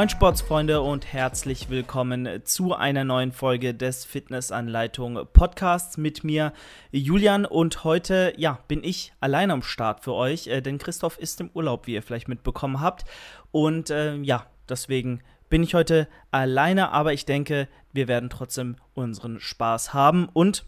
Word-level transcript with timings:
Moin 0.00 0.08
Sportsfreunde 0.08 0.80
und 0.80 1.12
herzlich 1.12 1.68
willkommen 1.68 2.26
zu 2.44 2.74
einer 2.74 3.04
neuen 3.04 3.32
Folge 3.32 3.74
des 3.74 4.06
Fitnessanleitung 4.06 5.26
Podcasts 5.34 5.98
mit 5.98 6.24
mir 6.24 6.54
Julian. 6.90 7.44
Und 7.44 7.84
heute 7.84 8.32
ja, 8.38 8.60
bin 8.66 8.82
ich 8.82 9.12
allein 9.20 9.50
am 9.50 9.62
Start 9.62 10.02
für 10.02 10.14
euch, 10.14 10.46
äh, 10.46 10.62
denn 10.62 10.78
Christoph 10.78 11.18
ist 11.18 11.38
im 11.42 11.50
Urlaub, 11.52 11.86
wie 11.86 11.92
ihr 11.92 12.02
vielleicht 12.02 12.28
mitbekommen 12.28 12.80
habt. 12.80 13.04
Und 13.50 13.90
äh, 13.90 14.14
ja, 14.16 14.46
deswegen 14.70 15.20
bin 15.50 15.62
ich 15.62 15.74
heute 15.74 16.08
alleine, 16.30 16.92
aber 16.92 17.12
ich 17.12 17.26
denke, 17.26 17.68
wir 17.92 18.08
werden 18.08 18.30
trotzdem 18.30 18.76
unseren 18.94 19.38
Spaß 19.38 19.92
haben. 19.92 20.30
Und 20.32 20.64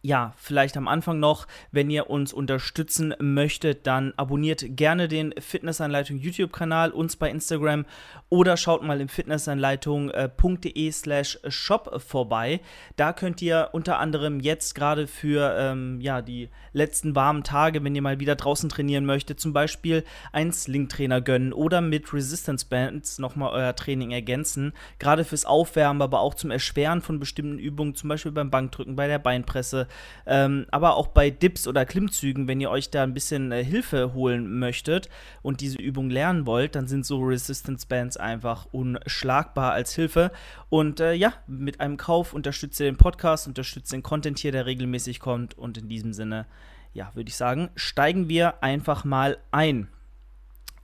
ja, 0.00 0.32
vielleicht 0.36 0.76
am 0.76 0.86
Anfang 0.86 1.18
noch, 1.18 1.48
wenn 1.72 1.90
ihr 1.90 2.08
uns 2.08 2.32
unterstützen 2.32 3.14
möchtet, 3.18 3.86
dann 3.88 4.14
abonniert 4.16 4.64
gerne 4.76 5.08
den 5.08 5.34
Fitnessanleitung 5.38 6.18
YouTube-Kanal, 6.18 6.92
uns 6.92 7.16
bei 7.16 7.28
Instagram 7.28 7.84
oder 8.28 8.56
schaut 8.56 8.84
mal 8.84 9.00
im 9.00 9.08
fitnessanleitung.de 9.08 10.92
slash 10.92 11.40
shop 11.48 12.00
vorbei. 12.00 12.60
Da 12.96 13.12
könnt 13.12 13.42
ihr 13.42 13.70
unter 13.72 13.98
anderem 13.98 14.38
jetzt 14.38 14.76
gerade 14.76 15.08
für 15.08 15.56
ähm, 15.58 16.00
ja, 16.00 16.22
die 16.22 16.48
letzten 16.72 17.16
warmen 17.16 17.42
Tage, 17.42 17.82
wenn 17.82 17.96
ihr 17.96 18.02
mal 18.02 18.20
wieder 18.20 18.36
draußen 18.36 18.68
trainieren 18.68 19.04
möchtet, 19.04 19.40
zum 19.40 19.52
Beispiel 19.52 20.04
einen 20.30 20.52
Sling-Trainer 20.52 21.20
gönnen 21.20 21.52
oder 21.52 21.80
mit 21.80 22.12
Resistance 22.12 22.66
Bands 22.68 23.18
nochmal 23.18 23.52
euer 23.52 23.74
Training 23.74 24.12
ergänzen. 24.12 24.74
Gerade 25.00 25.24
fürs 25.24 25.44
Aufwärmen, 25.44 26.02
aber 26.02 26.20
auch 26.20 26.34
zum 26.34 26.52
Erschweren 26.52 27.02
von 27.02 27.18
bestimmten 27.18 27.58
Übungen, 27.58 27.96
zum 27.96 28.08
Beispiel 28.08 28.30
beim 28.30 28.50
Bankdrücken, 28.50 28.94
bei 28.94 29.08
der 29.08 29.18
Beinpresse 29.18 29.87
ähm, 30.26 30.66
aber 30.70 30.96
auch 30.96 31.08
bei 31.08 31.30
Dips 31.30 31.66
oder 31.66 31.86
Klimmzügen, 31.86 32.48
wenn 32.48 32.60
ihr 32.60 32.70
euch 32.70 32.90
da 32.90 33.02
ein 33.02 33.14
bisschen 33.14 33.52
äh, 33.52 33.64
Hilfe 33.64 34.14
holen 34.14 34.58
möchtet 34.58 35.08
und 35.42 35.60
diese 35.60 35.78
Übung 35.78 36.10
lernen 36.10 36.46
wollt, 36.46 36.74
dann 36.74 36.88
sind 36.88 37.06
so 37.06 37.20
Resistance 37.20 37.86
Bands 37.86 38.16
einfach 38.16 38.66
unschlagbar 38.72 39.72
als 39.72 39.94
Hilfe. 39.94 40.30
Und 40.68 41.00
äh, 41.00 41.12
ja, 41.12 41.34
mit 41.46 41.80
einem 41.80 41.96
Kauf 41.96 42.32
unterstützt 42.32 42.80
ihr 42.80 42.86
den 42.86 42.96
Podcast, 42.96 43.46
unterstützt 43.46 43.92
den 43.92 44.02
Content 44.02 44.38
hier, 44.38 44.52
der 44.52 44.66
regelmäßig 44.66 45.20
kommt. 45.20 45.56
Und 45.56 45.78
in 45.78 45.88
diesem 45.88 46.12
Sinne, 46.12 46.46
ja, 46.92 47.10
würde 47.14 47.28
ich 47.28 47.36
sagen, 47.36 47.70
steigen 47.76 48.28
wir 48.28 48.62
einfach 48.62 49.04
mal 49.04 49.38
ein. 49.50 49.88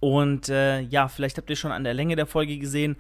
Und 0.01 0.51
äh, 0.51 0.81
ja, 0.81 1.09
vielleicht 1.09 1.39
habt 1.39 1.49
ihr 1.49 1.57
schon 1.57 1.73
an 1.73 1.85
der 1.85 1.95
Länge 1.95 2.15
der 2.15 2.27
Folge 2.27 2.59
gesehen. 2.59 2.97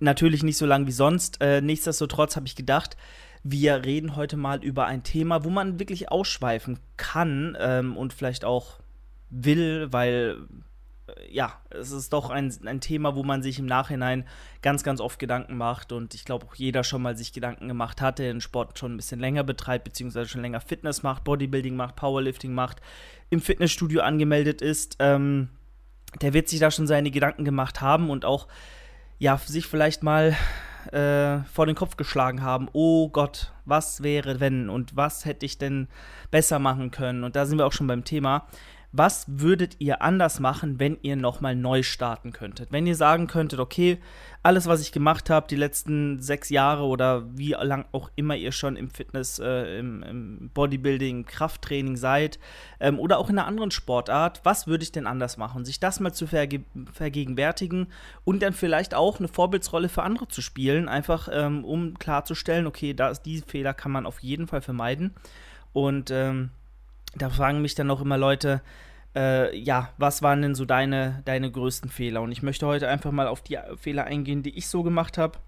Natürlich 0.00 0.42
nicht 0.42 0.56
so 0.56 0.66
lang 0.66 0.86
wie 0.86 0.92
sonst. 0.92 1.40
Äh, 1.40 1.60
nichtsdestotrotz 1.60 2.36
habe 2.36 2.46
ich 2.46 2.56
gedacht, 2.56 2.96
wir 3.42 3.84
reden 3.84 4.16
heute 4.16 4.36
mal 4.36 4.62
über 4.62 4.86
ein 4.86 5.02
Thema, 5.02 5.44
wo 5.44 5.50
man 5.50 5.78
wirklich 5.78 6.10
ausschweifen 6.10 6.78
kann 6.96 7.56
ähm, 7.60 7.96
und 7.96 8.12
vielleicht 8.12 8.44
auch 8.44 8.78
will, 9.30 9.88
weil 9.90 10.38
äh, 11.06 11.32
ja, 11.32 11.60
es 11.70 11.90
ist 11.90 12.12
doch 12.12 12.30
ein, 12.30 12.54
ein 12.64 12.80
Thema, 12.80 13.14
wo 13.14 13.22
man 13.22 13.42
sich 13.42 13.58
im 13.58 13.66
Nachhinein 13.66 14.26
ganz, 14.62 14.82
ganz 14.82 15.00
oft 15.00 15.18
Gedanken 15.18 15.56
macht 15.56 15.92
und 15.92 16.14
ich 16.14 16.24
glaube 16.24 16.46
auch 16.46 16.54
jeder 16.54 16.84
schon 16.84 17.02
mal 17.02 17.16
sich 17.16 17.32
Gedanken 17.32 17.68
gemacht 17.68 18.00
hat, 18.00 18.18
der 18.18 18.32
den 18.32 18.40
Sport 18.40 18.78
schon 18.78 18.94
ein 18.94 18.96
bisschen 18.96 19.20
länger 19.20 19.44
betreibt, 19.44 19.84
beziehungsweise 19.84 20.28
schon 20.28 20.42
länger 20.42 20.60
Fitness 20.60 21.02
macht, 21.02 21.24
Bodybuilding 21.24 21.76
macht, 21.76 21.96
Powerlifting 21.96 22.52
macht, 22.52 22.80
im 23.30 23.40
Fitnessstudio 23.40 24.02
angemeldet 24.02 24.62
ist. 24.62 24.96
Ähm, 24.98 25.50
der 26.22 26.32
wird 26.32 26.48
sich 26.48 26.60
da 26.60 26.70
schon 26.70 26.86
seine 26.86 27.10
Gedanken 27.10 27.44
gemacht 27.44 27.80
haben 27.80 28.10
und 28.10 28.24
auch 28.24 28.48
ja, 29.18 29.36
sich 29.36 29.66
vielleicht 29.66 30.02
mal 30.02 30.36
äh, 30.92 31.44
vor 31.44 31.66
den 31.66 31.74
Kopf 31.74 31.96
geschlagen 31.96 32.42
haben, 32.42 32.68
oh 32.72 33.08
Gott, 33.08 33.52
was 33.64 34.02
wäre 34.02 34.40
wenn 34.40 34.68
und 34.70 34.96
was 34.96 35.24
hätte 35.24 35.46
ich 35.46 35.58
denn 35.58 35.88
besser 36.30 36.58
machen 36.58 36.90
können? 36.90 37.24
Und 37.24 37.36
da 37.36 37.46
sind 37.46 37.58
wir 37.58 37.66
auch 37.66 37.72
schon 37.72 37.86
beim 37.86 38.04
Thema. 38.04 38.46
Was 38.90 39.26
würdet 39.28 39.76
ihr 39.80 40.00
anders 40.00 40.40
machen, 40.40 40.80
wenn 40.80 40.96
ihr 41.02 41.14
nochmal 41.14 41.54
neu 41.54 41.82
starten 41.82 42.32
könntet? 42.32 42.72
Wenn 42.72 42.86
ihr 42.86 42.96
sagen 42.96 43.26
könntet, 43.26 43.60
okay, 43.60 43.98
alles, 44.42 44.66
was 44.66 44.80
ich 44.80 44.92
gemacht 44.92 45.28
habe, 45.28 45.46
die 45.46 45.56
letzten 45.56 46.22
sechs 46.22 46.48
Jahre 46.48 46.84
oder 46.84 47.26
wie 47.36 47.50
lang 47.50 47.84
auch 47.92 48.10
immer 48.16 48.34
ihr 48.34 48.50
schon 48.50 48.76
im 48.76 48.88
Fitness, 48.88 49.38
äh, 49.40 49.78
im, 49.78 50.02
im, 50.02 50.50
Bodybuilding, 50.54 51.26
Krafttraining 51.26 51.96
seid 51.96 52.38
ähm, 52.80 52.98
oder 52.98 53.18
auch 53.18 53.28
in 53.28 53.38
einer 53.38 53.46
anderen 53.46 53.70
Sportart, 53.70 54.40
was 54.44 54.66
würde 54.66 54.84
ich 54.84 54.92
denn 54.92 55.06
anders 55.06 55.36
machen? 55.36 55.66
Sich 55.66 55.80
das 55.80 56.00
mal 56.00 56.14
zu 56.14 56.26
verge 56.26 56.64
vergegenwärtigen 56.94 57.88
und 58.24 58.42
dann 58.42 58.54
vielleicht 58.54 58.94
auch 58.94 59.18
eine 59.18 59.28
Vorbildsrolle 59.28 59.90
für 59.90 60.02
andere 60.02 60.28
zu 60.28 60.40
spielen, 60.40 60.88
einfach 60.88 61.28
ähm, 61.30 61.62
um 61.62 61.98
klarzustellen, 61.98 62.66
okay, 62.66 62.94
da 62.94 63.10
ist, 63.10 63.22
diese 63.22 63.44
Fehler 63.44 63.74
kann 63.74 63.92
man 63.92 64.06
auf 64.06 64.20
jeden 64.20 64.46
Fall 64.46 64.62
vermeiden. 64.62 65.12
Und 65.74 66.10
ähm, 66.10 66.50
da 67.16 67.30
fragen 67.30 67.62
mich 67.62 67.74
dann 67.74 67.90
auch 67.90 68.00
immer 68.00 68.18
Leute, 68.18 68.60
äh, 69.14 69.56
ja, 69.56 69.90
was 69.96 70.22
waren 70.22 70.42
denn 70.42 70.54
so 70.54 70.64
deine, 70.64 71.22
deine 71.24 71.50
größten 71.50 71.90
Fehler? 71.90 72.22
Und 72.22 72.32
ich 72.32 72.42
möchte 72.42 72.66
heute 72.66 72.88
einfach 72.88 73.10
mal 73.10 73.26
auf 73.26 73.42
die 73.42 73.58
Fehler 73.76 74.04
eingehen, 74.04 74.42
die 74.42 74.56
ich 74.56 74.68
so 74.68 74.82
gemacht 74.82 75.18
habe. 75.18 75.38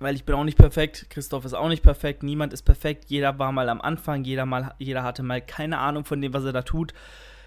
Weil 0.00 0.16
ich 0.16 0.24
bin 0.24 0.34
auch 0.34 0.44
nicht 0.44 0.58
perfekt, 0.58 1.06
Christoph 1.10 1.44
ist 1.44 1.54
auch 1.54 1.68
nicht 1.68 1.82
perfekt, 1.82 2.22
niemand 2.22 2.52
ist 2.52 2.62
perfekt, 2.62 3.04
jeder 3.08 3.38
war 3.38 3.52
mal 3.52 3.68
am 3.68 3.80
Anfang, 3.80 4.24
jeder, 4.24 4.46
mal, 4.46 4.74
jeder 4.78 5.04
hatte 5.04 5.22
mal 5.22 5.40
keine 5.40 5.78
Ahnung 5.78 6.04
von 6.04 6.20
dem, 6.20 6.32
was 6.32 6.44
er 6.44 6.52
da 6.52 6.62
tut. 6.62 6.92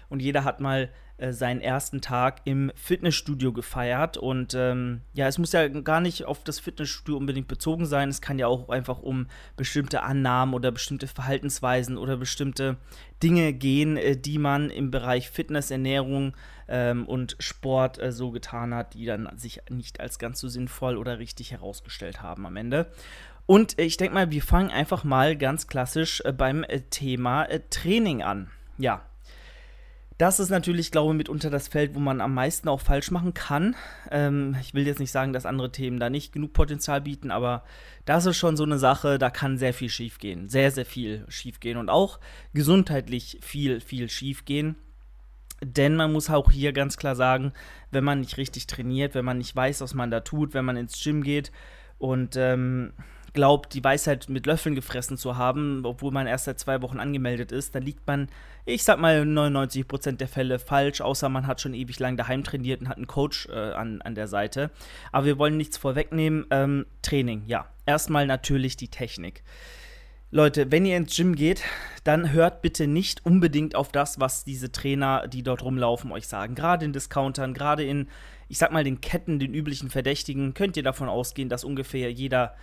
Und 0.08 0.22
jeder 0.22 0.44
hat 0.44 0.60
mal 0.60 0.88
äh, 1.18 1.32
seinen 1.32 1.60
ersten 1.60 2.00
Tag 2.00 2.42
im 2.44 2.70
Fitnessstudio 2.74 3.52
gefeiert. 3.52 4.16
Und 4.16 4.54
ähm, 4.54 5.00
ja, 5.14 5.26
es 5.26 5.38
muss 5.38 5.52
ja 5.52 5.66
gar 5.68 6.00
nicht 6.00 6.24
auf 6.24 6.44
das 6.44 6.60
Fitnessstudio 6.60 7.16
unbedingt 7.16 7.48
bezogen 7.48 7.86
sein. 7.86 8.08
Es 8.08 8.20
kann 8.20 8.38
ja 8.38 8.46
auch 8.46 8.68
einfach 8.68 9.00
um 9.00 9.26
bestimmte 9.56 10.02
Annahmen 10.02 10.54
oder 10.54 10.72
bestimmte 10.72 11.06
Verhaltensweisen 11.06 11.96
oder 11.96 12.16
bestimmte 12.16 12.76
Dinge 13.22 13.52
gehen, 13.52 13.96
äh, 13.96 14.16
die 14.16 14.38
man 14.38 14.70
im 14.70 14.90
Bereich 14.90 15.30
Fitness, 15.30 15.70
Ernährung 15.70 16.34
ähm, 16.68 17.06
und 17.06 17.36
Sport 17.40 17.98
äh, 18.00 18.12
so 18.12 18.30
getan 18.30 18.74
hat, 18.74 18.94
die 18.94 19.06
dann 19.06 19.28
sich 19.38 19.60
nicht 19.70 20.00
als 20.00 20.18
ganz 20.18 20.40
so 20.40 20.48
sinnvoll 20.48 20.96
oder 20.96 21.18
richtig 21.18 21.52
herausgestellt 21.52 22.22
haben 22.22 22.46
am 22.46 22.56
Ende. 22.56 22.90
Und 23.46 23.78
ich 23.78 23.96
denke 23.96 24.14
mal, 24.14 24.30
wir 24.30 24.42
fangen 24.42 24.70
einfach 24.70 25.04
mal 25.04 25.36
ganz 25.36 25.68
klassisch 25.68 26.20
äh, 26.24 26.32
beim 26.32 26.64
äh, 26.64 26.80
Thema 26.80 27.44
äh, 27.44 27.60
Training 27.70 28.22
an. 28.22 28.50
Ja, 28.76 29.06
das 30.18 30.40
ist 30.40 30.48
natürlich, 30.48 30.90
glaube 30.90 31.12
ich, 31.12 31.18
mitunter 31.18 31.50
das 31.50 31.68
Feld, 31.68 31.94
wo 31.94 31.98
man 31.98 32.20
am 32.20 32.32
meisten 32.32 32.68
auch 32.68 32.80
falsch 32.80 33.10
machen 33.10 33.34
kann. 33.34 33.76
Ähm, 34.10 34.56
ich 34.60 34.72
will 34.72 34.86
jetzt 34.86 34.98
nicht 34.98 35.10
sagen, 35.10 35.32
dass 35.32 35.44
andere 35.44 35.70
Themen 35.70 36.00
da 36.00 36.08
nicht 36.08 36.32
genug 36.32 36.54
Potenzial 36.54 37.02
bieten, 37.02 37.30
aber 37.30 37.64
das 38.06 38.24
ist 38.24 38.38
schon 38.38 38.56
so 38.56 38.64
eine 38.64 38.78
Sache, 38.78 39.18
da 39.18 39.28
kann 39.28 39.58
sehr 39.58 39.74
viel 39.74 39.90
schiefgehen. 39.90 40.48
Sehr, 40.48 40.70
sehr 40.70 40.86
viel 40.86 41.26
schiefgehen 41.28 41.76
und 41.76 41.90
auch 41.90 42.18
gesundheitlich 42.54 43.38
viel, 43.42 43.80
viel 43.80 44.08
schiefgehen. 44.08 44.76
Denn 45.62 45.96
man 45.96 46.12
muss 46.12 46.30
auch 46.30 46.50
hier 46.50 46.72
ganz 46.72 46.96
klar 46.96 47.16
sagen, 47.16 47.52
wenn 47.90 48.04
man 48.04 48.20
nicht 48.20 48.36
richtig 48.36 48.66
trainiert, 48.66 49.14
wenn 49.14 49.24
man 49.24 49.38
nicht 49.38 49.54
weiß, 49.54 49.80
was 49.80 49.94
man 49.94 50.10
da 50.10 50.20
tut, 50.20 50.54
wenn 50.54 50.64
man 50.64 50.76
ins 50.76 51.02
Gym 51.02 51.22
geht 51.22 51.50
und 51.98 52.36
ähm, 52.36 52.92
glaubt, 53.36 53.74
die 53.74 53.84
Weisheit 53.84 54.28
mit 54.28 54.46
Löffeln 54.46 54.74
gefressen 54.74 55.16
zu 55.16 55.36
haben, 55.36 55.82
obwohl 55.84 56.10
man 56.10 56.26
erst 56.26 56.46
seit 56.46 56.58
zwei 56.58 56.82
Wochen 56.82 56.98
angemeldet 56.98 57.52
ist, 57.52 57.76
dann 57.76 57.84
liegt 57.84 58.04
man, 58.08 58.28
ich 58.64 58.82
sag 58.82 58.98
mal, 58.98 59.22
99% 59.22 60.16
der 60.16 60.26
Fälle 60.26 60.58
falsch, 60.58 61.00
außer 61.00 61.28
man 61.28 61.46
hat 61.46 61.60
schon 61.60 61.74
ewig 61.74 62.00
lang 62.00 62.16
daheim 62.16 62.42
trainiert 62.42 62.80
und 62.80 62.88
hat 62.88 62.96
einen 62.96 63.06
Coach 63.06 63.46
äh, 63.48 63.52
an, 63.52 64.02
an 64.02 64.16
der 64.16 64.26
Seite. 64.26 64.72
Aber 65.12 65.26
wir 65.26 65.38
wollen 65.38 65.56
nichts 65.56 65.76
vorwegnehmen. 65.76 66.46
Ähm, 66.50 66.86
Training, 67.02 67.44
ja. 67.46 67.66
Erstmal 67.84 68.26
natürlich 68.26 68.76
die 68.76 68.88
Technik. 68.88 69.44
Leute, 70.32 70.72
wenn 70.72 70.84
ihr 70.84 70.96
ins 70.96 71.14
Gym 71.14 71.36
geht, 71.36 71.62
dann 72.02 72.32
hört 72.32 72.60
bitte 72.60 72.88
nicht 72.88 73.24
unbedingt 73.24 73.76
auf 73.76 73.92
das, 73.92 74.18
was 74.18 74.42
diese 74.42 74.72
Trainer, 74.72 75.28
die 75.28 75.44
dort 75.44 75.62
rumlaufen, 75.62 76.10
euch 76.10 76.26
sagen. 76.26 76.56
Gerade 76.56 76.84
in 76.84 76.92
Discountern, 76.92 77.54
gerade 77.54 77.84
in, 77.84 78.08
ich 78.48 78.58
sag 78.58 78.72
mal, 78.72 78.82
den 78.82 79.00
Ketten, 79.00 79.38
den 79.38 79.54
üblichen 79.54 79.88
Verdächtigen, 79.88 80.52
könnt 80.54 80.76
ihr 80.76 80.82
davon 80.82 81.08
ausgehen, 81.08 81.48
dass 81.48 81.62
ungefähr 81.62 82.10
jeder 82.10 82.56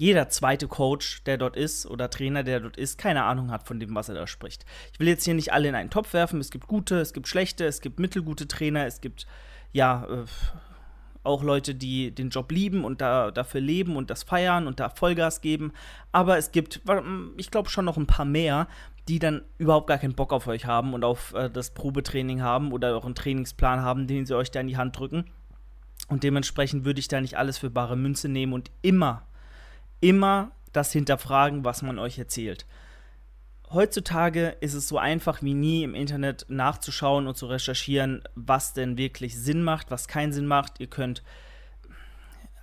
jeder 0.00 0.30
zweite 0.30 0.66
Coach, 0.66 1.22
der 1.24 1.36
dort 1.36 1.58
ist 1.58 1.84
oder 1.84 2.08
Trainer, 2.08 2.42
der 2.42 2.60
dort 2.60 2.78
ist, 2.78 2.96
keine 2.96 3.24
Ahnung 3.24 3.50
hat 3.50 3.66
von 3.66 3.78
dem, 3.78 3.94
was 3.94 4.08
er 4.08 4.14
da 4.14 4.26
spricht. 4.26 4.64
Ich 4.94 4.98
will 4.98 5.08
jetzt 5.08 5.26
hier 5.26 5.34
nicht 5.34 5.52
alle 5.52 5.68
in 5.68 5.74
einen 5.74 5.90
Topf 5.90 6.14
werfen. 6.14 6.40
Es 6.40 6.50
gibt 6.50 6.66
gute, 6.68 7.00
es 7.00 7.12
gibt 7.12 7.28
schlechte, 7.28 7.66
es 7.66 7.82
gibt 7.82 8.00
mittelgute 8.00 8.48
Trainer, 8.48 8.86
es 8.86 9.02
gibt 9.02 9.26
ja 9.72 10.06
äh, 10.06 10.24
auch 11.22 11.42
Leute, 11.42 11.74
die 11.74 12.14
den 12.14 12.30
Job 12.30 12.50
lieben 12.50 12.82
und 12.82 13.02
da, 13.02 13.30
dafür 13.30 13.60
leben 13.60 13.96
und 13.96 14.08
das 14.08 14.22
feiern 14.22 14.66
und 14.66 14.80
da 14.80 14.88
Vollgas 14.88 15.42
geben. 15.42 15.70
Aber 16.12 16.38
es 16.38 16.50
gibt, 16.50 16.80
ich 17.36 17.50
glaube, 17.50 17.68
schon 17.68 17.84
noch 17.84 17.98
ein 17.98 18.06
paar 18.06 18.24
mehr, 18.24 18.68
die 19.06 19.18
dann 19.18 19.42
überhaupt 19.58 19.88
gar 19.88 19.98
keinen 19.98 20.14
Bock 20.14 20.32
auf 20.32 20.46
euch 20.46 20.64
haben 20.64 20.94
und 20.94 21.04
auf 21.04 21.34
äh, 21.34 21.50
das 21.50 21.74
Probetraining 21.74 22.40
haben 22.40 22.72
oder 22.72 22.96
auch 22.96 23.04
einen 23.04 23.14
Trainingsplan 23.14 23.82
haben, 23.82 24.06
den 24.06 24.24
sie 24.24 24.34
euch 24.34 24.50
da 24.50 24.60
in 24.60 24.68
die 24.68 24.78
Hand 24.78 24.98
drücken. 24.98 25.26
Und 26.08 26.22
dementsprechend 26.22 26.86
würde 26.86 27.00
ich 27.00 27.08
da 27.08 27.20
nicht 27.20 27.36
alles 27.36 27.58
für 27.58 27.68
bare 27.68 27.96
Münze 27.96 28.30
nehmen 28.30 28.54
und 28.54 28.70
immer 28.80 29.26
immer 30.00 30.52
das 30.72 30.92
hinterfragen, 30.92 31.64
was 31.64 31.82
man 31.82 31.98
euch 31.98 32.18
erzählt. 32.18 32.66
Heutzutage 33.72 34.56
ist 34.60 34.74
es 34.74 34.88
so 34.88 34.98
einfach 34.98 35.42
wie 35.42 35.54
nie 35.54 35.84
im 35.84 35.94
Internet 35.94 36.46
nachzuschauen 36.48 37.28
und 37.28 37.36
zu 37.36 37.46
recherchieren, 37.46 38.22
was 38.34 38.72
denn 38.72 38.98
wirklich 38.98 39.38
Sinn 39.38 39.62
macht, 39.62 39.90
was 39.90 40.08
keinen 40.08 40.32
Sinn 40.32 40.46
macht. 40.46 40.80
Ihr 40.80 40.88
könnt 40.88 41.22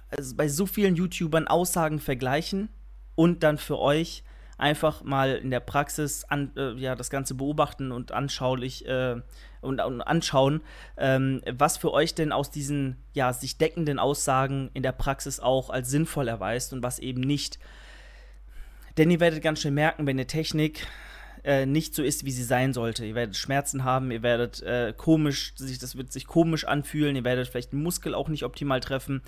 also 0.10 0.36
bei 0.36 0.50
so 0.50 0.66
vielen 0.66 0.96
YouTubern 0.96 1.48
Aussagen 1.48 2.00
vergleichen 2.00 2.70
und 3.16 3.44
dann 3.44 3.58
für 3.58 3.80
euch 3.80 4.24
einfach 4.58 5.04
mal 5.04 5.36
in 5.36 5.52
der 5.52 5.60
Praxis 5.60 6.24
an, 6.26 6.52
äh, 6.58 6.74
ja, 6.74 6.96
das 6.96 7.10
Ganze 7.10 7.36
beobachten 7.36 7.92
und 7.92 8.12
anschaulich 8.12 8.88
äh, 8.88 9.22
und, 9.68 9.80
und, 9.82 10.02
anschauen, 10.02 10.62
ähm, 10.98 11.42
was 11.52 11.78
für 11.78 11.92
euch 11.92 12.16
denn 12.16 12.32
aus 12.32 12.50
diesen 12.50 12.98
ja, 13.14 13.34
sich 13.34 13.58
deckenden 13.58 14.00
Aussagen 14.00 14.72
in 14.74 14.82
der 14.82 14.94
Praxis 14.94 15.40
auch 15.40 15.70
als 15.70 15.90
sinnvoll 15.90 16.28
erweist 16.28 16.74
und 16.74 16.82
was 16.82 17.00
eben 17.00 17.22
nicht. 17.22 17.60
Denn 18.98 19.12
ihr 19.12 19.20
werdet 19.20 19.44
ganz 19.44 19.62
schnell 19.62 19.74
merken, 19.74 20.08
wenn 20.08 20.16
eine 20.16 20.26
Technik 20.26 20.88
äh, 21.44 21.66
nicht 21.66 21.94
so 21.94 22.04
ist, 22.04 22.26
wie 22.26 22.32
sie 22.32 22.44
sein 22.44 22.74
sollte. 22.74 23.06
Ihr 23.06 23.16
werdet 23.16 23.38
Schmerzen 23.38 23.84
haben, 23.84 24.12
ihr 24.12 24.24
werdet 24.24 24.62
äh, 24.64 24.94
komisch, 24.96 25.54
sich, 25.56 25.78
das 25.78 25.96
wird 25.96 26.12
sich 26.12 26.26
komisch 26.26 26.66
anfühlen, 26.66 27.16
ihr 27.16 27.24
werdet 27.24 27.48
vielleicht 27.48 27.74
den 27.74 27.84
Muskel 27.84 28.16
auch 28.16 28.28
nicht 28.28 28.44
optimal 28.44 28.80
treffen. 28.80 29.22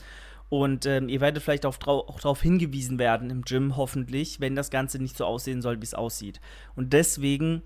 Und 0.50 0.88
ähm, 0.88 1.10
ihr 1.10 1.22
werdet 1.22 1.44
vielleicht 1.44 1.66
auch 1.68 1.78
darauf 1.78 2.42
hingewiesen 2.42 2.98
werden 2.98 3.30
im 3.30 3.44
Gym, 3.44 3.78
hoffentlich, 3.78 4.40
wenn 4.40 4.56
das 4.56 4.72
Ganze 4.72 4.98
nicht 4.98 5.16
so 5.16 5.26
aussehen 5.26 5.62
soll, 5.62 5.80
wie 5.80 5.86
es 5.86 5.94
aussieht. 5.94 6.42
Und 6.76 6.92
deswegen 6.92 7.62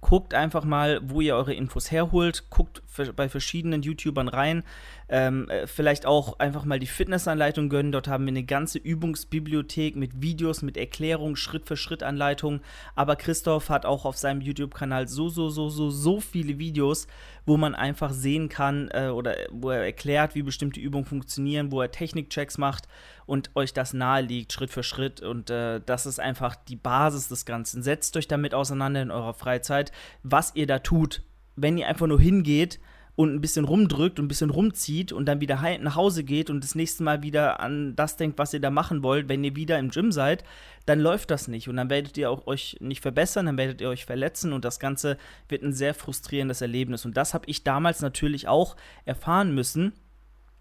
guckt 0.00 0.34
einfach 0.34 0.64
mal, 0.64 1.00
wo 1.02 1.20
ihr 1.20 1.34
eure 1.36 1.54
Infos 1.54 1.90
herholt, 1.90 2.50
guckt 2.50 2.82
bei 3.16 3.28
verschiedenen 3.28 3.82
YouTubern 3.82 4.28
rein, 4.28 4.62
ähm, 5.08 5.48
äh, 5.48 5.66
vielleicht 5.66 6.04
auch 6.04 6.38
einfach 6.38 6.64
mal 6.64 6.80
die 6.80 6.86
Fitnessanleitung 6.86 7.68
gönnen. 7.68 7.92
Dort 7.92 8.08
haben 8.08 8.24
wir 8.24 8.30
eine 8.32 8.42
ganze 8.42 8.78
Übungsbibliothek 8.78 9.94
mit 9.94 10.20
Videos, 10.20 10.62
mit 10.62 10.76
Erklärungen, 10.76 11.36
Schritt 11.36 11.66
für 11.66 11.76
Schritt 11.76 12.02
Anleitungen. 12.02 12.60
Aber 12.94 13.14
Christoph 13.14 13.68
hat 13.68 13.86
auch 13.86 14.04
auf 14.04 14.16
seinem 14.16 14.40
YouTube-Kanal 14.40 15.06
so, 15.06 15.28
so, 15.28 15.48
so, 15.48 15.68
so, 15.68 15.90
so 15.90 16.20
viele 16.20 16.58
Videos, 16.58 17.06
wo 17.44 17.56
man 17.56 17.76
einfach 17.76 18.12
sehen 18.12 18.48
kann 18.48 18.88
äh, 18.92 19.08
oder 19.08 19.36
wo 19.50 19.70
er 19.70 19.84
erklärt, 19.84 20.34
wie 20.34 20.42
bestimmte 20.42 20.80
Übungen 20.80 21.04
funktionieren, 21.04 21.70
wo 21.70 21.80
er 21.80 21.92
Technikchecks 21.92 22.58
macht 22.58 22.88
und 23.26 23.50
euch 23.54 23.72
das 23.72 23.92
nahe 23.92 24.22
liegt, 24.22 24.52
Schritt 24.52 24.70
für 24.70 24.82
Schritt. 24.82 25.20
Und 25.20 25.50
äh, 25.50 25.80
das 25.86 26.06
ist 26.06 26.18
einfach 26.18 26.56
die 26.56 26.76
Basis 26.76 27.28
des 27.28 27.44
Ganzen. 27.44 27.82
Setzt 27.82 28.16
euch 28.16 28.26
damit 28.26 28.54
auseinander 28.54 29.02
in 29.02 29.12
eurer 29.12 29.34
Freizeit, 29.34 29.92
was 30.24 30.52
ihr 30.56 30.66
da 30.66 30.80
tut. 30.80 31.22
Wenn 31.54 31.78
ihr 31.78 31.86
einfach 31.86 32.08
nur 32.08 32.20
hingeht 32.20 32.80
und 33.16 33.34
ein 33.34 33.40
bisschen 33.40 33.64
rumdrückt 33.64 34.18
und 34.18 34.26
ein 34.26 34.28
bisschen 34.28 34.50
rumzieht 34.50 35.10
und 35.10 35.26
dann 35.26 35.40
wieder 35.40 35.60
nach 35.80 35.96
Hause 35.96 36.22
geht 36.22 36.50
und 36.50 36.62
das 36.62 36.74
nächste 36.74 37.02
Mal 37.02 37.22
wieder 37.22 37.60
an 37.60 37.96
das 37.96 38.16
denkt, 38.16 38.38
was 38.38 38.52
ihr 38.52 38.60
da 38.60 38.70
machen 38.70 39.02
wollt, 39.02 39.28
wenn 39.28 39.42
ihr 39.42 39.56
wieder 39.56 39.78
im 39.78 39.90
Gym 39.90 40.12
seid, 40.12 40.44
dann 40.84 41.00
läuft 41.00 41.30
das 41.30 41.48
nicht 41.48 41.68
und 41.68 41.76
dann 41.76 41.88
werdet 41.88 42.16
ihr 42.18 42.30
auch 42.30 42.46
euch 42.46 42.76
nicht 42.80 43.00
verbessern, 43.00 43.46
dann 43.46 43.56
werdet 43.56 43.80
ihr 43.80 43.88
euch 43.88 44.04
verletzen 44.04 44.52
und 44.52 44.64
das 44.64 44.78
Ganze 44.78 45.16
wird 45.48 45.62
ein 45.62 45.72
sehr 45.72 45.94
frustrierendes 45.94 46.60
Erlebnis. 46.60 47.06
Und 47.06 47.16
das 47.16 47.32
habe 47.32 47.46
ich 47.48 47.64
damals 47.64 48.02
natürlich 48.02 48.48
auch 48.48 48.76
erfahren 49.06 49.54
müssen. 49.54 49.94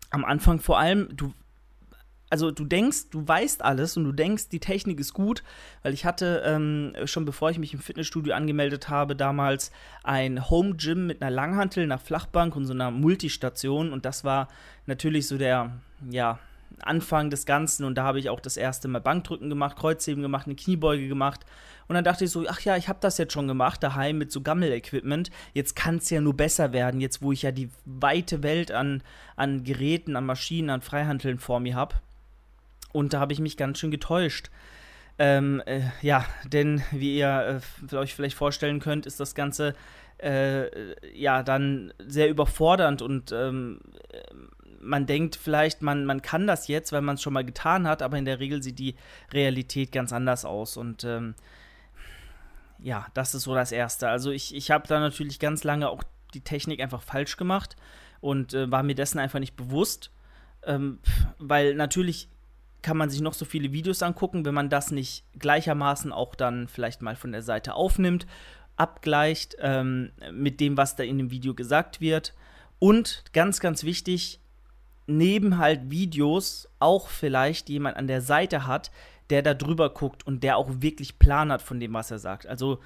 Am 0.09 0.23
Anfang 0.23 0.59
vor 0.59 0.79
allem, 0.79 1.09
du 1.11 1.33
also 2.29 2.51
du 2.51 2.65
denkst, 2.65 3.09
du 3.11 3.27
weißt 3.27 3.63
alles 3.63 3.97
und 3.97 4.03
du 4.03 4.11
denkst, 4.11 4.49
die 4.49 4.59
Technik 4.59 4.99
ist 4.99 5.13
gut, 5.13 5.43
weil 5.83 5.93
ich 5.93 6.05
hatte 6.05 6.41
ähm, 6.45 6.93
schon 7.05 7.25
bevor 7.25 7.51
ich 7.51 7.59
mich 7.59 7.73
im 7.73 7.79
Fitnessstudio 7.79 8.33
angemeldet 8.33 8.89
habe, 8.89 9.15
damals 9.15 9.71
ein 10.03 10.49
Home 10.49 10.75
Gym 10.75 11.07
mit 11.07 11.21
einer 11.21 11.31
Langhantel, 11.31 11.83
einer 11.83 11.99
Flachbank 11.99 12.55
und 12.55 12.65
so 12.65 12.73
einer 12.73 12.91
Multistation. 12.91 13.93
Und 13.93 14.05
das 14.05 14.23
war 14.23 14.47
natürlich 14.87 15.27
so 15.27 15.37
der, 15.37 15.71
ja, 16.09 16.39
Anfang 16.81 17.29
des 17.29 17.45
Ganzen. 17.45 17.85
Und 17.85 17.95
da 17.95 18.03
habe 18.03 18.19
ich 18.19 18.29
auch 18.29 18.39
das 18.39 18.57
erste 18.57 18.87
Mal 18.87 18.99
Bankdrücken 18.99 19.49
gemacht, 19.49 19.77
Kreuzheben 19.77 20.23
gemacht, 20.23 20.47
eine 20.47 20.55
Kniebeuge 20.55 21.07
gemacht. 21.07 21.45
Und 21.87 21.93
dann 21.93 22.03
dachte 22.03 22.25
ich 22.25 22.31
so, 22.31 22.43
ach 22.47 22.59
ja, 22.61 22.75
ich 22.75 22.89
habe 22.89 22.99
das 23.01 23.19
jetzt 23.19 23.33
schon 23.33 23.47
gemacht 23.47 23.83
daheim 23.83 24.17
mit 24.17 24.31
so 24.31 24.41
Gammel-Equipment, 24.41 25.29
jetzt 25.53 25.75
kann 25.75 25.97
es 25.97 26.09
ja 26.09 26.19
nur 26.19 26.35
besser 26.35 26.73
werden, 26.73 26.99
jetzt 26.99 27.21
wo 27.21 27.31
ich 27.31 27.43
ja 27.43 27.51
die 27.51 27.69
weite 27.85 28.41
Welt 28.41 28.71
an, 28.71 29.03
an 29.35 29.63
Geräten, 29.63 30.15
an 30.15 30.25
Maschinen, 30.25 30.71
an 30.71 30.81
Freihandeln 30.81 31.37
vor 31.37 31.59
mir 31.59 31.75
habe 31.75 31.95
und 32.95 33.13
da 33.13 33.19
habe 33.19 33.33
ich 33.33 33.39
mich 33.39 33.57
ganz 33.57 33.77
schön 33.77 33.91
getäuscht. 33.91 34.49
Ähm, 35.19 35.61
äh, 35.65 35.81
ja, 36.01 36.25
denn 36.45 36.81
wie 36.91 37.17
ihr 37.17 37.61
äh, 37.91 37.95
euch 37.95 38.15
vielleicht 38.15 38.37
vorstellen 38.37 38.79
könnt, 38.79 39.05
ist 39.05 39.19
das 39.19 39.35
Ganze 39.35 39.75
äh, 40.17 40.67
ja 41.13 41.43
dann 41.43 41.93
sehr 41.99 42.29
überfordernd 42.29 43.01
und 43.01 43.33
ähm, 43.33 43.81
man 44.79 45.05
denkt 45.05 45.35
vielleicht, 45.35 45.81
man, 45.81 46.05
man 46.05 46.21
kann 46.21 46.47
das 46.47 46.69
jetzt, 46.69 46.93
weil 46.93 47.01
man 47.01 47.15
es 47.15 47.21
schon 47.21 47.33
mal 47.33 47.43
getan 47.43 47.85
hat, 47.85 48.01
aber 48.01 48.17
in 48.17 48.25
der 48.25 48.39
Regel 48.39 48.63
sieht 48.63 48.79
die 48.79 48.95
Realität 49.33 49.91
ganz 49.91 50.13
anders 50.13 50.45
aus 50.45 50.77
und 50.77 51.03
ähm, 51.03 51.35
ja, 52.79 53.07
das 53.13 53.35
ist 53.35 53.43
so 53.43 53.55
das 53.55 53.73
Erste. 53.73 54.07
Also 54.07 54.31
ich, 54.31 54.55
ich 54.55 54.71
habe 54.71 54.87
da 54.87 54.99
natürlich 54.99 55.39
ganz 55.39 55.65
lange 55.65 55.89
auch 55.89 56.03
die 56.33 56.41
Technik 56.41 56.79
einfach 56.81 57.01
falsch 57.01 57.35
gemacht 57.35 57.75
und 58.21 58.53
äh, 58.53 58.71
war 58.71 58.83
mir 58.83 58.95
dessen 58.95 59.19
einfach 59.19 59.39
nicht 59.39 59.55
bewusst, 59.57 60.11
ähm, 60.63 60.99
weil 61.39 61.75
natürlich 61.75 62.29
kann 62.85 62.97
man 62.97 63.09
sich 63.09 63.19
noch 63.19 63.33
so 63.33 63.45
viele 63.45 63.73
Videos 63.73 64.03
angucken, 64.03 64.45
wenn 64.45 64.53
man 64.53 64.69
das 64.69 64.91
nicht 64.91 65.23
gleichermaßen 65.39 66.13
auch 66.13 66.35
dann 66.35 66.67
vielleicht 66.67 67.01
mal 67.01 67.15
von 67.15 67.31
der 67.31 67.41
Seite 67.41 67.73
aufnimmt, 67.73 68.27
abgleicht 68.75 69.55
ähm, 69.59 70.11
mit 70.31 70.59
dem, 70.59 70.77
was 70.77 70.95
da 70.95 71.01
in 71.03 71.17
dem 71.17 71.31
Video 71.31 71.55
gesagt 71.55 71.99
wird. 71.99 72.35
Und 72.77 73.23
ganz, 73.33 73.59
ganz 73.59 73.85
wichtig, 73.85 74.39
neben 75.07 75.57
halt 75.57 75.89
Videos 75.89 76.69
auch 76.77 77.07
vielleicht 77.07 77.69
jemand 77.69 77.97
an 77.97 78.05
der 78.05 78.21
Seite 78.21 78.67
hat, 78.67 78.91
der 79.31 79.41
da 79.41 79.55
drüber 79.55 79.89
guckt 79.89 80.27
und 80.27 80.43
der 80.43 80.55
auch 80.55 80.69
wirklich 80.77 81.17
Plan 81.17 81.51
hat 81.51 81.63
von 81.63 81.79
dem, 81.79 81.91
was 81.93 82.11
er 82.11 82.19
sagt. 82.19 82.45
Also 82.45 82.81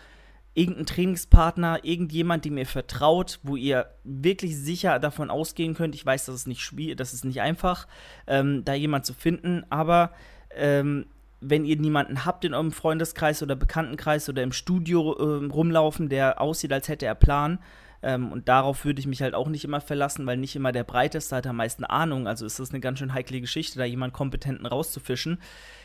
irgendein 0.59 0.85
Trainingspartner, 0.85 1.79
irgendjemand, 1.83 2.43
dem 2.43 2.57
ihr 2.57 2.65
vertraut, 2.65 3.39
wo 3.43 3.55
ihr 3.55 3.87
wirklich 4.03 4.57
sicher 4.57 4.99
davon 4.99 5.29
ausgehen 5.29 5.73
könnt. 5.73 5.95
Ich 5.95 6.05
weiß, 6.05 6.25
das 6.25 6.35
ist 6.35 6.47
nicht 6.47 6.61
schwierig, 6.61 6.97
das 6.97 7.13
ist 7.13 7.23
nicht 7.23 7.41
einfach, 7.41 7.87
ähm, 8.27 8.63
da 8.65 8.73
jemand 8.73 9.05
zu 9.05 9.13
finden, 9.13 9.65
aber 9.69 10.11
ähm, 10.55 11.05
wenn 11.41 11.63
ihr 11.63 11.77
niemanden 11.77 12.25
habt 12.25 12.43
in 12.43 12.53
eurem 12.53 12.73
Freundeskreis 12.73 13.41
oder 13.41 13.55
Bekanntenkreis 13.55 14.27
oder 14.27 14.43
im 14.43 14.51
Studio 14.51 15.13
äh, 15.13 15.45
rumlaufen, 15.45 16.09
der 16.09 16.41
aussieht, 16.41 16.73
als 16.73 16.89
hätte 16.89 17.05
er 17.05 17.15
Plan, 17.15 17.59
ähm, 18.01 18.31
und 18.31 18.47
darauf 18.47 18.85
würde 18.85 18.99
ich 18.99 19.07
mich 19.07 19.21
halt 19.21 19.35
auch 19.35 19.47
nicht 19.47 19.65
immer 19.65 19.81
verlassen, 19.81 20.25
weil 20.25 20.37
nicht 20.37 20.55
immer 20.55 20.71
der 20.71 20.83
Breiteste 20.83 21.35
hat 21.35 21.47
am 21.47 21.57
meisten 21.57 21.83
Ahnung. 21.83 22.27
Also 22.27 22.45
ist 22.45 22.59
das 22.59 22.69
eine 22.69 22.79
ganz 22.79 22.99
schön 22.99 23.13
heikle 23.13 23.41
Geschichte, 23.41 23.77
da 23.77 23.85
jemanden 23.85 24.15
Kompetenten 24.15 24.65
rauszufischen. 24.65 25.39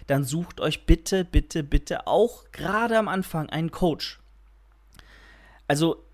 Dann 0.06 0.22
sucht 0.22 0.60
euch 0.60 0.86
bitte, 0.86 1.24
bitte, 1.24 1.64
bitte 1.64 2.06
auch 2.06 2.44
gerade 2.52 2.98
am 2.98 3.08
Anfang 3.08 3.48
einen 3.50 3.72
Coach. 3.72 4.20
Also, 5.68 6.04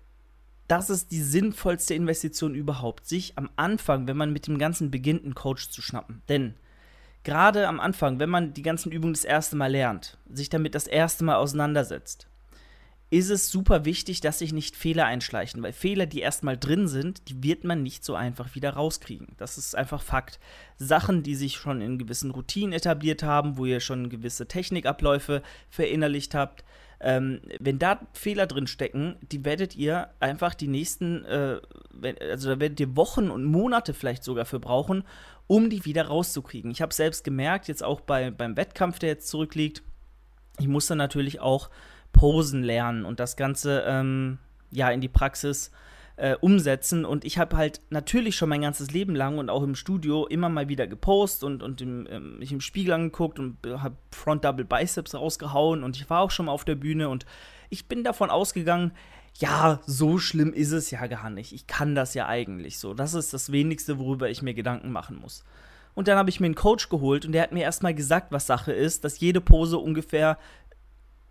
das 0.67 0.89
ist 0.89 1.11
die 1.11 1.21
sinnvollste 1.21 1.93
Investition 1.93 2.55
überhaupt, 2.55 3.05
sich 3.05 3.37
am 3.37 3.49
Anfang, 3.57 4.07
wenn 4.07 4.17
man 4.17 4.31
mit 4.31 4.47
dem 4.47 4.57
Ganzen 4.57 4.89
beginnt, 4.89 5.23
einen 5.23 5.35
Coach 5.35 5.69
zu 5.69 5.81
schnappen. 5.81 6.21
Denn 6.29 6.55
gerade 7.23 7.67
am 7.67 7.79
Anfang, 7.79 8.19
wenn 8.19 8.29
man 8.29 8.53
die 8.53 8.61
ganzen 8.61 8.91
Übungen 8.91 9.13
das 9.13 9.25
erste 9.25 9.55
Mal 9.55 9.71
lernt, 9.71 10.17
sich 10.29 10.49
damit 10.49 10.73
das 10.73 10.87
erste 10.87 11.25
Mal 11.25 11.35
auseinandersetzt, 11.35 12.27
ist 13.11 13.29
es 13.29 13.51
super 13.51 13.83
wichtig, 13.83 14.21
dass 14.21 14.39
sich 14.39 14.53
nicht 14.53 14.77
Fehler 14.77 15.05
einschleichen, 15.05 15.61
weil 15.61 15.73
Fehler, 15.73 16.05
die 16.05 16.21
erstmal 16.21 16.57
drin 16.57 16.87
sind, 16.87 17.27
die 17.27 17.43
wird 17.43 17.65
man 17.65 17.83
nicht 17.83 18.05
so 18.05 18.15
einfach 18.15 18.55
wieder 18.55 18.71
rauskriegen. 18.71 19.27
Das 19.37 19.57
ist 19.57 19.75
einfach 19.75 20.01
Fakt. 20.01 20.39
Sachen, 20.77 21.21
die 21.21 21.35
sich 21.35 21.57
schon 21.57 21.81
in 21.81 21.97
gewissen 21.97 22.31
Routinen 22.31 22.71
etabliert 22.71 23.21
haben, 23.21 23.57
wo 23.57 23.65
ihr 23.65 23.81
schon 23.81 24.09
gewisse 24.09 24.47
Technikabläufe 24.47 25.43
verinnerlicht 25.69 26.33
habt, 26.33 26.63
ähm, 27.01 27.41
wenn 27.59 27.79
da 27.79 27.99
Fehler 28.13 28.47
drin 28.47 28.67
stecken, 28.67 29.15
die 29.31 29.43
werdet 29.45 29.75
ihr 29.75 30.09
einfach 30.19 30.53
die 30.53 30.67
nächsten, 30.67 31.25
äh, 31.25 31.59
also 32.29 32.49
da 32.49 32.59
werdet 32.59 32.79
ihr 32.79 32.95
Wochen 32.95 33.29
und 33.29 33.43
Monate 33.43 33.93
vielleicht 33.93 34.23
sogar 34.23 34.45
für 34.45 34.59
brauchen, 34.59 35.03
um 35.47 35.69
die 35.69 35.85
wieder 35.85 36.05
rauszukriegen. 36.05 36.71
Ich 36.71 36.81
habe 36.81 36.93
selbst 36.93 37.23
gemerkt, 37.23 37.67
jetzt 37.67 37.83
auch 37.83 38.01
bei, 38.01 38.31
beim 38.31 38.55
Wettkampf, 38.55 38.99
der 38.99 39.09
jetzt 39.09 39.27
zurückliegt, 39.27 39.83
ich 40.59 40.67
musste 40.67 40.95
natürlich 40.95 41.39
auch 41.39 41.69
Posen 42.13 42.63
lernen 42.63 43.05
und 43.05 43.19
das 43.19 43.35
Ganze 43.35 43.83
ähm, 43.87 44.37
ja 44.69 44.89
in 44.91 45.01
die 45.01 45.09
Praxis 45.09 45.69
äh, 45.69 45.90
umsetzen. 46.39 47.05
Und 47.05 47.25
ich 47.25 47.37
habe 47.37 47.57
halt 47.57 47.81
natürlich 47.89 48.35
schon 48.35 48.49
mein 48.49 48.61
ganzes 48.61 48.91
Leben 48.91 49.15
lang 49.15 49.37
und 49.37 49.49
auch 49.49 49.63
im 49.63 49.75
Studio 49.75 50.27
immer 50.27 50.49
mal 50.49 50.69
wieder 50.69 50.87
gepostet 50.87 51.43
und, 51.43 51.63
und 51.63 51.81
im, 51.81 52.07
ähm, 52.09 52.39
mich 52.39 52.51
im 52.51 52.61
Spiegel 52.61 52.93
angeguckt 52.93 53.39
und 53.39 53.57
habe 53.65 53.95
Front 54.11 54.45
Double 54.45 54.65
Biceps 54.65 55.15
rausgehauen 55.15 55.83
und 55.83 55.97
ich 55.97 56.09
war 56.09 56.21
auch 56.21 56.31
schon 56.31 56.45
mal 56.45 56.51
auf 56.51 56.65
der 56.65 56.75
Bühne 56.75 57.09
und 57.09 57.25
ich 57.69 57.87
bin 57.87 58.03
davon 58.03 58.29
ausgegangen, 58.29 58.91
ja, 59.39 59.79
so 59.85 60.17
schlimm 60.17 60.53
ist 60.53 60.71
es 60.71 60.91
ja 60.91 61.07
gar 61.07 61.29
nicht. 61.29 61.53
Ich 61.53 61.65
kann 61.65 61.95
das 61.95 62.13
ja 62.13 62.27
eigentlich 62.27 62.77
so. 62.77 62.93
Das 62.93 63.13
ist 63.13 63.33
das 63.33 63.51
wenigste, 63.51 63.97
worüber 63.97 64.29
ich 64.29 64.41
mir 64.41 64.53
Gedanken 64.53 64.91
machen 64.91 65.17
muss. 65.19 65.43
Und 65.93 66.07
dann 66.07 66.17
habe 66.17 66.29
ich 66.29 66.39
mir 66.39 66.45
einen 66.45 66.55
Coach 66.55 66.89
geholt 66.89 67.25
und 67.25 67.31
der 67.31 67.43
hat 67.43 67.51
mir 67.51 67.63
erstmal 67.63 67.93
gesagt, 67.93 68.31
was 68.31 68.47
Sache 68.47 68.73
ist, 68.73 69.03
dass 69.03 69.19
jede 69.19 69.41
Pose 69.41 69.77
ungefähr, 69.77 70.37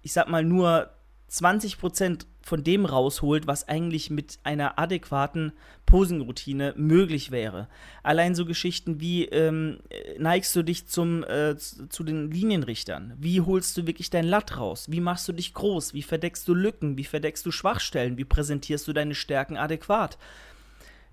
ich 0.02 0.12
sag 0.12 0.28
mal, 0.28 0.44
nur 0.44 0.90
20% 1.30 2.26
von 2.42 2.64
dem 2.64 2.84
rausholt, 2.84 3.46
was 3.46 3.68
eigentlich 3.68 4.10
mit 4.10 4.38
einer 4.42 4.78
adäquaten 4.78 5.52
Posenroutine 5.87 6.75
möglich 6.76 7.30
wäre. 7.30 7.68
Allein 8.02 8.34
so 8.34 8.44
Geschichten 8.44 9.00
wie 9.00 9.26
ähm, 9.26 9.78
neigst 10.18 10.54
du 10.56 10.62
dich 10.62 10.88
zum, 10.88 11.22
äh, 11.25 11.56
zu 11.56 12.02
den 12.02 12.30
Linienrichtern? 12.30 13.14
Wie 13.18 13.40
holst 13.40 13.76
du 13.76 13.87
wirklich 13.87 14.10
dein 14.10 14.25
Latt 14.25 14.58
raus? 14.58 14.87
Wie 14.90 15.00
machst 15.00 15.28
du 15.28 15.32
dich 15.32 15.54
groß? 15.54 15.94
Wie 15.94 16.02
verdeckst 16.02 16.49
du 16.49 16.54
Lücken? 16.54 16.96
Wie 16.96 17.04
verdeckst 17.04 17.46
du 17.46 17.52
Schwachstellen? 17.52 18.18
Wie 18.18 18.25
präsentierst 18.25 18.88
du 18.88 18.92
deine 18.92 19.14
Stärken 19.14 19.56
adäquat? 19.56 20.18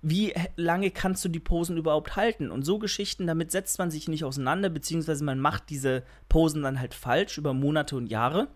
Wie 0.00 0.32
lange 0.56 0.90
kannst 0.90 1.24
du 1.24 1.28
die 1.28 1.40
Posen 1.40 1.76
überhaupt 1.76 2.16
halten? 2.16 2.50
Und 2.50 2.64
so 2.64 2.78
Geschichten, 2.78 3.26
damit 3.26 3.50
setzt 3.50 3.78
man 3.78 3.90
sich 3.90 4.08
nicht 4.08 4.24
auseinander, 4.24 4.68
beziehungsweise 4.68 5.24
man 5.24 5.40
macht 5.40 5.70
diese 5.70 6.02
Posen 6.28 6.62
dann 6.62 6.80
halt 6.80 6.94
falsch 6.94 7.38
über 7.38 7.52
Monate 7.52 7.96
und 7.96 8.06
Jahre 8.06 8.48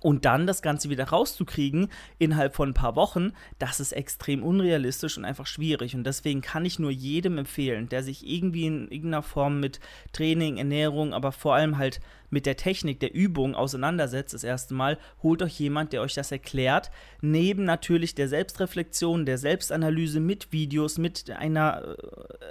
und 0.00 0.24
dann 0.24 0.46
das 0.46 0.62
Ganze 0.62 0.88
wieder 0.88 1.04
rauszukriegen 1.04 1.88
innerhalb 2.18 2.54
von 2.54 2.70
ein 2.70 2.74
paar 2.74 2.96
Wochen, 2.96 3.32
das 3.58 3.80
ist 3.80 3.92
extrem 3.92 4.42
unrealistisch 4.42 5.16
und 5.18 5.24
einfach 5.24 5.46
schwierig. 5.46 5.94
Und 5.94 6.04
deswegen 6.04 6.40
kann 6.40 6.64
ich 6.64 6.78
nur 6.78 6.90
jedem 6.90 7.38
empfehlen, 7.38 7.88
der 7.88 8.02
sich 8.02 8.26
irgendwie 8.26 8.66
in 8.66 8.88
irgendeiner 8.90 9.22
Form 9.22 9.60
mit 9.60 9.78
Training, 10.12 10.56
Ernährung, 10.56 11.12
aber 11.12 11.32
vor 11.32 11.54
allem 11.54 11.78
halt 11.78 12.00
mit 12.30 12.46
der 12.46 12.56
Technik 12.56 13.00
der 13.00 13.12
Übung 13.12 13.54
auseinandersetzt, 13.54 14.32
das 14.34 14.44
erste 14.44 14.72
Mal, 14.72 14.98
holt 15.22 15.42
euch 15.42 15.58
jemand, 15.58 15.92
der 15.92 16.00
euch 16.00 16.14
das 16.14 16.30
erklärt. 16.32 16.90
Neben 17.20 17.64
natürlich 17.64 18.14
der 18.14 18.28
Selbstreflexion, 18.28 19.26
der 19.26 19.36
Selbstanalyse 19.36 20.20
mit 20.20 20.52
Videos, 20.52 20.96
mit 20.96 21.28
einer 21.30 21.82
äh, 21.82 21.96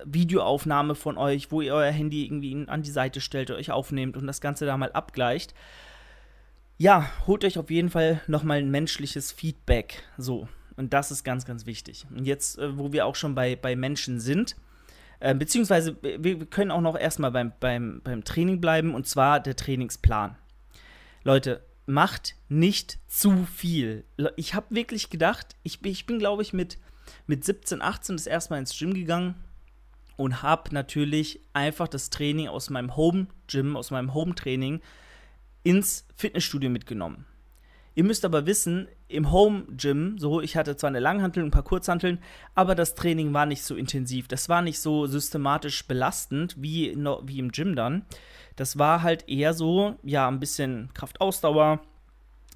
Videoaufnahme 0.05 0.95
von 0.95 1.17
euch, 1.17 1.51
wo 1.51 1.61
ihr 1.61 1.73
euer 1.73 1.91
Handy 1.91 2.25
irgendwie 2.25 2.65
an 2.67 2.81
die 2.81 2.91
Seite 2.91 3.21
stellt, 3.21 3.51
euch 3.51 3.71
aufnehmt 3.71 4.17
und 4.17 4.27
das 4.27 4.41
Ganze 4.41 4.65
da 4.65 4.77
mal 4.77 4.91
abgleicht 4.91 5.53
ja, 6.79 7.11
holt 7.27 7.43
euch 7.43 7.59
auf 7.59 7.69
jeden 7.69 7.89
Fall 7.89 8.21
nochmal 8.25 8.59
ein 8.59 8.71
menschliches 8.71 9.31
Feedback. 9.31 10.01
So. 10.17 10.47
Und 10.77 10.93
das 10.93 11.11
ist 11.11 11.25
ganz, 11.25 11.45
ganz 11.45 11.65
wichtig. 11.65 12.07
Und 12.15 12.25
jetzt, 12.25 12.57
äh, 12.57 12.77
wo 12.77 12.93
wir 12.93 13.05
auch 13.05 13.15
schon 13.15 13.35
bei, 13.35 13.57
bei 13.57 13.75
Menschen 13.75 14.21
sind, 14.21 14.55
äh, 15.19 15.35
beziehungsweise 15.35 15.97
wir 16.01 16.45
können 16.45 16.71
auch 16.71 16.79
noch 16.79 16.97
erstmal 16.97 17.31
beim, 17.31 17.51
beim, 17.59 17.99
beim 18.01 18.23
Training 18.23 18.61
bleiben, 18.61 18.95
und 18.95 19.05
zwar 19.05 19.41
der 19.41 19.57
Trainingsplan. 19.57 20.37
Leute, 21.25 21.61
macht 21.85 22.35
nicht 22.47 22.99
zu 23.07 23.45
viel. 23.45 24.05
Ich 24.37 24.53
habe 24.53 24.73
wirklich 24.73 25.09
gedacht, 25.09 25.57
ich, 25.63 25.83
ich 25.83 26.05
bin, 26.05 26.17
glaube 26.17 26.43
ich, 26.43 26.53
mit, 26.53 26.77
mit 27.27 27.43
17, 27.43 27.81
18 27.81 28.15
das 28.15 28.27
erste 28.27 28.53
Mal 28.53 28.59
ins 28.59 28.77
Gym 28.77 28.93
gegangen 28.93 29.35
und 30.15 30.41
habe 30.43 30.73
natürlich 30.73 31.41
einfach 31.51 31.89
das 31.89 32.09
Training 32.09 32.47
aus 32.47 32.69
meinem 32.69 32.95
Home-Gym, 32.95 33.75
aus 33.75 33.91
meinem 33.91 34.13
Home-Training 34.13 34.81
ins 35.63 36.05
Fitnessstudio 36.15 36.69
mitgenommen. 36.69 37.25
Ihr 37.95 38.03
müsst 38.03 38.23
aber 38.23 38.45
wissen, 38.45 38.87
im 39.09 39.31
Home 39.31 39.63
Gym, 39.75 40.17
so, 40.19 40.39
ich 40.39 40.55
hatte 40.55 40.77
zwar 40.77 40.89
eine 40.89 40.99
Langhantel 40.99 41.43
und 41.43 41.49
ein 41.49 41.51
paar 41.51 41.63
Kurzhanteln, 41.63 42.19
aber 42.55 42.75
das 42.75 42.95
Training 42.95 43.33
war 43.33 43.45
nicht 43.45 43.63
so 43.63 43.75
intensiv. 43.75 44.27
Das 44.27 44.47
war 44.47 44.61
nicht 44.61 44.79
so 44.79 45.07
systematisch 45.07 45.85
belastend 45.85 46.55
wie, 46.57 46.95
wie 47.23 47.39
im 47.39 47.51
Gym 47.51 47.75
dann. 47.75 48.05
Das 48.55 48.77
war 48.77 49.01
halt 49.01 49.27
eher 49.27 49.53
so, 49.53 49.95
ja, 50.03 50.27
ein 50.27 50.39
bisschen 50.39 50.89
Kraftausdauer, 50.93 51.81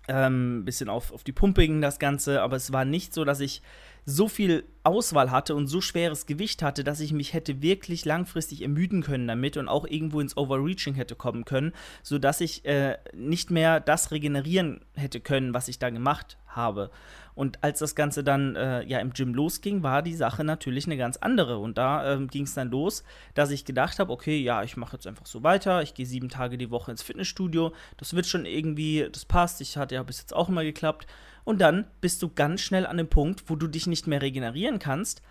ähm, 0.08 0.60
ein 0.60 0.66
bisschen 0.66 0.90
auf, 0.90 1.12
auf 1.12 1.24
die 1.24 1.32
Pumpe 1.32 1.66
ging 1.66 1.82
das 1.82 2.00
Ganze, 2.00 2.42
aber 2.42 2.56
es 2.56 2.72
war 2.72 2.86
nicht 2.86 3.14
so, 3.14 3.26
dass 3.26 3.40
ich 3.40 3.62
so 4.06 4.28
viel 4.28 4.66
Auswahl 4.84 5.32
hatte 5.32 5.56
und 5.56 5.68
so 5.68 5.80
schweres 5.80 6.26
Gewicht 6.26 6.62
hatte, 6.62 6.84
dass 6.84 7.00
ich 7.00 7.14
mich 7.14 7.34
hätte 7.34 7.62
wirklich 7.62 8.04
langfristig 8.04 8.62
ermüden 8.62 9.02
können 9.02 9.28
damit 9.28 9.56
und 9.56 9.70
auch 9.70 9.86
irgendwo 9.88 10.20
ins 10.20 10.36
Overreaching 10.36 10.94
hätte 10.94 11.16
kommen 11.16 11.46
können, 11.46 11.72
sodass 12.02 12.42
ich 12.42 12.66
äh, 12.66 12.98
nicht 13.14 13.50
mehr 13.50 13.80
das 13.80 14.12
regenerieren 14.12 14.82
hätte 14.94 15.22
können, 15.22 15.54
was 15.54 15.70
ich 15.70 15.80
da 15.80 15.90
gemacht 15.90 16.38
habe. 16.48 16.92
Und 17.36 17.64
als 17.64 17.80
das 17.80 17.96
Ganze 17.96 18.24
dann 18.24 18.56
äh, 18.56 18.84
ja 18.84 19.00
im 19.00 19.14
Gym 19.14 19.34
losging, 19.34 19.82
war 19.82 20.02
die 20.02 20.14
Sache 20.14 20.44
natürlich 20.44 20.86
eine 20.86 20.98
ganz 20.98 21.18
andere. 21.18 21.58
Und 21.58 21.78
da 21.78 22.14
äh, 22.14 22.26
ging 22.28 22.44
es 22.44 22.54
dann 22.54 22.70
los, 22.70 23.04
dass 23.34 23.50
ich 23.50 23.66
gedacht 23.66 24.00
habe, 24.00 24.12
okay, 24.12 24.38
ja, 24.38 24.64
ich 24.64 24.78
mache 24.78 24.98
jetzt 24.98 25.08
einfach 25.08 25.26
so 25.26 25.42
weiter. 25.42 25.82
Ich 25.82 25.94
gehe 25.96 26.06
sieben 26.06 26.30
Tage 26.30 26.58
die 26.58 26.70
Woche 26.70 26.92
ins 26.92 27.02
Fitnessstudio. 27.02 27.74
Das 27.98 28.14
wird 28.14 28.28
schon 28.28 28.46
irgendwie, 28.46 29.08
das 29.12 29.26
passt. 29.26 29.62
Ich 29.62 29.78
hatte 29.78 29.96
ja 29.96 30.04
bis 30.04 30.20
jetzt 30.20 30.36
auch 30.36 30.50
immer 30.50 30.64
geklappt. 30.64 31.08
Und 31.44 31.60
dann 31.60 31.86
bist 32.02 32.22
du 32.22 32.30
ganz 32.30 32.62
schnell 32.62 32.86
an 32.86 32.98
dem 32.98 33.10
Punkt, 33.10 33.44
wo 33.48 33.56
du 33.56 33.68
dich 33.68 33.88
nicht 33.88 34.08
mehr 34.08 34.22
regenerieren 34.22 34.80
kannst, 34.80 35.22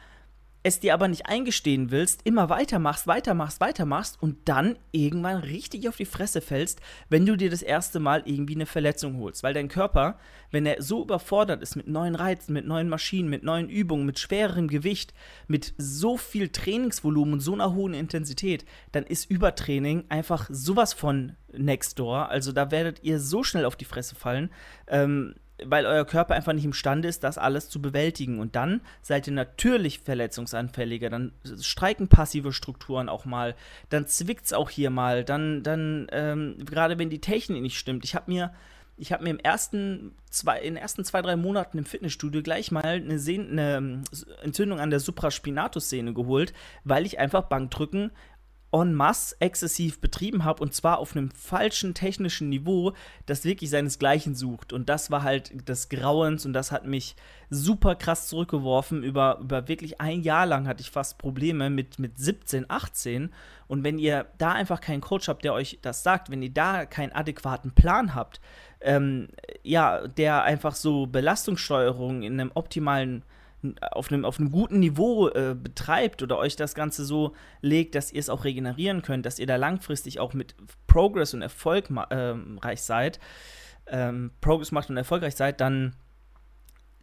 es 0.64 0.78
dir 0.78 0.94
aber 0.94 1.08
nicht 1.08 1.26
eingestehen 1.26 1.90
willst, 1.90 2.20
immer 2.24 2.48
weitermachst, 2.48 3.06
weitermachst, 3.06 3.60
weitermachst 3.60 4.22
und 4.22 4.36
dann 4.44 4.76
irgendwann 4.92 5.38
richtig 5.38 5.88
auf 5.88 5.96
die 5.96 6.04
Fresse 6.04 6.40
fällst, 6.40 6.80
wenn 7.08 7.26
du 7.26 7.36
dir 7.36 7.50
das 7.50 7.62
erste 7.62 7.98
Mal 7.98 8.22
irgendwie 8.26 8.54
eine 8.54 8.66
Verletzung 8.66 9.18
holst. 9.18 9.42
Weil 9.42 9.54
dein 9.54 9.68
Körper, 9.68 10.18
wenn 10.50 10.64
er 10.64 10.80
so 10.80 11.02
überfordert 11.02 11.62
ist 11.62 11.74
mit 11.74 11.88
neuen 11.88 12.14
Reizen, 12.14 12.52
mit 12.52 12.66
neuen 12.66 12.88
Maschinen, 12.88 13.28
mit 13.28 13.42
neuen 13.42 13.68
Übungen, 13.68 14.06
mit 14.06 14.20
schwererem 14.20 14.68
Gewicht, 14.68 15.14
mit 15.48 15.74
so 15.78 16.16
viel 16.16 16.48
Trainingsvolumen 16.48 17.34
und 17.34 17.40
so 17.40 17.54
einer 17.54 17.74
hohen 17.74 17.94
Intensität, 17.94 18.64
dann 18.92 19.04
ist 19.04 19.30
Übertraining 19.30 20.04
einfach 20.10 20.48
sowas 20.48 20.92
von 20.92 21.34
next 21.52 21.98
door. 21.98 22.28
Also 22.28 22.52
da 22.52 22.70
werdet 22.70 23.02
ihr 23.02 23.18
so 23.18 23.42
schnell 23.42 23.64
auf 23.64 23.74
die 23.74 23.84
Fresse 23.84 24.14
fallen. 24.14 24.50
Ähm, 24.86 25.34
weil 25.66 25.86
euer 25.86 26.04
Körper 26.04 26.34
einfach 26.34 26.52
nicht 26.52 26.64
imstande 26.64 27.08
ist, 27.08 27.24
das 27.24 27.38
alles 27.38 27.68
zu 27.68 27.80
bewältigen. 27.80 28.40
Und 28.40 28.56
dann 28.56 28.80
seid 29.00 29.26
ihr 29.26 29.32
natürlich 29.32 30.00
verletzungsanfälliger. 30.00 31.10
Dann 31.10 31.32
streiken 31.60 32.08
passive 32.08 32.52
Strukturen 32.52 33.08
auch 33.08 33.24
mal. 33.24 33.54
Dann 33.88 34.06
zwickt 34.06 34.46
es 34.46 34.52
auch 34.52 34.70
hier 34.70 34.90
mal. 34.90 35.24
Dann, 35.24 35.62
dann 35.62 36.06
ähm, 36.12 36.56
gerade 36.64 36.98
wenn 36.98 37.10
die 37.10 37.20
Technik 37.20 37.62
nicht 37.62 37.78
stimmt. 37.78 38.04
Ich 38.04 38.14
habe 38.14 38.30
mir, 38.30 38.52
ich 38.96 39.12
habe 39.12 39.24
mir 39.24 39.30
im 39.30 39.38
ersten 39.38 40.12
zwei, 40.30 40.60
in 40.60 40.74
den 40.74 40.82
ersten 40.82 41.04
zwei, 41.04 41.22
drei 41.22 41.36
Monaten 41.36 41.78
im 41.78 41.84
Fitnessstudio 41.84 42.42
gleich 42.42 42.70
mal 42.70 42.84
eine, 42.84 43.18
Sehne, 43.18 43.48
eine 43.50 43.76
ähm, 43.76 44.04
Entzündung 44.42 44.80
an 44.80 44.90
der 44.90 45.00
Supraspinatus-Sehne 45.00 46.14
geholt, 46.14 46.52
weil 46.84 47.06
ich 47.06 47.18
einfach 47.18 47.44
Bankdrücken 47.44 48.10
en 48.72 48.94
masse 48.94 49.36
exzessiv 49.38 50.00
betrieben 50.00 50.44
habe 50.44 50.62
und 50.62 50.74
zwar 50.74 50.98
auf 50.98 51.14
einem 51.14 51.30
falschen 51.30 51.94
technischen 51.94 52.48
Niveau, 52.48 52.94
das 53.26 53.44
wirklich 53.44 53.70
seinesgleichen 53.70 54.34
sucht. 54.34 54.72
Und 54.72 54.88
das 54.88 55.10
war 55.10 55.22
halt 55.22 55.68
des 55.68 55.90
Grauens 55.90 56.46
und 56.46 56.54
das 56.54 56.72
hat 56.72 56.86
mich 56.86 57.14
super 57.50 57.94
krass 57.94 58.28
zurückgeworfen. 58.28 59.02
Über, 59.02 59.38
über 59.40 59.68
wirklich 59.68 60.00
ein 60.00 60.22
Jahr 60.22 60.46
lang 60.46 60.66
hatte 60.66 60.80
ich 60.80 60.90
fast 60.90 61.18
Probleme 61.18 61.68
mit, 61.68 61.98
mit 61.98 62.18
17, 62.18 62.64
18. 62.68 63.30
Und 63.68 63.84
wenn 63.84 63.98
ihr 63.98 64.26
da 64.38 64.52
einfach 64.52 64.80
keinen 64.80 65.02
Coach 65.02 65.28
habt, 65.28 65.44
der 65.44 65.52
euch 65.52 65.78
das 65.82 66.02
sagt, 66.02 66.30
wenn 66.30 66.42
ihr 66.42 66.52
da 66.52 66.86
keinen 66.86 67.12
adäquaten 67.12 67.72
Plan 67.72 68.14
habt, 68.14 68.40
ähm, 68.80 69.28
ja, 69.62 70.06
der 70.08 70.44
einfach 70.44 70.74
so 70.74 71.06
Belastungssteuerung 71.06 72.22
in 72.22 72.40
einem 72.40 72.50
optimalen 72.54 73.22
auf 73.80 74.10
einem, 74.10 74.24
auf 74.24 74.38
einem 74.38 74.50
guten 74.50 74.80
Niveau 74.80 75.28
äh, 75.28 75.54
betreibt 75.54 76.22
oder 76.22 76.38
euch 76.38 76.56
das 76.56 76.74
Ganze 76.74 77.04
so 77.04 77.34
legt, 77.60 77.94
dass 77.94 78.12
ihr 78.12 78.20
es 78.20 78.28
auch 78.28 78.44
regenerieren 78.44 79.02
könnt, 79.02 79.26
dass 79.26 79.38
ihr 79.38 79.46
da 79.46 79.56
langfristig 79.56 80.20
auch 80.20 80.34
mit 80.34 80.54
Progress 80.86 81.34
und 81.34 81.42
Erfolg 81.42 81.88
ähm, 82.10 82.58
reich 82.58 82.82
seid, 82.82 83.20
ähm, 83.86 84.32
Progress 84.40 84.72
macht 84.72 84.90
und 84.90 84.96
erfolgreich 84.96 85.36
seid, 85.36 85.60
dann, 85.60 85.94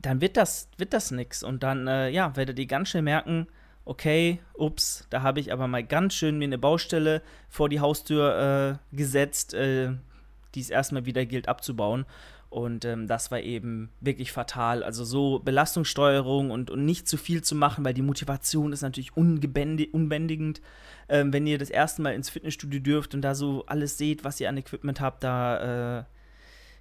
dann 0.02 0.22
wird 0.22 0.38
das, 0.38 0.70
wird 0.78 0.94
das 0.94 1.12
nix. 1.12 1.44
Und 1.44 1.64
dann, 1.64 1.88
äh, 1.88 2.10
ja, 2.10 2.36
werdet 2.36 2.60
ihr 2.60 2.68
ganz 2.68 2.90
schnell 2.90 3.04
merken, 3.04 3.48
okay, 3.86 4.40
ups, 4.54 5.08
da 5.10 5.24
habe 5.24 5.40
ich 5.40 5.52
aber 5.52 5.68
mal 5.68 5.84
ganz 5.84 6.14
schön 6.14 6.38
mir 6.38 6.46
eine 6.46 6.58
Baustelle 6.58 7.22
vor 7.50 7.70
die 7.70 7.80
Haustür 7.80 8.80
äh, 8.92 8.96
gesetzt, 8.96 9.54
äh, 9.54 9.94
die 10.56 10.62
es 10.62 10.70
erstmal 10.70 11.06
wieder 11.06 11.26
gilt 11.26 11.48
abzubauen. 11.48 12.06
Und 12.50 12.84
ähm, 12.84 13.08
das 13.08 13.30
war 13.30 13.42
eben 13.42 13.90
wirklich 14.02 14.32
fatal. 14.32 14.84
Also 14.84 15.04
so 15.04 15.40
Belastungssteuerung 15.40 16.50
und, 16.50 16.72
und 16.72 16.84
nicht 16.84 17.08
zu 17.08 17.18
viel 17.18 17.44
zu 17.44 17.54
machen, 17.54 17.86
weil 17.86 17.94
die 17.94 18.02
Motivation 18.02 18.74
ist 18.74 18.82
natürlich 18.82 19.16
unbändigend. 19.16 20.62
Ähm, 21.10 21.32
wenn 21.32 21.46
ihr 21.46 21.60
das 21.60 21.70
erste 21.70 22.02
Mal 22.02 22.16
ins 22.16 22.30
Fitnessstudio 22.30 22.80
dürft 22.80 23.14
und 23.14 23.22
da 23.22 23.36
so 23.36 23.66
alles 23.68 23.98
seht, 23.98 24.24
was 24.24 24.40
ihr 24.40 24.50
an 24.50 24.58
Equipment 24.58 25.00
habt, 25.00 25.24
da 25.24 26.00
äh, 26.00 26.04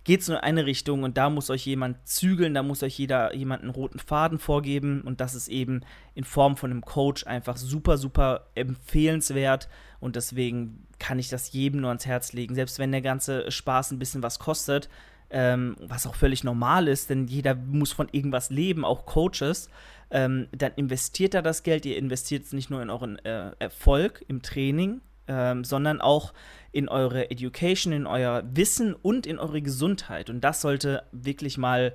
geht 0.04 0.20
es 0.22 0.28
nur 0.28 0.38
in 0.38 0.44
eine 0.44 0.64
Richtung 0.64 1.02
und 1.02 1.18
da 1.18 1.28
muss 1.28 1.50
euch 1.50 1.66
jemand 1.66 2.08
zügeln, 2.08 2.54
da 2.54 2.62
muss 2.62 2.82
euch 2.82 2.98
jeder 2.98 3.34
jemand 3.34 3.60
einen 3.60 3.72
roten 3.72 3.98
Faden 3.98 4.38
vorgeben 4.38 5.02
und 5.02 5.20
das 5.20 5.34
ist 5.34 5.48
eben 5.48 5.82
in 6.14 6.24
Form 6.24 6.56
von 6.56 6.70
einem 6.70 6.80
Coach 6.80 7.26
einfach 7.26 7.58
super, 7.58 7.98
super 7.98 8.46
empfehlenswert 8.54 9.68
und 10.00 10.16
deswegen 10.16 10.86
kann 10.98 11.18
ich 11.18 11.28
das 11.28 11.52
jedem 11.52 11.82
nur 11.82 11.90
ans 11.90 12.06
Herz 12.06 12.32
legen. 12.32 12.54
Selbst 12.54 12.78
wenn 12.78 12.90
der 12.90 13.02
ganze 13.02 13.50
Spaß 13.50 13.90
ein 13.90 13.98
bisschen 13.98 14.22
was 14.22 14.38
kostet, 14.38 14.88
ähm, 15.30 15.76
was 15.80 16.06
auch 16.06 16.14
völlig 16.14 16.44
normal 16.44 16.88
ist, 16.88 17.10
denn 17.10 17.26
jeder 17.26 17.54
muss 17.54 17.92
von 17.92 18.08
irgendwas 18.12 18.50
leben, 18.50 18.84
auch 18.84 19.06
Coaches, 19.06 19.68
ähm, 20.10 20.48
dann 20.52 20.72
investiert 20.76 21.34
da 21.34 21.42
das 21.42 21.62
Geld. 21.62 21.84
Ihr 21.84 21.98
investiert 21.98 22.44
es 22.44 22.52
nicht 22.52 22.70
nur 22.70 22.80
in 22.82 22.90
euren 22.90 23.18
äh, 23.24 23.52
Erfolg 23.58 24.24
im 24.28 24.42
Training, 24.42 25.00
ähm, 25.26 25.64
sondern 25.64 26.00
auch 26.00 26.32
in 26.72 26.88
eure 26.88 27.30
Education, 27.30 27.92
in 27.92 28.06
euer 28.06 28.42
Wissen 28.52 28.94
und 28.94 29.26
in 29.26 29.38
eure 29.38 29.60
Gesundheit. 29.60 30.30
Und 30.30 30.42
das 30.42 30.60
sollte 30.60 31.02
wirklich 31.12 31.58
mal 31.58 31.94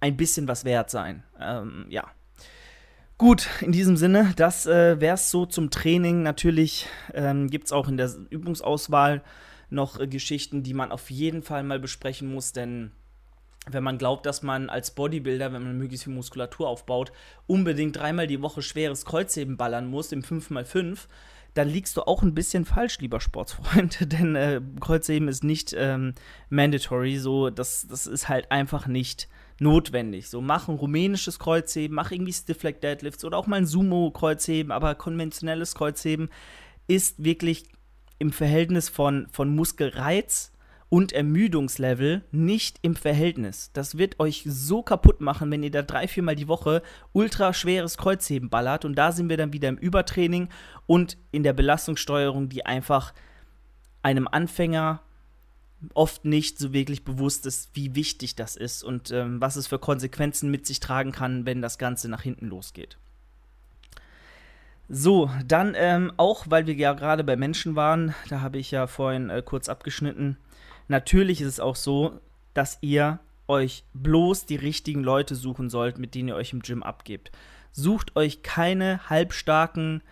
ein 0.00 0.16
bisschen 0.16 0.48
was 0.48 0.64
wert 0.64 0.90
sein. 0.90 1.22
Ähm, 1.40 1.86
ja. 1.88 2.10
Gut, 3.16 3.48
in 3.60 3.72
diesem 3.72 3.96
Sinne, 3.96 4.32
das 4.36 4.66
äh, 4.66 5.00
wäre 5.00 5.14
es 5.14 5.30
so 5.30 5.46
zum 5.46 5.70
Training. 5.70 6.22
Natürlich 6.22 6.88
ähm, 7.12 7.48
gibt 7.48 7.66
es 7.66 7.72
auch 7.72 7.88
in 7.88 7.96
der 7.96 8.10
Übungsauswahl 8.30 9.22
noch 9.70 9.98
äh, 9.98 10.06
Geschichten, 10.06 10.62
die 10.62 10.74
man 10.74 10.92
auf 10.92 11.10
jeden 11.10 11.42
Fall 11.42 11.62
mal 11.62 11.78
besprechen 11.78 12.32
muss, 12.32 12.52
denn 12.52 12.92
wenn 13.66 13.84
man 13.84 13.98
glaubt, 13.98 14.26
dass 14.26 14.42
man 14.42 14.68
als 14.68 14.90
Bodybuilder, 14.90 15.52
wenn 15.52 15.62
man 15.62 15.78
möglichst 15.78 16.04
viel 16.04 16.12
Muskulatur 16.12 16.68
aufbaut, 16.68 17.12
unbedingt 17.46 17.96
dreimal 17.96 18.26
die 18.26 18.42
Woche 18.42 18.62
schweres 18.62 19.04
Kreuzheben 19.04 19.56
ballern 19.56 19.86
muss 19.86 20.12
im 20.12 20.22
5x5, 20.22 21.06
dann 21.54 21.68
liegst 21.68 21.96
du 21.96 22.02
auch 22.02 22.22
ein 22.22 22.34
bisschen 22.34 22.64
falsch, 22.64 22.98
lieber 22.98 23.20
Sportsfreund, 23.20 23.98
denn 24.12 24.34
äh, 24.34 24.60
Kreuzheben 24.80 25.28
ist 25.28 25.44
nicht 25.44 25.74
ähm, 25.76 26.14
mandatory, 26.50 27.16
so 27.16 27.50
das, 27.50 27.86
das 27.88 28.06
ist 28.06 28.28
halt 28.28 28.50
einfach 28.50 28.86
nicht 28.86 29.28
notwendig. 29.60 30.28
So 30.28 30.40
mach 30.40 30.68
ein 30.68 30.74
rumänisches 30.74 31.38
Kreuzheben, 31.38 31.94
mach 31.94 32.10
irgendwie 32.10 32.32
Stiff 32.32 32.62
Leg 32.64 32.80
Deadlifts 32.80 33.24
oder 33.24 33.38
auch 33.38 33.46
mal 33.46 33.56
ein 33.56 33.66
Sumo 33.66 34.10
Kreuzheben, 34.10 34.72
aber 34.72 34.96
konventionelles 34.96 35.74
Kreuzheben 35.76 36.28
ist 36.88 37.22
wirklich 37.22 37.64
im 38.18 38.32
Verhältnis 38.32 38.88
von, 38.88 39.26
von 39.30 39.54
Muskelreiz 39.54 40.52
und 40.88 41.12
Ermüdungslevel 41.12 42.22
nicht 42.30 42.78
im 42.82 42.94
Verhältnis. 42.94 43.70
Das 43.72 43.98
wird 43.98 44.20
euch 44.20 44.44
so 44.46 44.82
kaputt 44.82 45.20
machen, 45.20 45.50
wenn 45.50 45.62
ihr 45.62 45.70
da 45.70 45.82
drei, 45.82 46.06
viermal 46.06 46.36
die 46.36 46.46
Woche 46.46 46.82
ultra 47.12 47.52
schweres 47.52 47.96
Kreuzheben 47.96 48.48
ballert. 48.48 48.84
Und 48.84 48.94
da 48.94 49.10
sind 49.10 49.28
wir 49.28 49.36
dann 49.36 49.52
wieder 49.52 49.68
im 49.68 49.76
Übertraining 49.76 50.48
und 50.86 51.16
in 51.32 51.42
der 51.42 51.52
Belastungssteuerung, 51.52 52.48
die 52.48 52.64
einfach 52.64 53.12
einem 54.02 54.28
Anfänger 54.28 55.02
oft 55.94 56.24
nicht 56.24 56.58
so 56.58 56.72
wirklich 56.72 57.04
bewusst 57.04 57.44
ist, 57.46 57.70
wie 57.74 57.94
wichtig 57.94 58.36
das 58.36 58.56
ist 58.56 58.84
und 58.84 59.10
ähm, 59.10 59.40
was 59.40 59.56
es 59.56 59.66
für 59.66 59.78
Konsequenzen 59.78 60.50
mit 60.50 60.66
sich 60.66 60.80
tragen 60.80 61.12
kann, 61.12 61.44
wenn 61.44 61.60
das 61.60 61.78
Ganze 61.78 62.08
nach 62.08 62.22
hinten 62.22 62.46
losgeht. 62.46 62.98
So, 64.88 65.30
dann 65.46 65.74
ähm, 65.76 66.12
auch, 66.16 66.46
weil 66.48 66.66
wir 66.66 66.74
ja 66.74 66.92
gerade 66.92 67.24
bei 67.24 67.36
Menschen 67.36 67.74
waren, 67.74 68.14
da 68.28 68.40
habe 68.40 68.58
ich 68.58 68.70
ja 68.70 68.86
vorhin 68.86 69.30
äh, 69.30 69.42
kurz 69.44 69.68
abgeschnitten. 69.68 70.36
Natürlich 70.88 71.40
ist 71.40 71.48
es 71.48 71.60
auch 71.60 71.76
so, 71.76 72.20
dass 72.52 72.78
ihr 72.82 73.18
euch 73.48 73.84
bloß 73.94 74.46
die 74.46 74.56
richtigen 74.56 75.02
Leute 75.02 75.34
suchen 75.34 75.70
sollt, 75.70 75.98
mit 75.98 76.14
denen 76.14 76.28
ihr 76.28 76.36
euch 76.36 76.52
im 76.52 76.60
Gym 76.60 76.82
abgebt. 76.82 77.32
Sucht 77.72 78.14
euch 78.16 78.42
keine 78.42 79.08
halbstarken, 79.08 80.02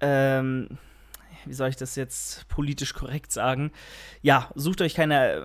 ähm, 0.00 0.78
wie 1.44 1.52
soll 1.52 1.68
ich 1.68 1.76
das 1.76 1.96
jetzt 1.96 2.48
politisch 2.48 2.94
korrekt 2.94 3.32
sagen? 3.32 3.70
Ja, 4.22 4.50
sucht 4.54 4.80
euch 4.80 4.94
keine 4.94 5.32
äh, 5.32 5.42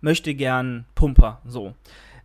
möchte 0.00 0.34
gern 0.34 0.84
Pumper, 0.94 1.40
so. 1.44 1.74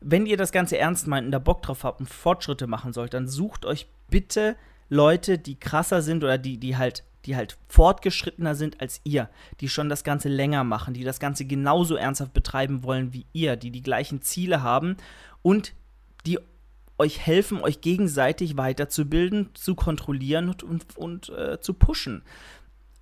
Wenn 0.02 0.26
ihr 0.26 0.38
das 0.38 0.52
Ganze 0.52 0.78
ernst 0.78 1.08
meint 1.08 1.26
und 1.26 1.32
da 1.32 1.40
Bock 1.40 1.62
drauf 1.62 1.84
habt 1.84 2.00
und 2.00 2.10
Fortschritte 2.10 2.68
machen 2.68 2.92
sollt, 2.92 3.14
dann 3.14 3.28
sucht 3.28 3.66
euch 3.66 3.88
bitte 4.10 4.56
Leute, 4.92 5.38
die 5.38 5.58
krasser 5.58 6.02
sind 6.02 6.22
oder 6.22 6.38
die, 6.38 6.58
die 6.58 6.76
halt, 6.76 7.06
die 7.26 7.38
halt 7.38 7.58
fortgeschrittener 7.70 8.56
sind 8.56 8.82
als 8.82 9.00
ihr, 9.06 9.30
die 9.62 9.70
schon 9.70 9.88
das 9.88 10.04
Ganze 10.04 10.28
länger 10.28 10.66
machen, 10.66 10.94
die 10.94 11.06
das 11.06 11.22
Ganze 11.22 11.46
genauso 11.46 11.96
ernsthaft 11.96 12.34
betreiben 12.34 12.84
wollen 12.84 13.14
wie 13.14 13.26
ihr, 13.32 13.56
die 13.56 13.72
die 13.72 13.84
gleichen 13.84 14.22
Ziele 14.22 14.62
haben 14.64 14.98
und 15.42 15.74
die 16.26 16.40
euch 16.98 17.26
helfen, 17.26 17.62
euch 17.62 17.80
gegenseitig 17.80 18.58
weiterzubilden, 18.58 19.52
zu 19.54 19.76
kontrollieren 19.76 20.50
und, 20.50 20.62
und, 20.62 20.98
und 20.98 21.30
äh, 21.30 21.62
zu 21.62 21.74
pushen. 21.74 22.22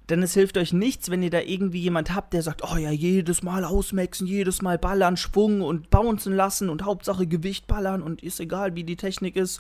Denn 0.10 0.22
es 0.22 0.36
hilft 0.36 0.58
euch 0.58 0.74
nichts, 0.74 1.10
wenn 1.10 1.24
ihr 1.24 1.32
da 1.32 1.42
irgendwie 1.42 1.82
jemand 1.82 2.14
habt, 2.14 2.34
der 2.34 2.44
sagt, 2.44 2.62
oh 2.64 2.78
ja, 2.78 2.92
jedes 2.92 3.42
Mal 3.42 3.66
ausmaxen, 3.66 4.28
jedes 4.28 4.62
Mal 4.62 4.78
ballern, 4.78 5.18
Schwung 5.18 5.62
und 5.62 5.90
bouncen 5.90 6.36
lassen 6.36 6.70
und 6.70 6.84
Hauptsache 6.84 7.26
Gewicht 7.26 7.66
ballern 7.66 8.04
und 8.04 8.22
ist 8.22 8.40
egal, 8.40 8.76
wie 8.76 8.84
die 8.84 8.96
Technik 8.96 9.36
ist 9.36 9.60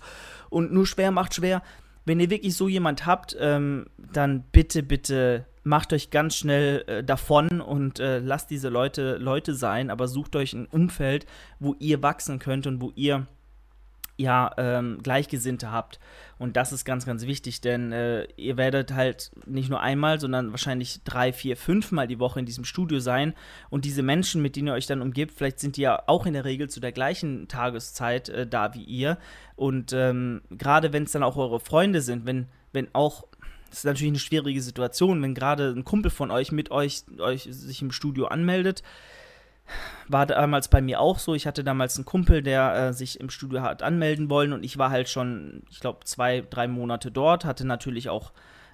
und 0.51 0.71
nur 0.71 0.85
schwer 0.85 1.09
macht 1.09 1.33
schwer 1.33 1.63
wenn 2.09 2.19
ihr 2.19 2.31
wirklich 2.31 2.55
so 2.55 2.67
jemand 2.67 3.05
habt, 3.05 3.37
ähm, 3.39 3.85
dann 3.97 4.41
bitte, 4.51 4.81
bitte 4.81 5.45
macht 5.61 5.93
euch 5.93 6.09
ganz 6.09 6.35
schnell 6.35 6.83
äh, 6.87 7.03
davon 7.03 7.61
und 7.61 7.99
äh, 7.99 8.17
lasst 8.17 8.49
diese 8.49 8.69
Leute 8.69 9.17
Leute 9.17 9.53
sein, 9.53 9.91
aber 9.91 10.07
sucht 10.07 10.35
euch 10.35 10.53
ein 10.53 10.65
Umfeld, 10.65 11.27
wo 11.59 11.75
ihr 11.77 12.01
wachsen 12.01 12.39
könnt 12.39 12.65
und 12.65 12.81
wo 12.81 12.91
ihr 12.95 13.27
ja 14.17 14.49
ähm, 14.57 14.97
Gleichgesinnte 15.03 15.71
habt. 15.71 15.99
Und 16.39 16.55
das 16.55 16.71
ist 16.71 16.85
ganz, 16.85 17.05
ganz 17.05 17.25
wichtig, 17.25 17.59
denn 17.59 17.91
äh, 17.91 18.23
ihr 18.37 18.55
werdet 18.55 18.93
halt 18.93 19.29
nicht 19.45 19.69
nur 19.69 19.81
einmal, 19.81 20.21
sondern 20.21 20.51
wahrscheinlich 20.51 21.03
drei, 21.03 21.33
vier, 21.33 21.57
fünfmal 21.57 22.07
die 22.07 22.19
Woche 22.19 22.39
in 22.39 22.45
diesem 22.45 22.63
Studio 22.63 22.99
sein. 22.99 23.33
Und 23.69 23.83
diese 23.83 24.03
Menschen, 24.03 24.41
mit 24.41 24.55
denen 24.55 24.69
ihr 24.69 24.73
euch 24.73 24.87
dann 24.87 25.01
umgebt, 25.01 25.33
vielleicht 25.35 25.59
sind 25.59 25.75
die 25.75 25.81
ja 25.81 26.01
auch 26.07 26.25
in 26.25 26.33
der 26.33 26.45
Regel 26.45 26.69
zu 26.69 26.79
der 26.79 26.93
gleichen 26.93 27.49
Tageszeit 27.49 28.29
äh, 28.29 28.47
da 28.47 28.73
wie 28.73 28.83
ihr. 28.83 29.17
Und 29.57 29.91
ähm, 29.91 30.41
gerade 30.49 30.93
wenn 30.93 31.03
es 31.03 31.11
dann 31.11 31.23
auch 31.23 31.35
eure 31.35 31.59
Freunde 31.59 32.01
sind, 32.01 32.25
wenn, 32.25 32.47
wenn 32.71 32.87
auch 32.93 33.25
das 33.69 33.79
ist 33.79 33.85
natürlich 33.85 34.11
eine 34.11 34.19
schwierige 34.19 34.61
Situation, 34.61 35.21
wenn 35.21 35.35
gerade 35.35 35.69
ein 35.75 35.83
Kumpel 35.83 36.09
von 36.09 36.31
euch 36.31 36.51
mit 36.51 36.71
euch, 36.71 37.03
euch 37.19 37.43
sich 37.43 37.83
im 37.83 37.91
Studio 37.91 38.25
anmeldet, 38.25 38.81
war 40.07 40.25
damals 40.25 40.67
bei 40.67 40.81
mir 40.81 40.99
auch 40.99 41.19
so. 41.19 41.35
Ich 41.35 41.47
hatte 41.47 41.63
damals 41.63 41.95
einen 41.97 42.05
Kumpel, 42.05 42.41
der 42.41 42.75
äh, 42.75 42.93
sich 42.93 43.19
im 43.19 43.29
Studio 43.29 43.61
hat 43.61 43.83
anmelden 43.83 44.29
wollen 44.29 44.53
und 44.53 44.63
ich 44.63 44.77
war 44.77 44.89
halt 44.89 45.09
schon, 45.09 45.63
ich 45.69 45.79
glaube, 45.79 46.05
zwei, 46.05 46.43
drei 46.49 46.67
Monate 46.67 47.11
dort, 47.11 47.45
hatte 47.45 47.65
natürlich 47.65 48.09
auch 48.09 48.31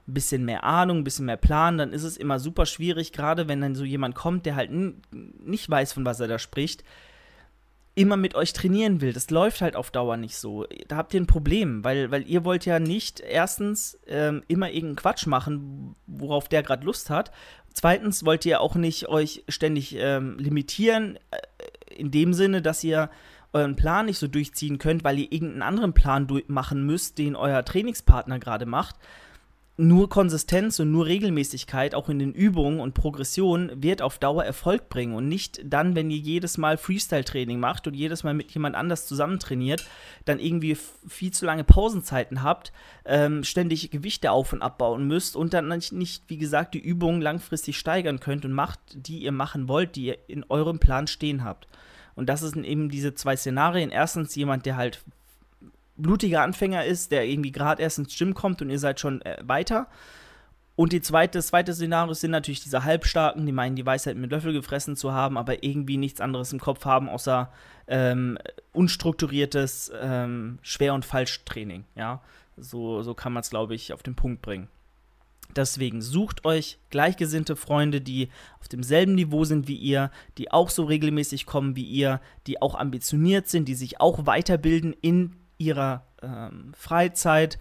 ein 0.07 0.13
bisschen 0.13 0.45
mehr 0.45 0.63
Ahnung, 0.63 0.99
ein 0.99 1.03
bisschen 1.03 1.25
mehr 1.25 1.37
Plan. 1.37 1.77
Dann 1.77 1.91
ist 1.91 2.03
es 2.03 2.17
immer 2.17 2.39
super 2.39 2.65
schwierig, 2.65 3.11
gerade 3.11 3.47
wenn 3.47 3.61
dann 3.61 3.75
so 3.75 3.83
jemand 3.83 4.15
kommt, 4.15 4.45
der 4.45 4.55
halt 4.55 4.71
nicht 4.71 5.69
weiß, 5.69 5.93
von 5.93 6.05
was 6.05 6.19
er 6.19 6.27
da 6.27 6.39
spricht, 6.39 6.83
immer 7.95 8.17
mit 8.17 8.35
euch 8.35 8.53
trainieren 8.53 9.01
will. 9.01 9.13
Das 9.13 9.29
läuft 9.29 9.61
halt 9.61 9.75
auf 9.75 9.89
Dauer 9.89 10.17
nicht 10.17 10.35
so. 10.35 10.65
Da 10.87 10.97
habt 10.97 11.13
ihr 11.13 11.21
ein 11.21 11.27
Problem, 11.27 11.83
weil, 11.83 12.11
weil 12.11 12.27
ihr 12.27 12.43
wollt 12.43 12.65
ja 12.65 12.79
nicht 12.79 13.21
erstens 13.21 13.97
ähm, 14.07 14.43
immer 14.47 14.67
irgendeinen 14.67 14.97
Quatsch 14.97 15.27
machen, 15.27 15.95
worauf 16.05 16.49
der 16.49 16.61
gerade 16.61 16.85
Lust 16.85 17.09
hat 17.09 17.31
Zweitens 17.75 18.23
wollt 18.25 18.45
ihr 18.45 18.61
auch 18.61 18.75
nicht 18.75 19.09
euch 19.09 19.43
ständig 19.49 19.97
ähm, 19.99 20.39
limitieren, 20.39 21.19
äh, 21.31 21.93
in 21.93 22.09
dem 22.09 22.33
Sinne, 22.33 22.61
dass 22.61 22.85
ihr 22.85 23.09
euren 23.51 23.75
Plan 23.75 24.05
nicht 24.05 24.17
so 24.17 24.29
durchziehen 24.29 24.77
könnt, 24.77 25.03
weil 25.03 25.19
ihr 25.19 25.31
irgendeinen 25.31 25.61
anderen 25.61 25.93
Plan 25.93 26.25
machen 26.47 26.85
müsst, 26.85 27.17
den 27.17 27.35
euer 27.35 27.65
Trainingspartner 27.65 28.39
gerade 28.39 28.65
macht 28.65 28.95
nur 29.77 30.07
Konsistenz 30.07 30.79
und 30.79 30.91
nur 30.91 31.05
Regelmäßigkeit, 31.05 31.95
auch 31.95 32.07
in 32.07 32.19
den 32.19 32.31
Übungen 32.31 32.79
und 32.79 32.93
Progressionen, 32.93 33.83
wird 33.83 34.01
auf 34.01 34.19
Dauer 34.19 34.45
Erfolg 34.45 34.87
bringen 34.87 35.13
und 35.15 35.27
nicht 35.27 35.61
dann, 35.65 35.95
wenn 35.95 36.09
ihr 36.09 36.17
jedes 36.17 36.57
Mal 36.57 36.77
Freestyle-Training 36.77 37.59
macht 37.59 37.85
und 37.85 37.93
jedes 37.93 38.23
Mal 38.23 38.33
mit 38.33 38.51
jemand 38.51 38.75
anders 38.75 39.05
zusammen 39.05 39.37
trainiert, 39.37 39.85
dann 40.23 40.39
irgendwie 40.39 40.77
viel 41.07 41.31
zu 41.31 41.45
lange 41.45 41.65
Pausenzeiten 41.65 42.41
habt, 42.41 42.71
ähm, 43.03 43.43
ständig 43.43 43.91
Gewichte 43.91 44.31
auf- 44.31 44.53
und 44.53 44.61
abbauen 44.61 45.07
müsst 45.07 45.35
und 45.35 45.53
dann 45.53 45.67
nicht, 45.67 46.23
wie 46.27 46.37
gesagt, 46.37 46.73
die 46.73 46.79
Übungen 46.79 47.21
langfristig 47.21 47.77
steigern 47.77 48.21
könnt 48.21 48.45
und 48.45 48.53
macht, 48.53 48.79
die 48.93 49.19
ihr 49.19 49.33
machen 49.33 49.67
wollt, 49.67 49.97
die 49.97 50.05
ihr 50.05 50.17
in 50.27 50.45
eurem 50.47 50.79
Plan 50.79 51.07
stehen 51.07 51.43
habt. 51.43 51.67
Und 52.15 52.29
das 52.29 52.39
sind 52.39 52.63
eben 52.63 52.87
diese 52.87 53.13
zwei 53.13 53.35
Szenarien. 53.35 53.91
Erstens 53.91 54.35
jemand, 54.35 54.65
der 54.65 54.77
halt 54.77 55.01
blutiger 55.97 56.41
Anfänger 56.41 56.85
ist, 56.85 57.11
der 57.11 57.25
irgendwie 57.25 57.51
gerade 57.51 57.81
erst 57.81 57.99
ins 57.99 58.17
Gym 58.17 58.33
kommt 58.33 58.61
und 58.61 58.69
ihr 58.69 58.79
seid 58.79 58.99
schon 58.99 59.21
äh, 59.21 59.37
weiter. 59.43 59.87
Und 60.75 60.91
die 60.91 61.01
zweite, 61.01 61.37
das 61.37 61.47
zweite 61.47 61.73
Szenario 61.73 62.13
sind 62.13 62.31
natürlich 62.31 62.61
diese 62.61 62.83
Halbstarken, 62.83 63.45
die 63.45 63.53
meinen, 63.53 63.77
die 63.77 63.85
Weisheit 63.85 64.17
mit 64.17 64.31
Löffel 64.31 64.51
gefressen 64.51 64.97
zu 64.97 65.13
haben, 65.13 65.37
aber 65.37 65.63
irgendwie 65.63 65.95
nichts 65.95 66.19
anderes 66.19 66.51
im 66.51 66.59
Kopf 66.59 66.83
haben, 66.83 67.07
außer 67.07 67.49
ähm, 67.87 68.37
unstrukturiertes 68.73 69.91
ähm, 70.01 70.59
Schwer- 70.61 70.93
und 70.93 71.05
Falschtraining. 71.05 71.85
Ja, 71.95 72.21
so, 72.57 73.03
so 73.03 73.13
kann 73.13 73.31
man 73.31 73.41
es, 73.41 73.49
glaube 73.49 73.73
ich, 73.73 73.93
auf 73.93 74.03
den 74.03 74.15
Punkt 74.15 74.41
bringen. 74.41 74.67
Deswegen 75.55 76.01
sucht 76.01 76.43
euch 76.43 76.79
gleichgesinnte 76.89 77.55
Freunde, 77.55 78.01
die 78.01 78.29
auf 78.59 78.67
demselben 78.67 79.15
Niveau 79.15 79.45
sind 79.45 79.69
wie 79.69 79.77
ihr, 79.77 80.11
die 80.37 80.51
auch 80.51 80.69
so 80.69 80.83
regelmäßig 80.83 81.45
kommen 81.45 81.77
wie 81.77 81.85
ihr, 81.85 82.19
die 82.47 82.61
auch 82.61 82.75
ambitioniert 82.75 83.47
sind, 83.47 83.69
die 83.69 83.75
sich 83.75 84.01
auch 84.01 84.25
weiterbilden 84.25 84.93
in 84.99 85.37
ihrer 85.57 86.03
ähm, 86.21 86.73
Freizeit. 86.77 87.57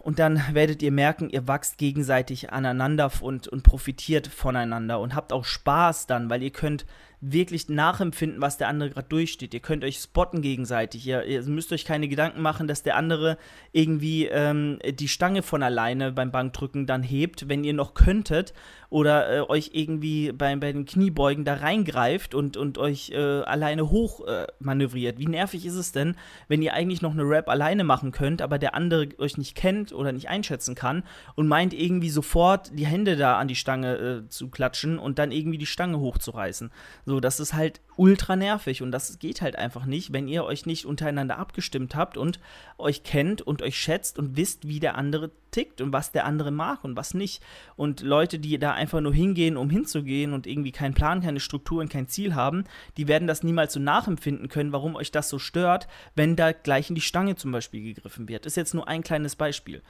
Und 0.00 0.18
dann 0.18 0.42
werdet 0.52 0.82
ihr 0.82 0.92
merken, 0.92 1.30
ihr 1.30 1.48
wachst 1.48 1.78
gegenseitig 1.78 2.52
aneinander 2.52 3.10
und, 3.20 3.48
und 3.48 3.62
profitiert 3.62 4.26
voneinander 4.26 5.00
und 5.00 5.14
habt 5.14 5.32
auch 5.32 5.44
Spaß 5.44 6.06
dann, 6.06 6.28
weil 6.28 6.42
ihr 6.42 6.50
könnt 6.52 6.84
wirklich 7.32 7.68
nachempfinden, 7.68 8.42
was 8.42 8.58
der 8.58 8.68
andere 8.68 8.90
gerade 8.90 9.08
durchsteht. 9.08 9.54
Ihr 9.54 9.60
könnt 9.60 9.82
euch 9.82 9.98
spotten 9.98 10.42
gegenseitig. 10.42 11.06
Ihr, 11.06 11.24
ihr, 11.24 11.42
müsst 11.44 11.72
euch 11.72 11.84
keine 11.84 12.08
Gedanken 12.08 12.42
machen, 12.42 12.68
dass 12.68 12.82
der 12.82 12.96
andere 12.96 13.38
irgendwie 13.72 14.26
ähm, 14.26 14.78
die 14.84 15.08
Stange 15.08 15.42
von 15.42 15.62
alleine 15.62 16.12
beim 16.12 16.30
Bankdrücken 16.30 16.86
dann 16.86 17.02
hebt, 17.02 17.48
wenn 17.48 17.64
ihr 17.64 17.72
noch 17.72 17.94
könntet 17.94 18.52
oder 18.94 19.28
äh, 19.28 19.40
euch 19.40 19.70
irgendwie 19.72 20.30
bei, 20.30 20.54
bei 20.54 20.70
den 20.70 20.84
Kniebeugen 20.84 21.44
da 21.44 21.54
reingreift 21.54 22.34
und, 22.34 22.56
und 22.56 22.78
euch 22.78 23.10
äh, 23.10 23.40
alleine 23.42 23.90
hoch 23.90 24.24
äh, 24.26 24.46
manövriert. 24.60 25.18
Wie 25.18 25.26
nervig 25.26 25.66
ist 25.66 25.74
es 25.74 25.90
denn, 25.90 26.16
wenn 26.46 26.62
ihr 26.62 26.74
eigentlich 26.74 27.02
noch 27.02 27.12
eine 27.12 27.24
Rap 27.24 27.48
alleine 27.48 27.82
machen 27.82 28.12
könnt, 28.12 28.40
aber 28.40 28.58
der 28.58 28.74
andere 28.74 29.08
euch 29.18 29.36
nicht 29.36 29.56
kennt 29.56 29.92
oder 29.92 30.12
nicht 30.12 30.28
einschätzen 30.28 30.76
kann 30.76 31.02
und 31.34 31.48
meint 31.48 31.74
irgendwie 31.74 32.08
sofort 32.08 32.70
die 32.78 32.86
Hände 32.86 33.16
da 33.16 33.38
an 33.38 33.48
die 33.48 33.56
Stange 33.56 33.96
äh, 33.96 34.28
zu 34.28 34.48
klatschen 34.48 35.00
und 35.00 35.18
dann 35.18 35.32
irgendwie 35.32 35.58
die 35.58 35.66
Stange 35.66 35.98
hochzureißen. 35.98 36.70
So, 37.04 37.13
so, 37.14 37.20
das 37.20 37.38
ist 37.38 37.54
halt 37.54 37.80
ultra 37.96 38.34
nervig 38.34 38.82
und 38.82 38.90
das 38.90 39.20
geht 39.20 39.40
halt 39.40 39.54
einfach 39.54 39.84
nicht, 39.84 40.12
wenn 40.12 40.26
ihr 40.26 40.42
euch 40.42 40.66
nicht 40.66 40.84
untereinander 40.84 41.38
abgestimmt 41.38 41.94
habt 41.94 42.16
und 42.16 42.40
euch 42.76 43.04
kennt 43.04 43.40
und 43.40 43.62
euch 43.62 43.78
schätzt 43.78 44.18
und 44.18 44.36
wisst, 44.36 44.66
wie 44.66 44.80
der 44.80 44.96
andere 44.96 45.30
tickt 45.52 45.80
und 45.80 45.92
was 45.92 46.10
der 46.10 46.24
andere 46.24 46.50
mag 46.50 46.82
und 46.82 46.96
was 46.96 47.14
nicht. 47.14 47.40
Und 47.76 48.00
Leute, 48.00 48.40
die 48.40 48.58
da 48.58 48.72
einfach 48.72 49.00
nur 49.00 49.14
hingehen, 49.14 49.56
um 49.56 49.70
hinzugehen 49.70 50.32
und 50.32 50.48
irgendwie 50.48 50.72
keinen 50.72 50.94
Plan, 50.94 51.22
keine 51.22 51.38
Struktur 51.38 51.80
und 51.80 51.88
kein 51.88 52.08
Ziel 52.08 52.34
haben, 52.34 52.64
die 52.96 53.06
werden 53.06 53.28
das 53.28 53.44
niemals 53.44 53.74
so 53.74 53.78
nachempfinden 53.78 54.48
können, 54.48 54.72
warum 54.72 54.96
euch 54.96 55.12
das 55.12 55.28
so 55.28 55.38
stört, 55.38 55.86
wenn 56.16 56.34
da 56.34 56.50
gleich 56.50 56.88
in 56.88 56.96
die 56.96 57.00
Stange 57.00 57.36
zum 57.36 57.52
Beispiel 57.52 57.94
gegriffen 57.94 58.28
wird. 58.28 58.44
Ist 58.44 58.56
jetzt 58.56 58.74
nur 58.74 58.88
ein 58.88 59.04
kleines 59.04 59.36
Beispiel. 59.36 59.82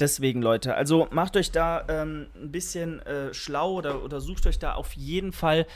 Deswegen, 0.00 0.42
Leute, 0.42 0.74
also 0.74 1.06
macht 1.12 1.36
euch 1.36 1.52
da 1.52 1.84
ähm, 1.88 2.26
ein 2.34 2.50
bisschen 2.50 2.98
äh, 3.06 3.32
schlau 3.32 3.74
oder, 3.74 4.02
oder 4.02 4.20
sucht 4.20 4.48
euch 4.48 4.58
da 4.58 4.74
auf 4.74 4.94
jeden 4.94 5.30
Fall 5.30 5.66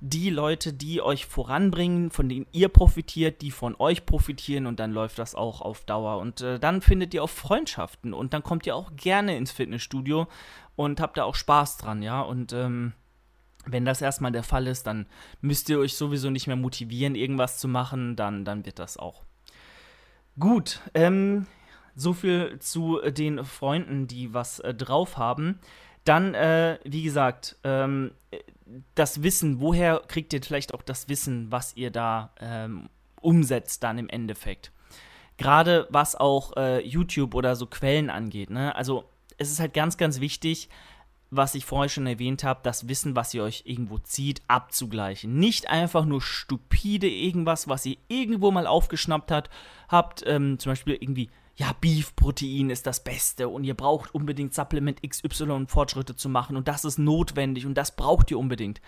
die 0.00 0.30
Leute, 0.30 0.72
die 0.72 1.02
euch 1.02 1.26
voranbringen, 1.26 2.10
von 2.10 2.28
denen 2.28 2.46
ihr 2.52 2.68
profitiert, 2.68 3.42
die 3.42 3.50
von 3.50 3.74
euch 3.78 4.06
profitieren 4.06 4.66
und 4.66 4.78
dann 4.78 4.92
läuft 4.92 5.18
das 5.18 5.34
auch 5.34 5.60
auf 5.60 5.84
Dauer. 5.84 6.18
Und 6.18 6.40
äh, 6.40 6.60
dann 6.60 6.82
findet 6.82 7.14
ihr 7.14 7.22
auch 7.24 7.30
Freundschaften 7.30 8.14
und 8.14 8.32
dann 8.32 8.42
kommt 8.42 8.66
ihr 8.66 8.76
auch 8.76 8.92
gerne 8.96 9.36
ins 9.36 9.50
Fitnessstudio 9.50 10.28
und 10.76 11.00
habt 11.00 11.18
da 11.18 11.24
auch 11.24 11.34
Spaß 11.34 11.78
dran, 11.78 12.02
ja. 12.02 12.20
Und 12.20 12.52
ähm, 12.52 12.92
Wenn 13.70 13.84
das 13.84 14.00
erstmal 14.00 14.32
der 14.32 14.44
Fall 14.44 14.66
ist, 14.66 14.86
dann 14.86 15.06
müsst 15.40 15.68
ihr 15.68 15.78
euch 15.78 15.96
sowieso 15.96 16.30
nicht 16.30 16.46
mehr 16.46 16.56
motivieren, 16.56 17.14
irgendwas 17.14 17.58
zu 17.58 17.68
machen, 17.68 18.16
dann, 18.16 18.44
dann 18.44 18.64
wird 18.64 18.78
das 18.78 18.96
auch. 18.96 19.24
Gut, 20.38 20.80
ähm, 20.94 21.46
so 21.94 22.12
viel 22.12 22.58
zu 22.60 23.00
den 23.10 23.44
Freunden, 23.44 24.06
die 24.06 24.32
was 24.32 24.60
äh, 24.60 24.72
drauf 24.72 25.18
haben. 25.18 25.58
Dann, 26.04 26.32
äh, 26.34 26.78
wie 26.84 27.02
gesagt, 27.02 27.56
ähm, 27.64 28.12
das 28.94 29.22
Wissen, 29.22 29.60
woher 29.60 30.02
kriegt 30.08 30.32
ihr 30.32 30.42
vielleicht 30.42 30.74
auch 30.74 30.82
das 30.82 31.08
Wissen, 31.08 31.50
was 31.50 31.76
ihr 31.76 31.90
da 31.90 32.32
ähm, 32.40 32.88
umsetzt 33.20 33.82
dann 33.82 33.98
im 33.98 34.08
Endeffekt? 34.08 34.72
Gerade 35.36 35.86
was 35.90 36.16
auch 36.16 36.56
äh, 36.56 36.84
YouTube 36.84 37.34
oder 37.34 37.56
so 37.56 37.66
Quellen 37.66 38.10
angeht. 38.10 38.50
Ne? 38.50 38.74
Also 38.74 39.04
es 39.36 39.50
ist 39.50 39.60
halt 39.60 39.72
ganz, 39.72 39.96
ganz 39.96 40.20
wichtig, 40.20 40.68
was 41.30 41.54
ich 41.54 41.64
vorher 41.64 41.88
schon 41.88 42.06
erwähnt 42.06 42.42
habe, 42.42 42.60
das 42.62 42.88
Wissen, 42.88 43.14
was 43.14 43.34
ihr 43.34 43.42
euch 43.42 43.64
irgendwo 43.66 43.98
zieht, 43.98 44.42
abzugleichen. 44.48 45.38
Nicht 45.38 45.68
einfach 45.68 46.04
nur 46.04 46.22
stupide 46.22 47.08
irgendwas, 47.08 47.68
was 47.68 47.84
ihr 47.86 47.96
irgendwo 48.08 48.50
mal 48.50 48.66
aufgeschnappt 48.66 49.30
hat, 49.30 49.50
habt, 49.88 50.24
ähm, 50.26 50.58
zum 50.58 50.72
Beispiel 50.72 50.96
irgendwie, 50.98 51.30
ja, 51.58 51.74
Beef-Protein 51.80 52.70
ist 52.70 52.86
das 52.86 53.02
Beste 53.02 53.48
und 53.48 53.64
ihr 53.64 53.74
braucht 53.74 54.14
unbedingt 54.14 54.54
Supplement 54.54 55.02
XY 55.02 55.50
um 55.50 55.66
Fortschritte 55.66 56.14
zu 56.14 56.28
machen 56.28 56.56
und 56.56 56.68
das 56.68 56.84
ist 56.84 56.98
notwendig 56.98 57.66
und 57.66 57.74
das 57.74 57.96
braucht 57.96 58.30
ihr 58.30 58.38
unbedingt. 58.38 58.80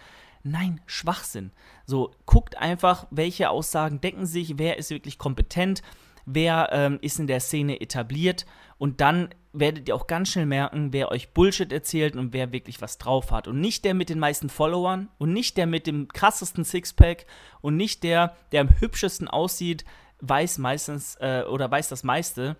Nein, 0.44 0.80
Schwachsinn. 0.86 1.50
So, 1.84 2.12
guckt 2.26 2.56
einfach, 2.56 3.08
welche 3.10 3.50
Aussagen 3.50 4.00
decken 4.00 4.24
sich, 4.24 4.56
wer 4.56 4.78
ist 4.78 4.90
wirklich 4.90 5.18
kompetent, 5.18 5.82
wer 6.26 6.68
ähm, 6.70 6.98
ist 7.02 7.18
in 7.18 7.26
der 7.26 7.40
Szene 7.40 7.80
etabliert 7.80 8.46
und 8.78 9.00
dann 9.00 9.30
werdet 9.52 9.88
ihr 9.88 9.96
auch 9.96 10.06
ganz 10.06 10.28
schnell 10.28 10.46
merken, 10.46 10.92
wer 10.92 11.10
euch 11.10 11.34
Bullshit 11.34 11.72
erzählt 11.72 12.14
und 12.14 12.32
wer 12.32 12.52
wirklich 12.52 12.80
was 12.80 12.98
drauf 12.98 13.32
hat. 13.32 13.48
Und 13.48 13.60
nicht 13.60 13.84
der 13.84 13.94
mit 13.94 14.08
den 14.08 14.20
meisten 14.20 14.48
Followern 14.48 15.08
und 15.18 15.32
nicht 15.32 15.56
der 15.56 15.66
mit 15.66 15.88
dem 15.88 16.06
krassesten 16.06 16.64
Sixpack 16.64 17.26
und 17.62 17.76
nicht 17.76 18.04
der, 18.04 18.36
der 18.52 18.60
am 18.60 18.70
hübschesten 18.78 19.26
aussieht, 19.26 19.84
weiß 20.20 20.58
meistens 20.58 21.16
äh, 21.16 21.44
oder 21.48 21.70
weiß 21.70 21.88
das 21.88 22.04
meiste, 22.04 22.56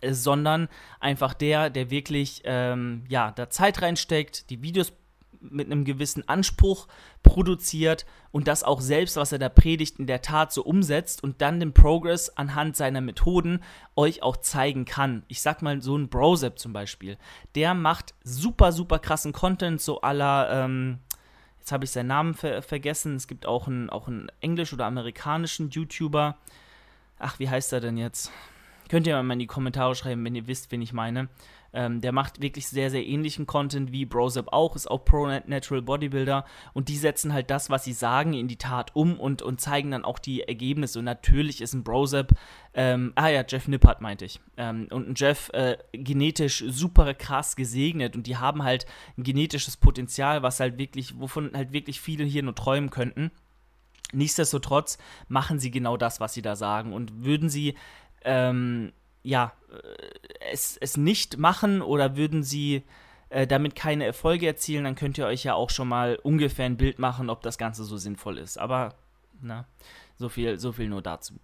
äh, 0.00 0.12
sondern 0.12 0.68
einfach 1.00 1.34
der, 1.34 1.70
der 1.70 1.90
wirklich 1.90 2.42
ähm, 2.44 3.04
ja, 3.08 3.32
da 3.32 3.50
Zeit 3.50 3.82
reinsteckt, 3.82 4.50
die 4.50 4.62
Videos 4.62 4.92
mit 5.40 5.66
einem 5.66 5.84
gewissen 5.84 6.28
Anspruch 6.28 6.88
produziert 7.22 8.06
und 8.30 8.48
das 8.48 8.64
auch 8.64 8.80
selbst, 8.80 9.16
was 9.16 9.32
er 9.32 9.38
da 9.38 9.48
predigt, 9.48 9.98
in 9.98 10.06
der 10.06 10.22
Tat 10.22 10.52
so 10.52 10.64
umsetzt 10.64 11.22
und 11.22 11.40
dann 11.40 11.60
den 11.60 11.72
Progress 11.72 12.30
anhand 12.30 12.76
seiner 12.76 13.00
Methoden 13.00 13.62
euch 13.96 14.22
auch 14.22 14.36
zeigen 14.38 14.84
kann. 14.84 15.24
Ich 15.28 15.40
sag 15.40 15.62
mal 15.62 15.80
so 15.82 15.96
ein 15.96 16.08
Brosep 16.08 16.58
zum 16.58 16.72
Beispiel, 16.72 17.18
der 17.54 17.74
macht 17.74 18.14
super, 18.24 18.72
super 18.72 18.98
krassen 18.98 19.32
Content, 19.32 19.80
so 19.80 20.00
aller, 20.00 20.64
ähm, 20.64 20.98
jetzt 21.58 21.72
habe 21.72 21.84
ich 21.84 21.90
seinen 21.90 22.08
Namen 22.08 22.34
ver 22.34 22.62
vergessen, 22.62 23.16
es 23.16 23.28
gibt 23.28 23.46
auch 23.46 23.68
einen, 23.68 23.90
auch 23.90 24.08
einen 24.08 24.30
englisch- 24.40 24.72
oder 24.72 24.86
amerikanischen 24.86 25.70
YouTuber, 25.70 26.36
ach, 27.18 27.38
wie 27.38 27.48
heißt 27.48 27.72
er 27.72 27.80
denn 27.80 27.96
jetzt? 27.96 28.30
Könnt 28.88 29.06
ihr 29.06 29.22
mal 29.22 29.34
in 29.34 29.38
die 29.38 29.46
Kommentare 29.46 29.94
schreiben, 29.94 30.24
wenn 30.24 30.34
ihr 30.34 30.46
wisst, 30.46 30.72
wen 30.72 30.80
ich 30.80 30.94
meine. 30.94 31.28
Ähm, 31.74 32.00
der 32.00 32.12
macht 32.12 32.40
wirklich 32.40 32.66
sehr, 32.66 32.90
sehr 32.90 33.06
ähnlichen 33.06 33.46
Content 33.46 33.92
wie 33.92 34.06
Brosep 34.06 34.48
auch, 34.52 34.74
ist 34.74 34.90
auch 34.90 35.04
Pro 35.04 35.26
Natural 35.26 35.82
Bodybuilder 35.82 36.46
und 36.72 36.88
die 36.88 36.96
setzen 36.96 37.34
halt 37.34 37.50
das, 37.50 37.68
was 37.68 37.84
sie 37.84 37.92
sagen, 37.92 38.32
in 38.32 38.48
die 38.48 38.56
Tat 38.56 38.96
um 38.96 39.20
und, 39.20 39.42
und 39.42 39.60
zeigen 39.60 39.90
dann 39.90 40.06
auch 40.06 40.18
die 40.18 40.42
Ergebnisse. 40.42 41.00
Und 41.00 41.04
natürlich 41.04 41.60
ist 41.60 41.74
ein 41.74 41.84
Brosep, 41.84 42.32
ähm, 42.72 43.12
ah 43.16 43.28
ja, 43.28 43.44
Jeff 43.46 43.68
Nippert 43.68 44.00
meinte 44.00 44.24
ich, 44.24 44.40
ähm, 44.56 44.88
und 44.90 45.10
ein 45.10 45.14
Jeff 45.14 45.50
äh, 45.50 45.76
genetisch 45.92 46.64
super 46.66 47.12
krass 47.12 47.54
gesegnet 47.54 48.16
und 48.16 48.26
die 48.26 48.38
haben 48.38 48.62
halt 48.62 48.86
ein 49.18 49.22
genetisches 49.22 49.76
Potenzial, 49.76 50.42
was 50.42 50.60
halt 50.60 50.78
wirklich, 50.78 51.20
wovon 51.20 51.50
halt 51.52 51.72
wirklich 51.72 52.00
viele 52.00 52.24
hier 52.24 52.42
nur 52.42 52.54
träumen 52.54 52.88
könnten. 52.88 53.30
Nichtsdestotrotz 54.12 54.98
machen 55.28 55.58
sie 55.58 55.70
genau 55.70 55.96
das, 55.96 56.20
was 56.20 56.34
sie 56.34 56.42
da 56.42 56.56
sagen. 56.56 56.92
Und 56.92 57.24
würden 57.24 57.50
sie 57.50 57.76
ähm, 58.22 58.92
ja, 59.22 59.52
äh, 59.70 60.50
es, 60.52 60.76
es 60.76 60.96
nicht 60.96 61.38
machen 61.38 61.82
oder 61.82 62.16
würden 62.16 62.42
sie 62.42 62.84
äh, 63.28 63.46
damit 63.46 63.74
keine 63.74 64.04
Erfolge 64.04 64.46
erzielen, 64.46 64.84
dann 64.84 64.94
könnt 64.94 65.18
ihr 65.18 65.26
euch 65.26 65.44
ja 65.44 65.54
auch 65.54 65.70
schon 65.70 65.88
mal 65.88 66.18
ungefähr 66.22 66.66
ein 66.66 66.76
Bild 66.76 66.98
machen, 66.98 67.30
ob 67.30 67.42
das 67.42 67.58
Ganze 67.58 67.84
so 67.84 67.96
sinnvoll 67.96 68.38
ist. 68.38 68.58
Aber, 68.58 68.94
na, 69.40 69.66
so 70.16 70.28
viel, 70.28 70.58
so 70.58 70.72
viel 70.72 70.88
nur 70.88 71.02
dazu. 71.02 71.34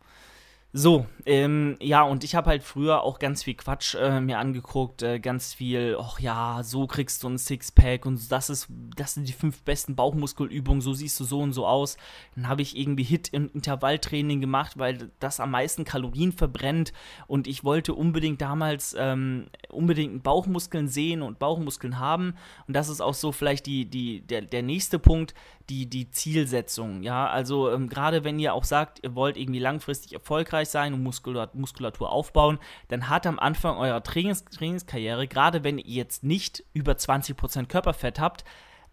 So, 0.77 1.07
ähm, 1.25 1.77
ja, 1.81 2.03
und 2.03 2.25
ich 2.25 2.35
habe 2.35 2.51
halt 2.51 2.65
früher 2.65 3.03
auch 3.05 3.21
ganz 3.21 3.45
viel 3.45 3.55
Quatsch 3.55 3.95
äh, 3.95 4.21
mir 4.21 4.41
angeguckt, 4.41 5.05
äh, 5.05 5.21
ganz 5.21 5.55
viel, 5.55 5.97
ach 6.01 6.19
ja, 6.19 6.63
so 6.65 6.89
kriegst 6.89 7.23
du 7.23 7.29
ein 7.29 7.39
Sixpack 7.39 8.05
und 8.07 8.33
das 8.33 8.51
ist, 8.51 8.67
das 8.97 9.15
sind 9.15 9.29
die 9.29 9.35
fünf 9.35 9.63
besten 9.63 9.95
Bauchmuskelübungen, 9.95 10.81
so 10.81 10.93
siehst 10.93 11.21
du 11.21 11.23
so 11.23 11.39
und 11.43 11.53
so 11.53 11.65
aus. 11.65 11.97
Dann 12.35 12.49
habe 12.49 12.63
ich 12.63 12.77
irgendwie 12.77 13.05
Hit 13.05 13.29
im 13.29 13.53
Intervalltraining 13.55 14.41
gemacht, 14.41 14.73
weil 14.77 15.13
das 15.21 15.39
am 15.39 15.53
meisten 15.53 15.85
Kalorien 15.85 16.33
verbrennt 16.33 16.93
und 17.29 17.47
ich 17.47 17.63
wollte 17.63 17.95
unbedingt 17.95 18.41
damals 18.41 18.97
ähm, 18.99 19.47
unbedingt 19.69 20.25
Bauchmuskeln 20.25 20.89
sehen 20.89 21.23
und 21.23 21.39
Bauchmuskeln 21.39 22.01
haben 22.01 22.35
und 22.67 22.75
das 22.75 22.89
ist 22.89 23.01
auch 23.01 23.15
so 23.15 23.31
vielleicht 23.31 23.67
die, 23.67 23.85
die, 23.85 24.23
der, 24.23 24.43
der 24.43 24.65
nächste 24.65 24.99
Punkt, 24.99 25.35
die, 25.71 25.89
die 25.89 26.11
Zielsetzung, 26.11 27.03
ja, 27.03 27.27
also 27.27 27.71
ähm, 27.71 27.89
gerade 27.89 28.25
wenn 28.25 28.39
ihr 28.39 28.55
auch 28.55 28.65
sagt, 28.65 29.01
ihr 29.03 29.15
wollt 29.15 29.37
irgendwie 29.37 29.61
langfristig 29.61 30.13
erfolgreich 30.13 30.69
sein 30.69 30.93
und 30.95 31.03
Muskulatur, 31.03 31.59
Muskulatur 31.59 32.11
aufbauen, 32.11 32.59
dann 32.89 33.09
hat 33.09 33.27
am 33.27 33.39
Anfang 33.39 33.77
eurer 33.77 34.03
Trainings, 34.03 34.45
Trainingskarriere, 34.45 35.27
gerade 35.27 35.65
wenn 35.65 35.79
ihr 35.79 35.85
jetzt 35.85 36.25
nicht 36.25 36.65
über 36.73 36.93
20% 36.93 37.67
Körperfett 37.67 38.21
habt, 38.21 38.45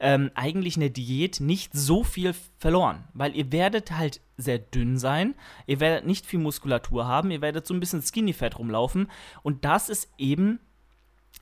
ähm, 0.02 0.32
eigentlich 0.34 0.78
eine 0.78 0.90
Diät 0.90 1.40
nicht 1.40 1.74
so 1.74 2.04
viel 2.04 2.34
verloren, 2.58 3.04
weil 3.14 3.36
ihr 3.36 3.52
werdet 3.52 3.92
halt 3.92 4.20
sehr 4.36 4.58
dünn 4.58 4.98
sein, 4.98 5.36
ihr 5.68 5.80
werdet 5.80 6.08
nicht 6.08 6.26
viel 6.26 6.40
Muskulatur 6.40 7.06
haben, 7.08 7.30
ihr 7.30 7.42
werdet 7.42 7.68
so 7.68 7.74
ein 7.74 7.80
bisschen 7.80 8.02
Skinny 8.02 8.34
Fat 8.34 8.58
rumlaufen. 8.58 9.12
Und 9.44 9.64
das 9.64 9.90
ist 9.90 10.10
eben 10.18 10.60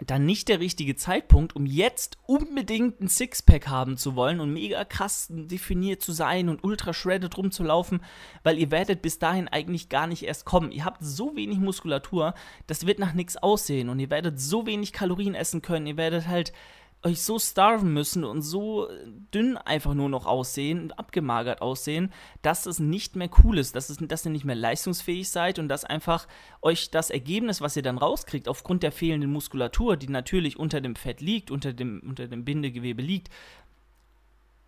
dann 0.05 0.25
nicht 0.25 0.47
der 0.47 0.59
richtige 0.59 0.95
Zeitpunkt, 0.95 1.55
um 1.55 1.65
jetzt 1.65 2.17
unbedingt 2.25 3.01
ein 3.01 3.09
Sixpack 3.09 3.67
haben 3.67 3.97
zu 3.97 4.15
wollen 4.15 4.39
und 4.39 4.53
mega 4.53 4.85
krass 4.85 5.27
definiert 5.29 6.01
zu 6.01 6.13
sein 6.13 6.47
und 6.47 6.63
ultra 6.63 6.93
shredded 6.93 7.37
rumzulaufen, 7.37 8.01
weil 8.43 8.57
ihr 8.57 8.71
werdet 8.71 9.01
bis 9.01 9.19
dahin 9.19 9.49
eigentlich 9.49 9.89
gar 9.89 10.07
nicht 10.07 10.23
erst 10.23 10.45
kommen. 10.45 10.71
Ihr 10.71 10.85
habt 10.85 11.03
so 11.03 11.35
wenig 11.35 11.59
Muskulatur, 11.59 12.33
das 12.67 12.85
wird 12.85 12.99
nach 12.99 13.13
nichts 13.13 13.35
aussehen 13.35 13.89
und 13.89 13.99
ihr 13.99 14.09
werdet 14.09 14.39
so 14.39 14.65
wenig 14.65 14.93
Kalorien 14.93 15.35
essen 15.35 15.61
können, 15.61 15.87
ihr 15.87 15.97
werdet 15.97 16.27
halt 16.27 16.53
euch 17.03 17.21
so 17.21 17.39
starven 17.39 17.93
müssen 17.93 18.25
und 18.25 18.41
so 18.41 18.87
dünn 19.33 19.55
einfach 19.57 19.93
nur 19.93 20.09
noch 20.09 20.25
aussehen, 20.25 20.91
abgemagert 20.91 21.61
aussehen, 21.61 22.11
dass 22.41 22.65
es 22.65 22.79
nicht 22.79 23.15
mehr 23.15 23.29
cool 23.43 23.57
ist, 23.57 23.75
dass, 23.75 23.89
es, 23.89 23.97
dass 24.01 24.25
ihr 24.25 24.31
nicht 24.31 24.43
mehr 24.43 24.55
leistungsfähig 24.55 25.29
seid 25.29 25.59
und 25.59 25.69
dass 25.69 25.85
einfach 25.85 26.27
euch 26.61 26.91
das 26.91 27.09
Ergebnis, 27.09 27.61
was 27.61 27.77
ihr 27.77 27.83
dann 27.83 27.97
rauskriegt, 27.97 28.49
aufgrund 28.49 28.83
der 28.83 28.91
fehlenden 28.91 29.31
Muskulatur, 29.31 29.95
die 29.95 30.09
natürlich 30.09 30.59
unter 30.59 30.81
dem 30.81 30.95
Fett 30.95 31.21
liegt, 31.21 31.51
unter 31.51 31.71
dem, 31.71 32.01
unter 32.05 32.27
dem 32.27 32.43
Bindegewebe 32.43 33.01
liegt, 33.01 33.29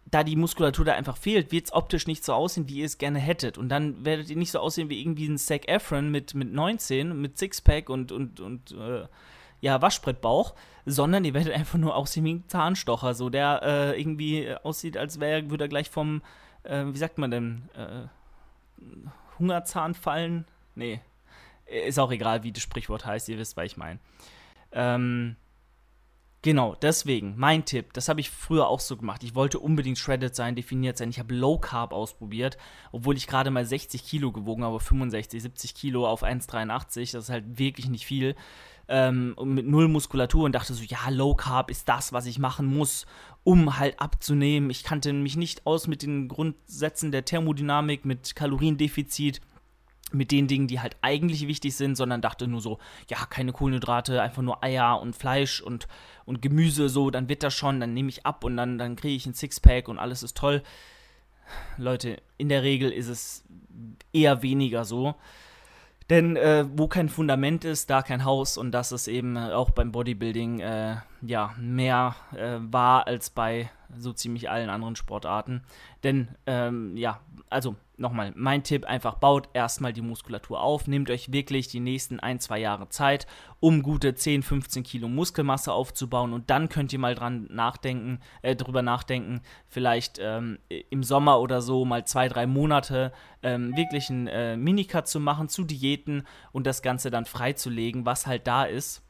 da 0.09 0.23
die 0.23 0.35
Muskulatur 0.35 0.85
da 0.85 0.93
einfach 0.93 1.17
fehlt, 1.17 1.51
wird 1.51 1.65
es 1.65 1.73
optisch 1.73 2.07
nicht 2.07 2.23
so 2.23 2.33
aussehen, 2.33 2.67
wie 2.67 2.79
ihr 2.79 2.85
es 2.85 2.97
gerne 2.97 3.19
hättet. 3.19 3.57
Und 3.57 3.69
dann 3.69 4.03
werdet 4.05 4.29
ihr 4.29 4.35
nicht 4.35 4.51
so 4.51 4.59
aussehen 4.59 4.89
wie 4.89 4.99
irgendwie 4.99 5.27
ein 5.27 5.37
Zac 5.37 5.67
Efron 5.67 6.11
mit, 6.11 6.33
mit 6.33 6.51
19, 6.51 7.19
mit 7.19 7.37
Sixpack 7.37 7.89
und, 7.89 8.11
und, 8.11 8.39
und 8.39 8.71
äh, 8.71 9.05
ja, 9.61 9.81
Waschbrettbauch, 9.81 10.55
sondern 10.85 11.23
ihr 11.23 11.33
werdet 11.33 11.53
einfach 11.53 11.77
nur 11.77 11.95
aussehen 11.95 12.25
wie 12.25 12.33
ein 12.33 12.47
Zahnstocher, 12.47 13.13
so 13.13 13.29
der 13.29 13.61
äh, 13.63 13.99
irgendwie 13.99 14.53
aussieht, 14.63 14.97
als 14.97 15.19
wäre, 15.19 15.49
würde 15.49 15.65
er 15.65 15.69
gleich 15.69 15.89
vom, 15.89 16.21
äh, 16.63 16.85
wie 16.85 16.97
sagt 16.97 17.17
man 17.17 17.31
denn, 17.31 17.69
äh, 17.75 18.07
Hungerzahn 19.39 19.93
fallen? 19.93 20.45
Nee, 20.75 20.99
ist 21.65 21.99
auch 21.99 22.11
egal, 22.11 22.43
wie 22.43 22.51
das 22.51 22.63
Sprichwort 22.63 23.05
heißt, 23.05 23.29
ihr 23.29 23.37
wisst, 23.37 23.55
was 23.55 23.65
ich 23.65 23.77
meine. 23.77 23.99
Ähm, 24.71 25.35
Genau, 26.43 26.73
deswegen, 26.73 27.35
mein 27.37 27.65
Tipp, 27.65 27.93
das 27.93 28.09
habe 28.09 28.19
ich 28.19 28.31
früher 28.31 28.67
auch 28.67 28.79
so 28.79 28.97
gemacht. 28.97 29.21
Ich 29.23 29.35
wollte 29.35 29.59
unbedingt 29.59 29.99
shredded 29.99 30.35
sein, 30.35 30.55
definiert 30.55 30.97
sein. 30.97 31.11
Ich 31.11 31.19
habe 31.19 31.35
Low 31.35 31.59
Carb 31.59 31.93
ausprobiert, 31.93 32.57
obwohl 32.91 33.15
ich 33.15 33.27
gerade 33.27 33.51
mal 33.51 33.63
60 33.63 34.03
Kilo 34.03 34.31
gewogen 34.31 34.63
habe, 34.63 34.79
65, 34.79 35.39
70 35.39 35.75
Kilo 35.75 36.07
auf 36.07 36.23
1,83. 36.23 37.11
Das 37.11 37.25
ist 37.25 37.29
halt 37.29 37.59
wirklich 37.59 37.89
nicht 37.89 38.07
viel 38.07 38.35
ähm, 38.91 39.35
mit 39.43 39.65
null 39.65 39.87
Muskulatur 39.87 40.43
und 40.43 40.53
dachte 40.53 40.73
so, 40.73 40.83
ja, 40.83 41.09
Low 41.09 41.33
Carb 41.33 41.71
ist 41.71 41.89
das, 41.89 42.13
was 42.13 42.25
ich 42.25 42.37
machen 42.37 42.65
muss, 42.65 43.05
um 43.43 43.79
halt 43.79 43.99
abzunehmen. 43.99 44.69
Ich 44.69 44.83
kannte 44.83 45.13
mich 45.13 45.37
nicht 45.37 45.65
aus 45.65 45.87
mit 45.87 46.03
den 46.03 46.27
Grundsätzen 46.27 47.11
der 47.11 47.25
Thermodynamik, 47.25 48.05
mit 48.05 48.35
Kaloriendefizit 48.35 49.41
mit 50.13 50.31
den 50.31 50.47
Dingen, 50.47 50.67
die 50.67 50.81
halt 50.81 50.97
eigentlich 51.01 51.47
wichtig 51.47 51.75
sind, 51.75 51.95
sondern 51.95 52.21
dachte 52.21 52.45
nur 52.45 52.59
so, 52.59 52.79
ja, 53.09 53.25
keine 53.29 53.53
Kohlenhydrate, 53.53 54.21
einfach 54.21 54.41
nur 54.41 54.61
Eier 54.61 54.99
und 54.99 55.15
Fleisch 55.15 55.61
und, 55.61 55.87
und 56.25 56.41
Gemüse, 56.41 56.89
so, 56.89 57.09
dann 57.11 57.29
wird 57.29 57.43
das 57.43 57.53
schon, 57.53 57.79
dann 57.79 57.93
nehme 57.93 58.09
ich 58.09 58.25
ab 58.25 58.43
und 58.43 58.57
dann, 58.57 58.77
dann 58.77 58.97
kriege 58.97 59.15
ich 59.15 59.25
ein 59.25 59.33
Sixpack 59.33 59.87
und 59.87 59.99
alles 59.99 60.21
ist 60.21 60.35
toll. 60.35 60.63
Leute, 61.77 62.21
in 62.37 62.49
der 62.49 62.63
Regel 62.63 62.91
ist 62.91 63.07
es 63.07 63.43
eher 64.13 64.41
weniger 64.41 64.85
so. 64.85 65.15
Denn 66.11 66.35
äh, 66.35 66.65
wo 66.75 66.89
kein 66.89 67.07
Fundament 67.07 67.63
ist, 67.63 67.89
da 67.89 68.01
kein 68.01 68.25
Haus 68.25 68.57
und 68.57 68.73
das 68.73 68.91
ist 68.91 69.07
eben 69.07 69.37
auch 69.37 69.69
beim 69.71 69.93
Bodybuilding 69.93 70.59
äh, 70.59 70.97
ja 71.21 71.55
mehr 71.57 72.17
äh, 72.35 72.57
wahr 72.59 73.07
als 73.07 73.29
bei 73.29 73.71
so 73.97 74.11
ziemlich 74.11 74.49
allen 74.49 74.69
anderen 74.69 74.97
Sportarten. 74.97 75.61
Denn 76.03 76.27
ähm, 76.47 76.97
ja, 76.97 77.21
also 77.49 77.77
nochmal, 78.01 78.33
mein 78.35 78.63
Tipp, 78.63 78.85
einfach 78.85 79.15
baut 79.15 79.49
erstmal 79.53 79.93
die 79.93 80.01
Muskulatur 80.01 80.61
auf, 80.61 80.87
nehmt 80.87 81.09
euch 81.09 81.31
wirklich 81.31 81.67
die 81.67 81.79
nächsten 81.79 82.19
ein, 82.19 82.39
zwei 82.39 82.59
Jahre 82.59 82.89
Zeit, 82.89 83.27
um 83.59 83.83
gute 83.83 84.13
10, 84.15 84.43
15 84.43 84.83
Kilo 84.83 85.07
Muskelmasse 85.07 85.71
aufzubauen 85.71 86.33
und 86.33 86.49
dann 86.49 86.67
könnt 86.67 86.91
ihr 86.91 86.99
mal 86.99 87.15
dran 87.15 87.47
nachdenken, 87.49 88.19
äh, 88.41 88.55
drüber 88.55 88.81
nachdenken, 88.81 89.41
vielleicht 89.67 90.19
ähm, 90.19 90.59
im 90.89 91.03
Sommer 91.03 91.39
oder 91.39 91.61
so 91.61 91.85
mal 91.85 92.05
zwei, 92.05 92.27
drei 92.27 92.47
Monate 92.47 93.13
ähm, 93.43 93.75
wirklich 93.77 94.09
einen 94.09 94.27
äh, 94.27 94.57
Minicut 94.57 95.07
zu 95.07 95.19
machen, 95.19 95.47
zu 95.47 95.63
Diäten 95.63 96.27
und 96.51 96.67
das 96.67 96.81
Ganze 96.81 97.11
dann 97.11 97.25
freizulegen, 97.25 98.05
was 98.05 98.27
halt 98.27 98.47
da 98.47 98.65
ist. 98.65 99.03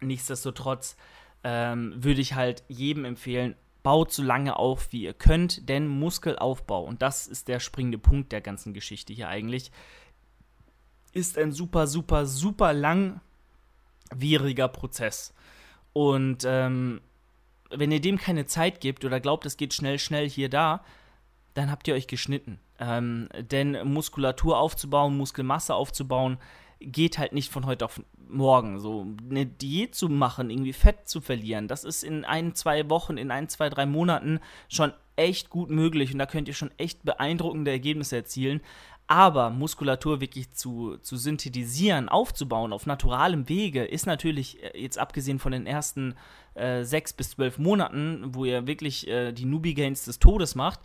Nichtsdestotrotz 0.00 0.96
ähm, 1.42 1.94
würde 1.96 2.20
ich 2.20 2.34
halt 2.34 2.64
jedem 2.68 3.04
empfehlen, 3.04 3.54
baut 3.84 4.12
so 4.12 4.24
lange 4.24 4.56
auf, 4.56 4.92
wie 4.92 5.02
ihr 5.02 5.14
könnt, 5.14 5.68
denn 5.68 5.86
Muskelaufbau, 5.86 6.82
und 6.82 7.02
das 7.02 7.28
ist 7.28 7.46
der 7.46 7.60
springende 7.60 7.98
Punkt 7.98 8.32
der 8.32 8.40
ganzen 8.40 8.74
Geschichte 8.74 9.12
hier 9.12 9.28
eigentlich, 9.28 9.70
ist 11.12 11.38
ein 11.38 11.52
super, 11.52 11.86
super, 11.86 12.26
super 12.26 12.72
langwieriger 12.72 14.66
Prozess. 14.68 15.32
Und 15.92 16.44
ähm, 16.44 17.02
wenn 17.70 17.92
ihr 17.92 18.00
dem 18.00 18.18
keine 18.18 18.46
Zeit 18.46 18.80
gibt 18.80 19.04
oder 19.04 19.20
glaubt, 19.20 19.46
es 19.46 19.56
geht 19.56 19.74
schnell, 19.74 19.98
schnell 19.98 20.28
hier, 20.28 20.48
da, 20.48 20.82
dann 21.52 21.70
habt 21.70 21.86
ihr 21.86 21.94
euch 21.94 22.06
geschnitten. 22.06 22.58
Ähm, 22.80 23.28
denn 23.38 23.86
Muskulatur 23.86 24.58
aufzubauen, 24.58 25.16
Muskelmasse 25.16 25.74
aufzubauen, 25.74 26.38
geht 26.80 27.18
halt 27.18 27.32
nicht 27.32 27.50
von 27.50 27.66
heute 27.66 27.84
auf 27.84 28.00
morgen. 28.28 28.78
So 28.78 29.06
eine 29.30 29.46
Diät 29.46 29.94
zu 29.94 30.08
machen, 30.08 30.50
irgendwie 30.50 30.72
Fett 30.72 31.08
zu 31.08 31.20
verlieren, 31.20 31.68
das 31.68 31.84
ist 31.84 32.04
in 32.04 32.24
ein, 32.24 32.54
zwei 32.54 32.88
Wochen, 32.90 33.16
in 33.16 33.30
ein, 33.30 33.48
zwei, 33.48 33.68
drei 33.68 33.86
Monaten 33.86 34.40
schon 34.68 34.92
echt 35.16 35.50
gut 35.50 35.70
möglich 35.70 36.12
und 36.12 36.18
da 36.18 36.26
könnt 36.26 36.48
ihr 36.48 36.54
schon 36.54 36.72
echt 36.76 37.04
beeindruckende 37.04 37.70
Ergebnisse 37.70 38.16
erzielen. 38.16 38.60
Aber 39.06 39.50
Muskulatur 39.50 40.20
wirklich 40.20 40.52
zu, 40.52 40.96
zu 41.02 41.16
synthetisieren, 41.16 42.08
aufzubauen 42.08 42.72
auf 42.72 42.86
naturalem 42.86 43.48
Wege, 43.50 43.84
ist 43.84 44.06
natürlich, 44.06 44.62
äh, 44.62 44.80
jetzt 44.80 44.98
abgesehen 44.98 45.38
von 45.38 45.52
den 45.52 45.66
ersten 45.66 46.14
äh, 46.54 46.84
sechs 46.84 47.12
bis 47.12 47.30
zwölf 47.30 47.58
Monaten, 47.58 48.34
wo 48.34 48.44
ihr 48.44 48.66
wirklich 48.66 49.08
äh, 49.08 49.32
die 49.32 49.44
Newbie-Gains 49.44 50.04
des 50.04 50.18
Todes 50.18 50.54
macht, 50.54 50.80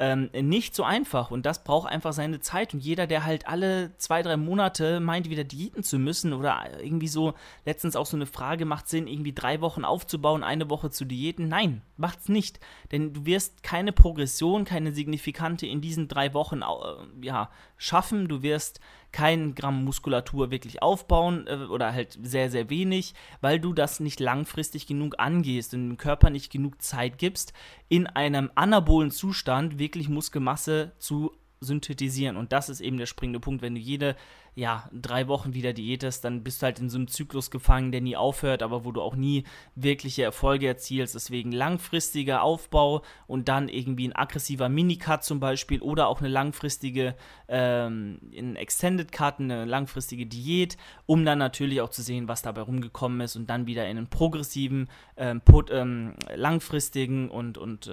ähm, 0.00 0.30
nicht 0.32 0.74
so 0.74 0.82
einfach. 0.82 1.30
Und 1.30 1.44
das 1.44 1.62
braucht 1.62 1.88
einfach 1.88 2.14
seine 2.14 2.40
Zeit. 2.40 2.72
Und 2.72 2.80
jeder, 2.80 3.06
der 3.06 3.26
halt 3.26 3.46
alle 3.46 3.96
zwei, 3.98 4.22
drei 4.22 4.38
Monate 4.38 4.98
meint, 4.98 5.28
wieder 5.28 5.44
diäten 5.44 5.82
zu 5.82 5.98
müssen 5.98 6.32
oder 6.32 6.82
irgendwie 6.82 7.08
so, 7.08 7.34
letztens 7.66 7.96
auch 7.96 8.06
so 8.06 8.16
eine 8.16 8.24
Frage, 8.24 8.64
macht 8.64 8.88
Sinn, 8.88 9.06
irgendwie 9.06 9.34
drei 9.34 9.60
Wochen 9.60 9.84
aufzubauen, 9.84 10.42
eine 10.42 10.70
Woche 10.70 10.90
zu 10.90 11.04
diäten? 11.04 11.48
Nein, 11.48 11.82
macht's 11.98 12.30
nicht. 12.30 12.60
Denn 12.92 13.12
du 13.12 13.26
wirst 13.26 13.62
keine 13.62 13.92
Progression, 13.92 14.64
keine 14.64 14.92
signifikante 14.92 15.66
in 15.66 15.82
diesen 15.82 16.08
drei 16.08 16.32
Wochen 16.32 16.62
äh, 16.62 17.26
ja, 17.26 17.50
schaffen. 17.76 18.26
Du 18.26 18.42
wirst 18.42 18.80
kein 19.12 19.54
Gramm 19.54 19.84
Muskulatur 19.84 20.50
wirklich 20.50 20.82
aufbauen 20.82 21.46
äh, 21.46 21.66
oder 21.66 21.92
halt 21.92 22.18
sehr, 22.22 22.50
sehr 22.50 22.70
wenig, 22.70 23.14
weil 23.40 23.60
du 23.60 23.72
das 23.72 24.00
nicht 24.00 24.20
langfristig 24.20 24.86
genug 24.86 25.16
angehst 25.18 25.74
und 25.74 25.88
dem 25.88 25.96
Körper 25.96 26.30
nicht 26.30 26.52
genug 26.52 26.80
Zeit 26.82 27.18
gibst, 27.18 27.52
in 27.88 28.06
einem 28.06 28.50
anabolen 28.54 29.10
Zustand 29.10 29.78
wirklich 29.78 30.08
Muskelmasse 30.08 30.92
zu 30.98 31.32
synthetisieren. 31.60 32.36
Und 32.36 32.52
das 32.52 32.68
ist 32.68 32.80
eben 32.80 32.96
der 32.96 33.06
springende 33.06 33.40
Punkt. 33.40 33.62
Wenn 33.62 33.74
du 33.74 33.80
jede 33.80 34.16
ja, 34.54 34.88
drei 34.92 35.28
Wochen 35.28 35.54
wieder 35.54 35.72
diätest, 35.72 36.24
dann 36.24 36.42
bist 36.42 36.60
du 36.60 36.64
halt 36.64 36.80
in 36.80 36.90
so 36.90 36.98
einem 36.98 37.08
Zyklus 37.08 37.50
gefangen, 37.50 37.92
der 37.92 38.00
nie 38.00 38.16
aufhört, 38.16 38.62
aber 38.62 38.84
wo 38.84 38.92
du 38.92 39.00
auch 39.00 39.14
nie 39.14 39.44
wirkliche 39.74 40.22
Erfolge 40.22 40.66
erzielst. 40.66 41.14
Deswegen 41.14 41.52
langfristiger 41.52 42.42
Aufbau 42.42 43.02
und 43.26 43.48
dann 43.48 43.68
irgendwie 43.68 44.08
ein 44.08 44.16
aggressiver 44.16 44.68
Minicut 44.68 45.22
zum 45.22 45.38
Beispiel 45.38 45.80
oder 45.82 46.08
auch 46.08 46.20
eine 46.20 46.28
langfristige, 46.28 47.14
ähm, 47.48 48.18
Extended 48.56 49.12
Cut, 49.12 49.38
eine 49.38 49.66
langfristige 49.66 50.26
Diät, 50.26 50.76
um 51.06 51.24
dann 51.24 51.38
natürlich 51.38 51.80
auch 51.80 51.90
zu 51.90 52.02
sehen, 52.02 52.26
was 52.26 52.42
dabei 52.42 52.62
rumgekommen 52.62 53.20
ist 53.20 53.36
und 53.36 53.48
dann 53.48 53.66
wieder 53.66 53.88
in 53.88 53.98
einen 53.98 54.08
progressiven, 54.08 54.88
ähm, 55.16 55.42
put, 55.42 55.70
ähm, 55.70 56.14
langfristigen 56.34 57.30
und, 57.30 57.56
und 57.58 57.86
äh, 57.86 57.90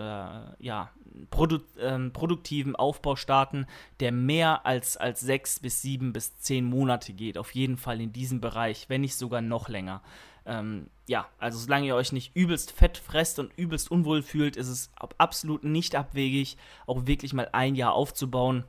ja, 0.59 0.89
produ 1.29 1.59
ähm, 1.79 2.13
produktiven 2.13 2.75
Aufbau 2.75 3.15
starten, 3.15 3.65
der 3.99 4.11
mehr 4.11 4.65
als, 4.65 4.97
als 4.97 5.21
sechs 5.21 5.59
bis 5.59 5.81
sieben 5.81 6.13
bis 6.13 6.37
zehn 6.39 6.65
Monate 6.65 7.13
geht. 7.13 7.37
Auf 7.37 7.55
jeden 7.55 7.77
Fall 7.77 8.01
in 8.01 8.13
diesem 8.13 8.41
Bereich, 8.41 8.89
wenn 8.89 9.01
nicht 9.01 9.15
sogar 9.15 9.41
noch 9.41 9.69
länger. 9.69 10.01
Ähm, 10.45 10.89
ja, 11.07 11.27
also 11.39 11.59
solange 11.59 11.87
ihr 11.87 11.95
euch 11.95 12.11
nicht 12.13 12.35
übelst 12.35 12.71
fett 12.71 12.97
fresst 12.97 13.39
und 13.39 13.51
übelst 13.57 13.91
unwohl 13.91 14.21
fühlt, 14.21 14.55
ist 14.55 14.69
es 14.69 14.91
absolut 15.17 15.63
nicht 15.63 15.95
abwegig, 15.95 16.57
auch 16.85 17.05
wirklich 17.05 17.33
mal 17.33 17.49
ein 17.51 17.75
Jahr 17.75 17.93
aufzubauen 17.93 18.63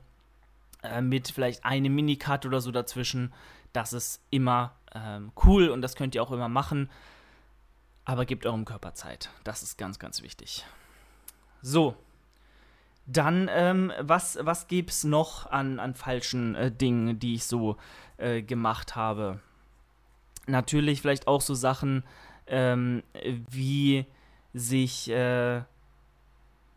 äh, 0.83 1.01
mit 1.01 1.29
vielleicht 1.29 1.63
einem 1.63 1.95
Minicut 1.95 2.45
oder 2.45 2.59
so 2.59 2.71
dazwischen. 2.71 3.33
Das 3.71 3.93
ist 3.93 4.21
immer 4.29 4.75
ähm, 4.93 5.31
cool 5.45 5.69
und 5.69 5.81
das 5.81 5.95
könnt 5.95 6.15
ihr 6.15 6.23
auch 6.23 6.31
immer 6.31 6.49
machen. 6.49 6.89
Aber 8.03 8.25
gebt 8.25 8.45
eurem 8.45 8.65
Körper 8.65 8.93
Zeit. 8.93 9.29
Das 9.43 9.61
ist 9.61 9.77
ganz, 9.77 9.99
ganz 9.99 10.21
wichtig. 10.21 10.65
So, 11.61 11.95
dann, 13.11 13.49
ähm, 13.51 13.91
was, 13.99 14.37
was 14.41 14.67
gäbe 14.67 14.89
es 14.89 15.03
noch 15.03 15.49
an, 15.51 15.79
an 15.79 15.95
falschen 15.95 16.55
äh, 16.55 16.71
Dingen, 16.71 17.19
die 17.19 17.35
ich 17.35 17.45
so 17.45 17.77
äh, 18.17 18.41
gemacht 18.41 18.95
habe? 18.95 19.39
Natürlich 20.47 21.01
vielleicht 21.01 21.27
auch 21.27 21.41
so 21.41 21.53
Sachen 21.53 22.03
ähm, 22.47 23.03
wie 23.49 24.05
sich, 24.53 25.09
äh, 25.09 25.61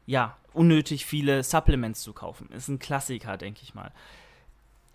ja, 0.07 0.37
unnötig 0.53 1.07
viele 1.07 1.43
Supplements 1.43 2.03
zu 2.03 2.13
kaufen. 2.13 2.51
Ist 2.53 2.69
ein 2.69 2.79
Klassiker, 2.79 3.37
denke 3.37 3.61
ich 3.63 3.75
mal 3.75 3.93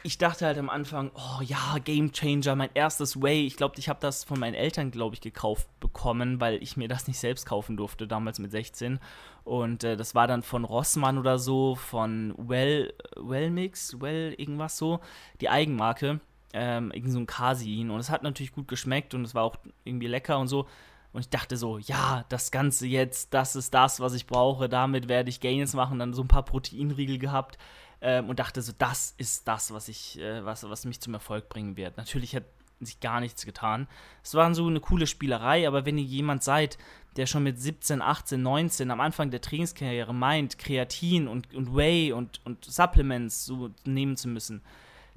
ich 0.03 0.17
dachte 0.17 0.45
halt 0.45 0.57
am 0.57 0.69
Anfang, 0.69 1.12
oh 1.15 1.41
ja, 1.41 1.77
Game 1.83 2.12
Changer, 2.12 2.55
mein 2.55 2.69
erstes 2.73 3.21
Way. 3.21 3.45
Ich 3.45 3.57
glaube, 3.57 3.75
ich 3.77 3.89
habe 3.89 3.99
das 3.99 4.23
von 4.23 4.39
meinen 4.39 4.53
Eltern, 4.53 4.91
glaube 4.91 5.15
ich, 5.15 5.21
gekauft 5.21 5.67
bekommen, 5.79 6.39
weil 6.39 6.62
ich 6.62 6.77
mir 6.77 6.88
das 6.88 7.07
nicht 7.07 7.19
selbst 7.19 7.45
kaufen 7.45 7.77
durfte, 7.77 8.07
damals 8.07 8.38
mit 8.39 8.51
16. 8.51 8.99
Und 9.43 9.83
äh, 9.83 9.97
das 9.97 10.13
war 10.13 10.27
dann 10.27 10.43
von 10.43 10.65
Rossmann 10.65 11.17
oder 11.17 11.39
so, 11.39 11.75
von 11.75 12.33
Well, 12.38 12.93
Wellmix, 13.15 13.99
Well, 13.99 14.33
irgendwas 14.38 14.77
so, 14.77 14.99
die 15.41 15.49
Eigenmarke. 15.49 16.19
Ähm, 16.53 16.91
irgend 16.91 17.12
so 17.12 17.19
ein 17.19 17.27
Casein. 17.27 17.89
Und 17.89 17.99
es 17.99 18.10
hat 18.10 18.23
natürlich 18.23 18.53
gut 18.53 18.67
geschmeckt 18.67 19.13
und 19.13 19.25
es 19.25 19.36
war 19.36 19.43
auch 19.43 19.57
irgendwie 19.83 20.07
lecker 20.07 20.39
und 20.39 20.47
so. 20.47 20.67
Und 21.12 21.21
ich 21.21 21.29
dachte 21.29 21.57
so, 21.57 21.77
ja, 21.79 22.23
das 22.29 22.51
Ganze 22.51 22.86
jetzt, 22.86 23.33
das 23.33 23.55
ist 23.55 23.73
das, 23.73 23.99
was 23.99 24.13
ich 24.13 24.27
brauche. 24.27 24.69
Damit 24.69 25.10
werde 25.10 25.29
ich 25.29 25.41
Gains 25.41 25.73
machen. 25.73 25.99
Dann 25.99 26.13
so 26.13 26.21
ein 26.21 26.27
paar 26.27 26.43
Proteinriegel 26.43 27.17
gehabt 27.17 27.57
ähm, 28.01 28.29
und 28.29 28.39
dachte 28.39 28.62
so, 28.62 28.73
das 28.77 29.13
ist 29.17 29.47
das, 29.47 29.71
was 29.71 29.88
ich, 29.88 30.19
äh, 30.19 30.45
was, 30.45 30.67
was 30.69 30.86
mich 30.86 30.99
zum 31.01 31.13
Erfolg 31.13 31.49
bringen 31.49 31.77
wird. 31.77 31.97
Natürlich 31.97 32.36
hat 32.36 32.43
sich 32.79 32.99
gar 32.99 33.19
nichts 33.19 33.45
getan. 33.45 33.88
Es 34.23 34.36
war 34.36 34.53
so 34.53 34.67
eine 34.67 34.79
coole 34.79 35.07
Spielerei, 35.07 35.67
aber 35.67 35.86
wenn 35.86 35.97
ihr 35.97 36.03
jemand 36.03 36.43
seid, 36.43 36.77
der 37.15 37.25
schon 37.25 37.43
mit 37.43 37.60
17, 37.60 38.01
18, 38.01 38.41
19 38.41 38.91
am 38.91 39.01
Anfang 39.01 39.31
der 39.31 39.41
Trainingskarriere 39.41 40.13
meint, 40.13 40.60
Kreatin 40.60 41.27
und, 41.27 41.53
und 41.55 41.75
Whey 41.75 42.12
und, 42.12 42.41
und 42.45 42.63
Supplements 42.65 43.45
so 43.45 43.71
nehmen 43.86 44.15
zu 44.15 44.27
müssen, 44.27 44.62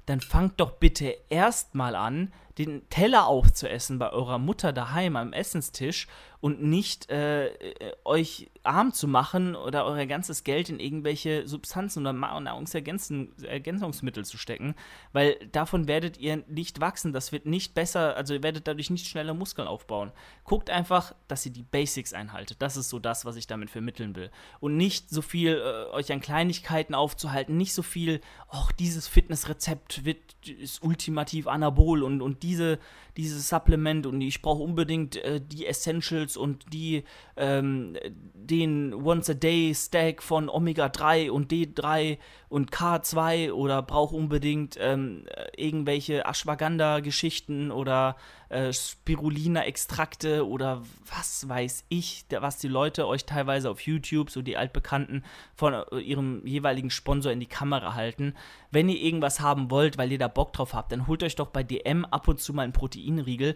dann 0.07 0.19
fangt 0.19 0.59
doch 0.59 0.71
bitte 0.71 1.15
erstmal 1.29 1.95
an, 1.95 2.33
den 2.57 2.87
Teller 2.89 3.27
aufzuessen 3.27 3.99
bei 3.99 4.09
eurer 4.11 4.39
Mutter 4.39 4.73
daheim 4.73 5.15
am 5.15 5.31
Essenstisch 5.31 6.07
und 6.41 6.61
nicht 6.61 7.09
äh, 7.09 7.47
äh, 7.47 7.93
euch 8.03 8.51
arm 8.63 8.93
zu 8.93 9.07
machen 9.07 9.55
oder 9.55 9.85
euer 9.85 10.05
ganzes 10.05 10.43
Geld 10.43 10.69
in 10.69 10.79
irgendwelche 10.79 11.47
Substanzen 11.47 12.01
oder 12.01 12.13
Nahrungsergänzungsmittel 12.13 14.23
zu 14.25 14.37
stecken, 14.37 14.75
weil 15.13 15.37
davon 15.51 15.87
werdet 15.87 16.17
ihr 16.17 16.43
nicht 16.47 16.79
wachsen, 16.79 17.11
das 17.13 17.31
wird 17.31 17.47
nicht 17.47 17.73
besser, 17.73 18.15
also 18.15 18.35
ihr 18.35 18.43
werdet 18.43 18.67
dadurch 18.67 18.91
nicht 18.91 19.07
schneller 19.07 19.33
Muskeln 19.33 19.67
aufbauen. 19.67 20.11
Guckt 20.43 20.69
einfach, 20.69 21.15
dass 21.27 21.43
ihr 21.45 21.51
die 21.51 21.63
Basics 21.63 22.13
einhaltet. 22.13 22.61
Das 22.61 22.77
ist 22.77 22.89
so 22.89 22.99
das, 22.99 23.25
was 23.25 23.37
ich 23.37 23.47
damit 23.47 23.71
vermitteln 23.71 24.15
will. 24.15 24.29
Und 24.59 24.77
nicht 24.77 25.09
so 25.09 25.23
viel 25.23 25.55
äh, 25.55 25.87
euch 25.93 26.11
an 26.11 26.21
Kleinigkeiten 26.21 26.93
aufzuhalten, 26.93 27.57
nicht 27.57 27.73
so 27.73 27.81
viel, 27.81 28.21
ach, 28.49 28.71
dieses 28.73 29.07
Fitnessrezept 29.07 30.05
wird, 30.05 30.19
ist 30.45 30.83
ultimativ 30.83 31.47
anabol 31.47 32.03
und, 32.03 32.21
und 32.21 32.43
die 32.43 32.51
diese, 32.51 32.79
dieses 33.17 33.49
Supplement 33.49 34.05
und 34.05 34.21
ich 34.21 34.41
brauche 34.41 34.63
unbedingt 34.63 35.17
äh, 35.17 35.41
die 35.41 35.65
Essentials 35.65 36.37
und 36.37 36.73
die, 36.73 37.03
ähm, 37.37 37.97
den 38.33 38.93
Once-a-Day-Stack 38.93 40.23
von 40.23 40.49
Omega-3 40.49 41.29
und 41.29 41.51
D3 41.51 42.17
und 42.51 42.69
K2 42.69 43.53
oder 43.53 43.81
brauche 43.81 44.13
unbedingt 44.13 44.77
ähm, 44.77 45.23
irgendwelche 45.55 46.25
Ashwagandha-Geschichten 46.25 47.71
oder 47.71 48.17
äh, 48.49 48.73
Spirulina-Extrakte 48.73 50.45
oder 50.45 50.81
was 51.09 51.47
weiß 51.47 51.85
ich, 51.87 52.25
was 52.29 52.57
die 52.57 52.67
Leute 52.67 53.07
euch 53.07 53.23
teilweise 53.23 53.69
auf 53.69 53.79
YouTube, 53.79 54.29
so 54.29 54.41
die 54.41 54.57
altbekannten, 54.57 55.23
von 55.55 55.73
äh, 55.73 55.99
ihrem 55.99 56.45
jeweiligen 56.45 56.89
Sponsor 56.89 57.31
in 57.31 57.39
die 57.39 57.45
Kamera 57.45 57.93
halten. 57.93 58.33
Wenn 58.69 58.89
ihr 58.89 58.99
irgendwas 58.99 59.39
haben 59.39 59.71
wollt, 59.71 59.97
weil 59.97 60.11
ihr 60.11 60.19
da 60.19 60.27
Bock 60.27 60.51
drauf 60.51 60.73
habt, 60.73 60.91
dann 60.91 61.07
holt 61.07 61.23
euch 61.23 61.35
doch 61.35 61.47
bei 61.47 61.63
DM 61.63 62.03
ab 62.03 62.27
und 62.27 62.41
zu 62.41 62.53
mal 62.53 62.63
einen 62.63 62.73
Proteinriegel 62.73 63.55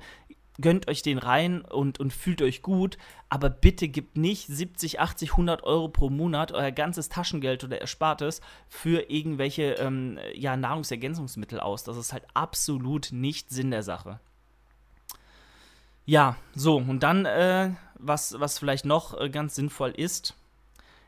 gönnt 0.62 0.88
euch 0.88 1.02
den 1.02 1.18
rein 1.18 1.62
und, 1.62 2.00
und 2.00 2.14
fühlt 2.14 2.42
euch 2.42 2.62
gut, 2.62 2.98
aber 3.30 3.50
bitte 3.50 3.88
gebt 3.88 4.18
nicht 4.18 4.48
70, 4.48 5.00
80, 5.00 5.32
100 5.32 5.64
Euro 5.64 5.90
pro 5.90 6.10
Monat 6.10 6.52
euer 6.52 6.72
ganzes 6.72 7.10
Taschengeld 7.10 7.64
oder 7.64 7.82
Erspartes 7.82 8.42
für 8.68 9.10
irgendwelche 9.10 9.74
ähm, 9.74 10.18
ja, 10.34 10.56
Nahrungsergänzungsmittel 10.56 11.60
aus. 11.60 11.84
Das 11.84 11.98
ist 11.98 12.14
halt 12.14 12.26
absolut 12.34 13.12
nicht 13.12 13.50
Sinn 13.50 13.72
der 13.72 13.84
Sache. 13.84 14.20
Ja, 16.06 16.38
so, 16.54 16.78
und 16.78 17.02
dann, 17.02 17.26
äh, 17.26 17.72
was, 17.96 18.40
was 18.40 18.60
vielleicht 18.60 18.86
noch 18.86 19.20
äh, 19.20 19.30
ganz 19.30 19.56
sinnvoll 19.56 19.90
ist, 19.92 20.36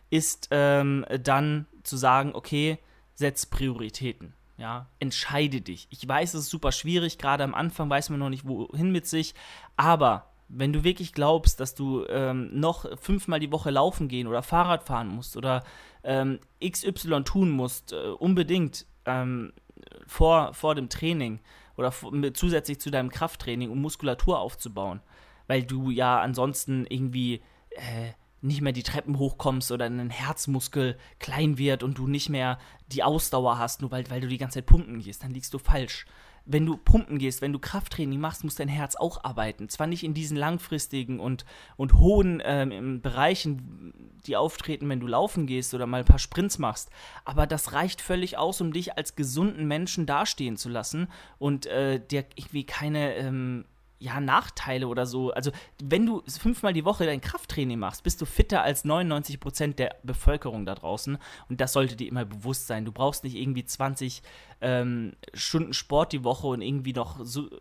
ist 0.09 0.47
ähm, 0.51 1.05
dann 1.21 1.67
zu 1.83 1.97
sagen, 1.97 2.31
okay, 2.33 2.79
setz 3.13 3.45
Prioritäten. 3.45 4.33
Ja, 4.57 4.87
entscheide 4.99 5.61
dich. 5.61 5.87
Ich 5.91 6.07
weiß, 6.07 6.33
es 6.33 6.45
ist 6.45 6.49
super 6.49 6.71
schwierig, 6.71 7.17
gerade 7.17 7.43
am 7.43 7.53
Anfang 7.53 7.89
weiß 7.89 8.09
man 8.09 8.19
noch 8.19 8.29
nicht, 8.29 8.47
wohin 8.47 8.91
mit 8.91 9.05
sich, 9.05 9.35
aber 9.75 10.31
wenn 10.49 10.73
du 10.73 10.83
wirklich 10.83 11.13
glaubst, 11.13 11.59
dass 11.59 11.75
du 11.75 12.05
ähm, 12.07 12.49
noch 12.59 12.85
fünfmal 12.99 13.39
die 13.39 13.51
Woche 13.51 13.69
laufen 13.69 14.07
gehen 14.07 14.27
oder 14.27 14.41
Fahrrad 14.41 14.83
fahren 14.83 15.09
musst 15.09 15.37
oder 15.37 15.63
ähm, 16.03 16.39
XY 16.63 17.23
tun 17.23 17.51
musst, 17.51 17.93
äh, 17.93 18.07
unbedingt 18.17 18.85
ähm, 19.05 19.53
vor, 20.07 20.53
vor 20.53 20.73
dem 20.73 20.89
Training 20.89 21.39
oder 21.75 21.93
zusätzlich 22.33 22.79
zu 22.79 22.89
deinem 22.89 23.09
Krafttraining, 23.09 23.69
um 23.69 23.81
Muskulatur 23.81 24.39
aufzubauen, 24.39 25.01
weil 25.47 25.63
du 25.63 25.91
ja 25.91 26.19
ansonsten 26.19 26.85
irgendwie 26.87 27.41
äh, 27.71 28.13
nicht 28.41 28.61
mehr 28.61 28.73
die 28.73 28.83
Treppen 28.83 29.17
hochkommst 29.17 29.71
oder 29.71 29.89
dein 29.89 30.09
Herzmuskel 30.09 30.97
klein 31.19 31.57
wird 31.57 31.83
und 31.83 31.97
du 31.97 32.07
nicht 32.07 32.29
mehr 32.29 32.59
die 32.91 33.03
Ausdauer 33.03 33.57
hast, 33.57 33.81
nur 33.81 33.91
weil, 33.91 34.09
weil 34.09 34.21
du 34.21 34.27
die 34.27 34.37
ganze 34.37 34.59
Zeit 34.59 34.67
pumpen 34.67 34.99
gehst, 34.99 35.23
dann 35.23 35.31
liegst 35.31 35.53
du 35.53 35.59
falsch. 35.59 36.05
Wenn 36.49 36.65
du 36.65 36.77
pumpen 36.77 37.19
gehst, 37.19 37.41
wenn 37.41 37.51
du 37.51 37.59
Krafttraining 37.59 38.21
machst, 38.21 38.45
muss 38.45 38.55
dein 38.55 38.69
Herz 38.69 38.95
auch 38.95 39.25
arbeiten. 39.25 39.67
Zwar 39.67 39.85
nicht 39.85 40.05
in 40.05 40.13
diesen 40.13 40.37
langfristigen 40.37 41.19
und, 41.19 41.43
und 41.75 41.95
hohen 41.95 42.41
ähm, 42.45 43.01
Bereichen, 43.01 43.93
die 44.25 44.37
auftreten, 44.37 44.87
wenn 44.87 45.01
du 45.01 45.07
laufen 45.07 45.45
gehst 45.45 45.73
oder 45.73 45.87
mal 45.87 45.99
ein 45.99 46.05
paar 46.05 46.19
Sprints 46.19 46.57
machst, 46.57 46.89
aber 47.25 47.47
das 47.47 47.73
reicht 47.73 47.99
völlig 47.99 48.37
aus, 48.37 48.61
um 48.61 48.71
dich 48.71 48.97
als 48.97 49.15
gesunden 49.15 49.67
Menschen 49.67 50.05
dastehen 50.05 50.55
zu 50.55 50.69
lassen 50.69 51.09
und 51.37 51.65
äh, 51.65 51.99
dir 51.99 52.25
irgendwie 52.35 52.65
keine 52.65 53.15
ähm, 53.15 53.65
ja, 53.99 54.19
Nachteile 54.19 54.87
oder 54.87 55.05
so. 55.05 55.31
Also, 55.31 55.51
wenn 55.81 56.05
du 56.05 56.21
fünfmal 56.27 56.73
die 56.73 56.85
Woche 56.85 57.05
dein 57.05 57.21
Krafttraining 57.21 57.79
machst, 57.79 58.03
bist 58.03 58.21
du 58.21 58.25
fitter 58.25 58.61
als 58.61 58.85
99 58.85 59.39
Prozent 59.39 59.79
der 59.79 59.95
Bevölkerung 60.03 60.65
da 60.65 60.75
draußen. 60.75 61.17
Und 61.49 61.61
das 61.61 61.73
sollte 61.73 61.95
dir 61.95 62.07
immer 62.07 62.25
bewusst 62.25 62.67
sein. 62.67 62.85
Du 62.85 62.91
brauchst 62.91 63.23
nicht 63.23 63.35
irgendwie 63.35 63.65
20 63.65 64.21
ähm, 64.61 65.13
Stunden 65.33 65.73
Sport 65.73 66.13
die 66.13 66.23
Woche 66.23 66.47
und 66.47 66.61
irgendwie 66.61 66.93
noch 66.93 67.19
so 67.23 67.49
äh, 67.49 67.57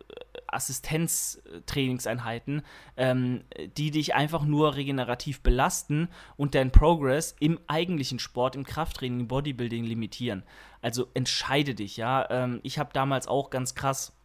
Assistenztrainingseinheiten, 0.47 2.61
ähm, 2.95 3.43
die 3.75 3.91
dich 3.91 4.15
einfach 4.15 4.45
nur 4.45 4.75
regenerativ 4.75 5.41
belasten 5.41 6.07
und 6.37 6.55
deinen 6.55 6.71
Progress 6.71 7.35
im 7.39 7.59
eigentlichen 7.67 8.19
Sport, 8.19 8.55
im 8.55 8.63
Krafttraining, 8.63 9.19
im 9.21 9.27
Bodybuilding 9.27 9.83
limitieren. 9.83 10.43
Also 10.81 11.07
entscheide 11.13 11.75
dich, 11.75 11.97
ja. 11.97 12.25
Ähm, 12.29 12.61
ich 12.63 12.79
habe 12.79 12.93
damals 12.93 13.27
auch 13.27 13.49
ganz 13.49 13.75
krass 13.75 14.16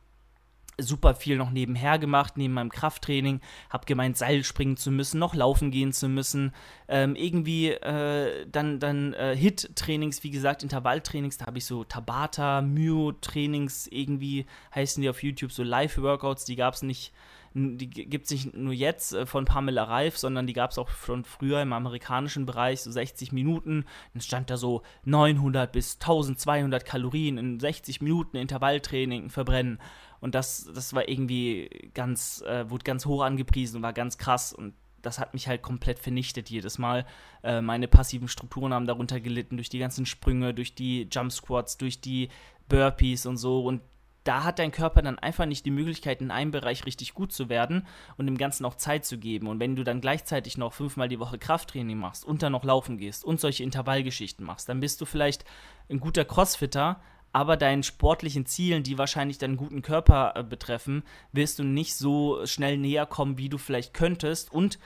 super 0.78 1.14
viel 1.14 1.36
noch 1.36 1.50
nebenher 1.50 1.98
gemacht, 1.98 2.36
neben 2.36 2.54
meinem 2.54 2.70
Krafttraining, 2.70 3.40
habe 3.70 3.86
gemeint, 3.86 4.16
Seil 4.16 4.44
springen 4.44 4.76
zu 4.76 4.90
müssen, 4.90 5.18
noch 5.18 5.34
laufen 5.34 5.70
gehen 5.70 5.92
zu 5.92 6.08
müssen, 6.08 6.52
ähm, 6.88 7.14
irgendwie 7.14 7.70
äh, 7.70 8.46
dann, 8.50 8.80
dann 8.80 9.12
äh, 9.14 9.36
HIT-Trainings, 9.36 10.22
wie 10.24 10.30
gesagt, 10.30 10.62
Intervalltrainings, 10.62 11.38
da 11.38 11.46
habe 11.46 11.58
ich 11.58 11.66
so 11.66 11.84
Tabata, 11.84 12.62
Myo-Trainings, 12.62 13.86
irgendwie 13.88 14.46
heißen 14.74 15.02
die 15.02 15.10
auf 15.10 15.22
YouTube, 15.22 15.52
so 15.52 15.62
Live-Workouts, 15.62 16.44
die 16.44 16.56
gab 16.56 16.74
es 16.74 16.82
nicht, 16.82 17.12
die 17.54 17.88
gibt 17.88 18.24
es 18.24 18.30
nicht 18.30 18.54
nur 18.56 18.72
jetzt 18.72 19.12
äh, 19.12 19.26
von 19.26 19.44
Pamela 19.44 19.84
Reif, 19.84 20.16
sondern 20.16 20.46
die 20.46 20.52
gab 20.52 20.70
es 20.70 20.78
auch 20.78 20.88
schon 20.88 21.24
früher 21.24 21.60
im 21.60 21.72
amerikanischen 21.72 22.46
Bereich, 22.46 22.80
so 22.80 22.90
60 22.90 23.32
Minuten. 23.32 23.84
Dann 24.14 24.22
stand 24.22 24.50
da 24.50 24.56
so 24.56 24.82
900 25.04 25.70
bis 25.70 25.94
1200 25.94 26.84
Kalorien 26.84 27.38
in 27.38 27.60
60 27.60 28.00
Minuten 28.00 28.36
Intervalltraining 28.36 29.30
verbrennen. 29.30 29.78
Und 30.20 30.34
das, 30.34 30.70
das 30.72 30.94
war 30.94 31.08
irgendwie 31.08 31.90
ganz, 31.94 32.42
äh, 32.42 32.70
wurde 32.70 32.84
ganz 32.84 33.06
hoch 33.06 33.22
angepriesen 33.22 33.78
und 33.78 33.82
war 33.82 33.92
ganz 33.92 34.18
krass. 34.18 34.52
Und 34.52 34.74
das 35.02 35.18
hat 35.18 35.34
mich 35.34 35.48
halt 35.48 35.62
komplett 35.62 35.98
vernichtet 35.98 36.48
jedes 36.48 36.78
Mal. 36.78 37.04
Äh, 37.42 37.60
meine 37.60 37.88
passiven 37.88 38.28
Strukturen 38.28 38.72
haben 38.72 38.86
darunter 38.86 39.20
gelitten, 39.20 39.56
durch 39.56 39.68
die 39.68 39.80
ganzen 39.80 40.06
Sprünge, 40.06 40.54
durch 40.54 40.74
die 40.74 41.08
Jump 41.10 41.32
Squats, 41.32 41.76
durch 41.76 42.00
die 42.00 42.28
Burpees 42.68 43.26
und 43.26 43.36
so. 43.36 43.64
Und 43.64 43.82
da 44.24 44.44
hat 44.44 44.58
dein 44.58 44.72
Körper 44.72 45.02
dann 45.02 45.18
einfach 45.18 45.46
nicht 45.46 45.66
die 45.66 45.70
Möglichkeit, 45.70 46.20
in 46.20 46.30
einem 46.30 46.50
Bereich 46.50 46.86
richtig 46.86 47.14
gut 47.14 47.32
zu 47.32 47.48
werden 47.48 47.86
und 48.16 48.26
dem 48.26 48.38
Ganzen 48.38 48.64
auch 48.64 48.76
Zeit 48.76 49.04
zu 49.04 49.18
geben. 49.18 49.48
Und 49.48 49.58
wenn 49.60 49.76
du 49.76 49.84
dann 49.84 50.00
gleichzeitig 50.00 50.56
noch 50.56 50.72
fünfmal 50.72 51.08
die 51.08 51.18
Woche 51.18 51.38
Krafttraining 51.38 51.98
machst 51.98 52.24
und 52.24 52.42
dann 52.42 52.52
noch 52.52 52.64
laufen 52.64 52.98
gehst 52.98 53.24
und 53.24 53.40
solche 53.40 53.64
Intervallgeschichten 53.64 54.44
machst, 54.46 54.68
dann 54.68 54.80
bist 54.80 55.00
du 55.00 55.04
vielleicht 55.04 55.44
ein 55.88 56.00
guter 56.00 56.24
Crossfitter, 56.24 57.00
aber 57.32 57.56
deinen 57.56 57.82
sportlichen 57.82 58.46
Zielen, 58.46 58.82
die 58.82 58.98
wahrscheinlich 58.98 59.38
deinen 59.38 59.56
guten 59.56 59.82
Körper 59.82 60.34
äh, 60.36 60.44
betreffen, 60.44 61.02
wirst 61.32 61.58
du 61.58 61.64
nicht 61.64 61.96
so 61.96 62.44
schnell 62.46 62.76
näher 62.76 63.06
kommen, 63.06 63.38
wie 63.38 63.48
du 63.48 63.58
vielleicht 63.58 63.94
könntest. 63.94 64.52
Und 64.52 64.78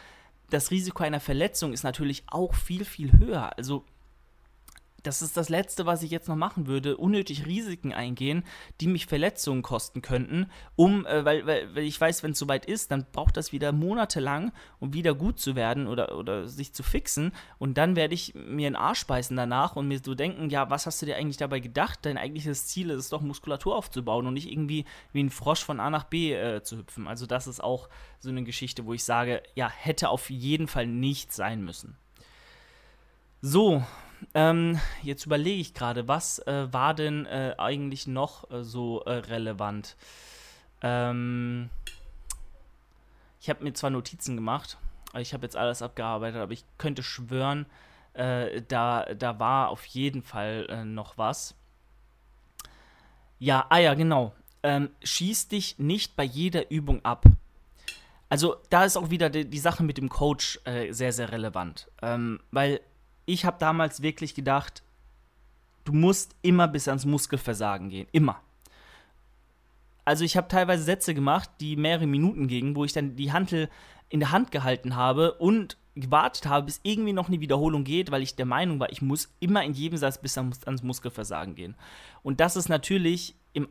das 0.50 0.70
Risiko 0.70 1.02
einer 1.02 1.20
Verletzung 1.20 1.72
ist 1.72 1.82
natürlich 1.82 2.24
auch 2.28 2.54
viel, 2.54 2.84
viel 2.84 3.12
höher. 3.18 3.56
Also 3.58 3.84
das 5.06 5.22
ist 5.22 5.36
das 5.36 5.48
Letzte, 5.48 5.86
was 5.86 6.02
ich 6.02 6.10
jetzt 6.10 6.28
noch 6.28 6.36
machen 6.36 6.66
würde, 6.66 6.96
unnötig 6.96 7.46
Risiken 7.46 7.92
eingehen, 7.92 8.44
die 8.80 8.88
mich 8.88 9.06
Verletzungen 9.06 9.62
kosten 9.62 10.02
könnten, 10.02 10.50
um, 10.74 11.06
äh, 11.06 11.24
weil, 11.24 11.46
weil, 11.46 11.74
weil 11.74 11.84
ich 11.84 12.00
weiß, 12.00 12.22
wenn 12.22 12.32
es 12.32 12.38
soweit 12.38 12.66
ist, 12.66 12.90
dann 12.90 13.06
braucht 13.12 13.36
das 13.36 13.52
wieder 13.52 13.72
monatelang, 13.72 14.52
um 14.80 14.92
wieder 14.92 15.14
gut 15.14 15.38
zu 15.38 15.54
werden 15.54 15.86
oder, 15.86 16.16
oder 16.18 16.48
sich 16.48 16.72
zu 16.72 16.82
fixen 16.82 17.32
und 17.58 17.78
dann 17.78 17.96
werde 17.96 18.14
ich 18.14 18.34
mir 18.34 18.66
einen 18.66 18.76
Arsch 18.76 19.06
beißen 19.06 19.36
danach 19.36 19.76
und 19.76 19.88
mir 19.88 20.00
so 20.04 20.14
denken, 20.14 20.50
ja, 20.50 20.70
was 20.70 20.86
hast 20.86 21.00
du 21.02 21.06
dir 21.06 21.16
eigentlich 21.16 21.36
dabei 21.36 21.60
gedacht? 21.60 22.00
Dein 22.02 22.18
eigentliches 22.18 22.66
Ziel 22.66 22.90
ist 22.90 22.98
es 22.98 23.08
doch, 23.08 23.20
Muskulatur 23.20 23.76
aufzubauen 23.76 24.26
und 24.26 24.34
nicht 24.34 24.50
irgendwie 24.50 24.84
wie 25.12 25.22
ein 25.22 25.30
Frosch 25.30 25.64
von 25.64 25.80
A 25.80 25.90
nach 25.90 26.04
B 26.04 26.32
äh, 26.32 26.62
zu 26.62 26.78
hüpfen. 26.78 27.06
Also 27.06 27.26
das 27.26 27.46
ist 27.46 27.62
auch 27.62 27.88
so 28.18 28.30
eine 28.30 28.44
Geschichte, 28.44 28.86
wo 28.86 28.92
ich 28.92 29.04
sage, 29.04 29.42
ja, 29.54 29.70
hätte 29.70 30.08
auf 30.08 30.30
jeden 30.30 30.68
Fall 30.68 30.86
nicht 30.86 31.32
sein 31.32 31.64
müssen. 31.64 31.96
So, 33.42 33.84
ähm, 34.34 34.80
jetzt 35.02 35.26
überlege 35.26 35.60
ich 35.60 35.74
gerade, 35.74 36.08
was 36.08 36.38
äh, 36.40 36.72
war 36.72 36.94
denn 36.94 37.26
äh, 37.26 37.54
eigentlich 37.58 38.06
noch 38.06 38.50
äh, 38.50 38.62
so 38.62 39.02
äh, 39.02 39.12
relevant? 39.12 39.96
Ähm, 40.82 41.70
ich 43.40 43.50
habe 43.50 43.64
mir 43.64 43.72
zwar 43.72 43.90
Notizen 43.90 44.36
gemacht, 44.36 44.78
ich 45.18 45.32
habe 45.32 45.44
jetzt 45.44 45.56
alles 45.56 45.82
abgearbeitet, 45.82 46.40
aber 46.40 46.52
ich 46.52 46.64
könnte 46.78 47.02
schwören, 47.02 47.66
äh, 48.14 48.62
da, 48.68 49.04
da 49.14 49.38
war 49.38 49.68
auf 49.68 49.84
jeden 49.86 50.22
Fall 50.22 50.66
äh, 50.68 50.84
noch 50.84 51.18
was. 51.18 51.54
Ja, 53.38 53.66
ah 53.68 53.78
ja, 53.78 53.94
genau. 53.94 54.34
Ähm, 54.62 54.90
schieß 55.02 55.48
dich 55.48 55.78
nicht 55.78 56.16
bei 56.16 56.24
jeder 56.24 56.70
Übung 56.70 57.04
ab. 57.04 57.24
Also 58.28 58.56
da 58.70 58.84
ist 58.84 58.96
auch 58.96 59.10
wieder 59.10 59.30
die, 59.30 59.48
die 59.48 59.58
Sache 59.58 59.84
mit 59.84 59.98
dem 59.98 60.08
Coach 60.08 60.58
sehr, 60.64 61.12
sehr 61.12 61.30
relevant. 61.30 61.88
Ähm, 62.02 62.40
weil 62.50 62.80
ich 63.26 63.44
habe 63.44 63.58
damals 63.58 64.02
wirklich 64.02 64.34
gedacht, 64.34 64.82
du 65.84 65.92
musst 65.92 66.34
immer 66.42 66.68
bis 66.68 66.88
ans 66.88 67.04
Muskelversagen 67.04 67.90
gehen. 67.90 68.08
Immer. 68.12 68.40
Also 70.04 70.24
ich 70.24 70.36
habe 70.36 70.48
teilweise 70.48 70.84
Sätze 70.84 71.14
gemacht, 71.14 71.50
die 71.60 71.76
mehrere 71.76 72.06
Minuten 72.06 72.46
gingen, 72.46 72.76
wo 72.76 72.84
ich 72.84 72.92
dann 72.92 73.16
die 73.16 73.32
Hantel 73.32 73.68
in 74.08 74.20
der 74.20 74.30
Hand 74.30 74.52
gehalten 74.52 74.94
habe 74.94 75.34
und 75.34 75.76
gewartet 75.96 76.46
habe, 76.46 76.66
bis 76.66 76.80
irgendwie 76.84 77.12
noch 77.12 77.28
eine 77.28 77.40
Wiederholung 77.40 77.82
geht, 77.82 78.10
weil 78.10 78.22
ich 78.22 78.36
der 78.36 78.46
Meinung 78.46 78.78
war, 78.78 78.92
ich 78.92 79.02
muss 79.02 79.34
immer 79.40 79.64
in 79.64 79.72
jedem 79.72 79.98
Satz 79.98 80.18
bis 80.18 80.38
ans 80.38 80.82
Muskelversagen 80.82 81.54
gehen. 81.54 81.74
Und 82.22 82.38
das 82.38 82.54
ist 82.54 82.68
natürlich 82.68 83.34
im, 83.52 83.68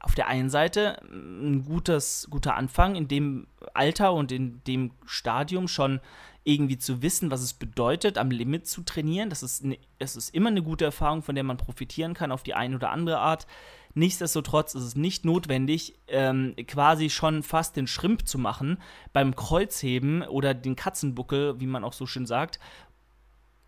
auf 0.00 0.14
der 0.14 0.26
einen 0.26 0.50
Seite 0.50 1.00
ein 1.12 1.64
gutes, 1.64 2.26
guter 2.28 2.56
Anfang, 2.56 2.96
in 2.96 3.08
dem 3.08 3.46
Alter 3.72 4.12
und 4.12 4.32
in 4.32 4.62
dem 4.64 4.90
Stadium 5.06 5.68
schon 5.68 6.00
irgendwie 6.44 6.78
zu 6.78 7.02
wissen, 7.02 7.30
was 7.30 7.42
es 7.42 7.52
bedeutet, 7.52 8.16
am 8.16 8.30
Limit 8.30 8.66
zu 8.66 8.82
trainieren. 8.82 9.30
Das 9.30 9.42
ist, 9.42 9.64
ne, 9.64 9.78
das 9.98 10.16
ist 10.16 10.34
immer 10.34 10.48
eine 10.48 10.62
gute 10.62 10.84
Erfahrung, 10.84 11.22
von 11.22 11.34
der 11.34 11.44
man 11.44 11.58
profitieren 11.58 12.14
kann 12.14 12.32
auf 12.32 12.42
die 12.42 12.54
eine 12.54 12.76
oder 12.76 12.90
andere 12.90 13.18
Art. 13.18 13.46
Nichtsdestotrotz 13.94 14.74
ist 14.74 14.84
es 14.84 14.96
nicht 14.96 15.24
notwendig, 15.24 15.94
ähm, 16.06 16.54
quasi 16.66 17.10
schon 17.10 17.42
fast 17.42 17.76
den 17.76 17.86
Schrimp 17.86 18.26
zu 18.26 18.38
machen 18.38 18.78
beim 19.12 19.34
Kreuzheben 19.34 20.22
oder 20.22 20.54
den 20.54 20.76
Katzenbuckel, 20.76 21.60
wie 21.60 21.66
man 21.66 21.84
auch 21.84 21.92
so 21.92 22.06
schön 22.06 22.26
sagt, 22.26 22.60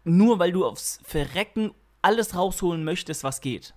nur 0.04 0.38
weil 0.38 0.52
du 0.52 0.64
aufs 0.64 1.00
Verrecken 1.02 1.72
alles 2.02 2.34
rausholen 2.36 2.84
möchtest, 2.84 3.24
was 3.24 3.40
geht. 3.40 3.74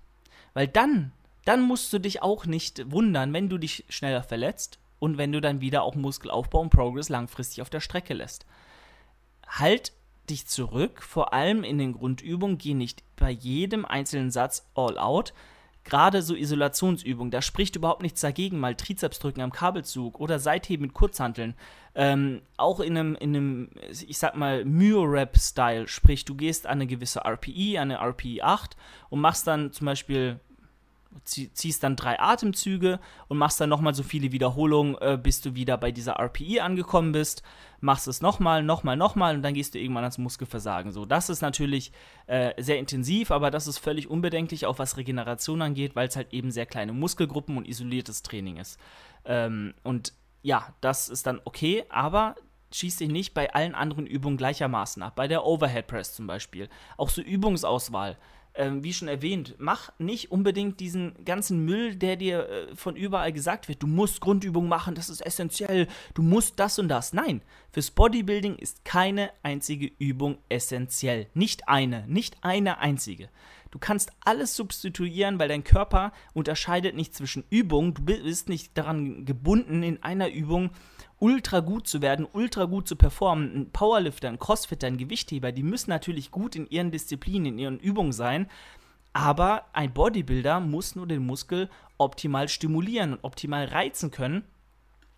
Weil 0.53 0.67
dann, 0.67 1.11
dann 1.45 1.61
musst 1.61 1.91
du 1.93 1.99
dich 1.99 2.21
auch 2.21 2.45
nicht 2.45 2.91
wundern, 2.91 3.33
wenn 3.33 3.49
du 3.49 3.57
dich 3.57 3.85
schneller 3.89 4.23
verletzt 4.23 4.79
und 4.99 5.17
wenn 5.17 5.31
du 5.31 5.41
dann 5.41 5.61
wieder 5.61 5.83
auch 5.83 5.95
Muskelaufbau 5.95 6.61
und 6.61 6.69
Progress 6.69 7.09
langfristig 7.09 7.61
auf 7.61 7.69
der 7.69 7.81
Strecke 7.81 8.13
lässt. 8.13 8.45
Halt 9.47 9.93
dich 10.29 10.47
zurück, 10.47 11.01
vor 11.01 11.33
allem 11.33 11.63
in 11.63 11.77
den 11.77 11.93
Grundübungen, 11.93 12.57
geh 12.57 12.73
nicht 12.73 13.03
bei 13.15 13.29
jedem 13.29 13.85
einzelnen 13.85 14.31
Satz 14.31 14.67
all 14.75 14.97
out. 14.97 15.33
Gerade 15.83 16.23
so 16.23 16.35
Isolationsübungen, 16.35 17.29
da 17.29 17.43
spricht 17.43 17.75
überhaupt 17.75 18.01
nichts 18.01 18.19
dagegen, 18.21 18.59
mal 18.59 18.73
Trizeps 18.73 19.19
drücken 19.19 19.41
am 19.41 19.51
Kabelzug 19.51 20.19
oder 20.19 20.39
Seitheben 20.39 20.87
mit 20.87 20.95
Kurzhanteln. 20.95 21.53
Ähm, 21.93 22.41
auch 22.57 22.79
in 22.79 22.97
einem, 22.97 23.15
in 23.15 23.35
einem, 23.35 23.69
ich 23.91 24.17
sag 24.17 24.35
mal, 24.35 24.65
Myo-Rap-Style, 24.65 25.87
sprich, 25.87 26.25
du 26.25 26.33
gehst 26.33 26.65
an 26.65 26.79
eine 26.79 26.87
gewisse 26.87 27.23
RPI, 27.23 27.77
an 27.77 27.91
eine 27.91 28.01
RPI 28.01 28.41
8 28.41 28.75
und 29.11 29.21
machst 29.21 29.45
dann 29.45 29.71
zum 29.73 29.85
Beispiel 29.85 30.39
ziehst 31.23 31.83
dann 31.83 31.95
drei 31.95 32.19
Atemzüge 32.19 32.99
und 33.27 33.37
machst 33.37 33.59
dann 33.61 33.69
nochmal 33.69 33.93
so 33.93 34.03
viele 34.03 34.31
Wiederholungen, 34.31 34.95
äh, 34.99 35.17
bis 35.21 35.41
du 35.41 35.55
wieder 35.55 35.77
bei 35.77 35.91
dieser 35.91 36.19
RPI 36.19 36.59
angekommen 36.59 37.11
bist. 37.11 37.43
Machst 37.79 38.07
es 38.07 38.21
nochmal, 38.21 38.63
nochmal, 38.63 38.97
nochmal 38.97 39.35
und 39.35 39.41
dann 39.41 39.53
gehst 39.53 39.75
du 39.75 39.79
irgendwann 39.79 40.03
ans 40.03 40.17
Muskelversagen. 40.17 40.91
So, 40.91 41.05
das 41.05 41.29
ist 41.29 41.41
natürlich 41.41 41.91
äh, 42.27 42.59
sehr 42.61 42.79
intensiv, 42.79 43.31
aber 43.31 43.51
das 43.51 43.67
ist 43.67 43.77
völlig 43.77 44.09
unbedenklich, 44.09 44.65
auch 44.65 44.79
was 44.79 44.97
Regeneration 44.97 45.61
angeht, 45.61 45.95
weil 45.95 46.07
es 46.07 46.15
halt 46.15 46.33
eben 46.33 46.51
sehr 46.51 46.65
kleine 46.65 46.93
Muskelgruppen 46.93 47.57
und 47.57 47.67
isoliertes 47.67 48.23
Training 48.23 48.57
ist. 48.57 48.79
Ähm, 49.25 49.73
und 49.83 50.13
ja, 50.41 50.73
das 50.81 51.09
ist 51.09 51.25
dann 51.27 51.41
okay, 51.43 51.85
aber 51.89 52.35
schießt 52.71 52.99
dich 52.99 53.09
nicht 53.09 53.33
bei 53.33 53.53
allen 53.53 53.75
anderen 53.75 54.05
Übungen 54.05 54.37
gleichermaßen 54.37 55.01
ab. 55.01 55.15
Bei 55.15 55.27
der 55.27 55.45
Overhead 55.45 55.87
Press 55.87 56.13
zum 56.13 56.27
Beispiel. 56.27 56.69
Auch 56.97 57.09
so 57.09 57.21
Übungsauswahl 57.21 58.17
ähm, 58.55 58.83
wie 58.83 58.93
schon 58.93 59.07
erwähnt, 59.07 59.55
mach 59.57 59.91
nicht 59.99 60.31
unbedingt 60.31 60.79
diesen 60.79 61.13
ganzen 61.25 61.65
Müll, 61.65 61.95
der 61.95 62.15
dir 62.15 62.49
äh, 62.49 62.75
von 62.75 62.95
überall 62.95 63.33
gesagt 63.33 63.67
wird. 63.67 63.83
Du 63.83 63.87
musst 63.87 64.21
Grundübungen 64.21 64.69
machen, 64.69 64.95
das 64.95 65.09
ist 65.09 65.21
essentiell. 65.21 65.87
Du 66.13 66.21
musst 66.21 66.59
das 66.59 66.79
und 66.79 66.87
das. 66.87 67.13
Nein, 67.13 67.41
fürs 67.71 67.91
Bodybuilding 67.91 68.55
ist 68.55 68.85
keine 68.85 69.31
einzige 69.43 69.91
Übung 69.99 70.37
essentiell. 70.49 71.27
Nicht 71.33 71.67
eine, 71.67 72.05
nicht 72.07 72.37
eine 72.41 72.79
einzige. 72.79 73.29
Du 73.71 73.79
kannst 73.79 74.13
alles 74.23 74.55
substituieren, 74.55 75.37
weil 75.37 75.49
dein 75.49 75.65
Körper 75.65 76.13
unterscheidet 76.33 76.95
nicht 76.95 77.13
zwischen 77.13 77.43
Übungen. 77.49 77.93
Du 77.93 78.03
bist 78.03 78.47
nicht 78.47 78.77
daran 78.77 79.25
gebunden, 79.25 79.83
in 79.83 80.01
einer 80.01 80.29
Übung 80.29 80.69
ultra 81.19 81.59
gut 81.59 81.87
zu 81.87 82.01
werden, 82.01 82.27
ultra 82.31 82.65
gut 82.65 82.87
zu 82.87 82.95
performen. 82.95 83.55
Ein 83.55 83.71
Powerlifter, 83.71 84.29
ein 84.29 84.39
Crossfitter, 84.39 84.87
ein 84.87 84.97
Gewichtheber, 84.97 85.51
die 85.51 85.63
müssen 85.63 85.89
natürlich 85.89 86.31
gut 86.31 86.55
in 86.55 86.69
ihren 86.69 86.91
Disziplinen, 86.91 87.53
in 87.53 87.59
ihren 87.59 87.79
Übungen 87.79 88.11
sein. 88.11 88.49
Aber 89.13 89.65
ein 89.73 89.93
Bodybuilder 89.93 90.59
muss 90.59 90.95
nur 90.95 91.07
den 91.07 91.25
Muskel 91.25 91.69
optimal 91.97 92.49
stimulieren 92.49 93.13
und 93.13 93.23
optimal 93.23 93.65
reizen 93.65 94.11
können 94.11 94.43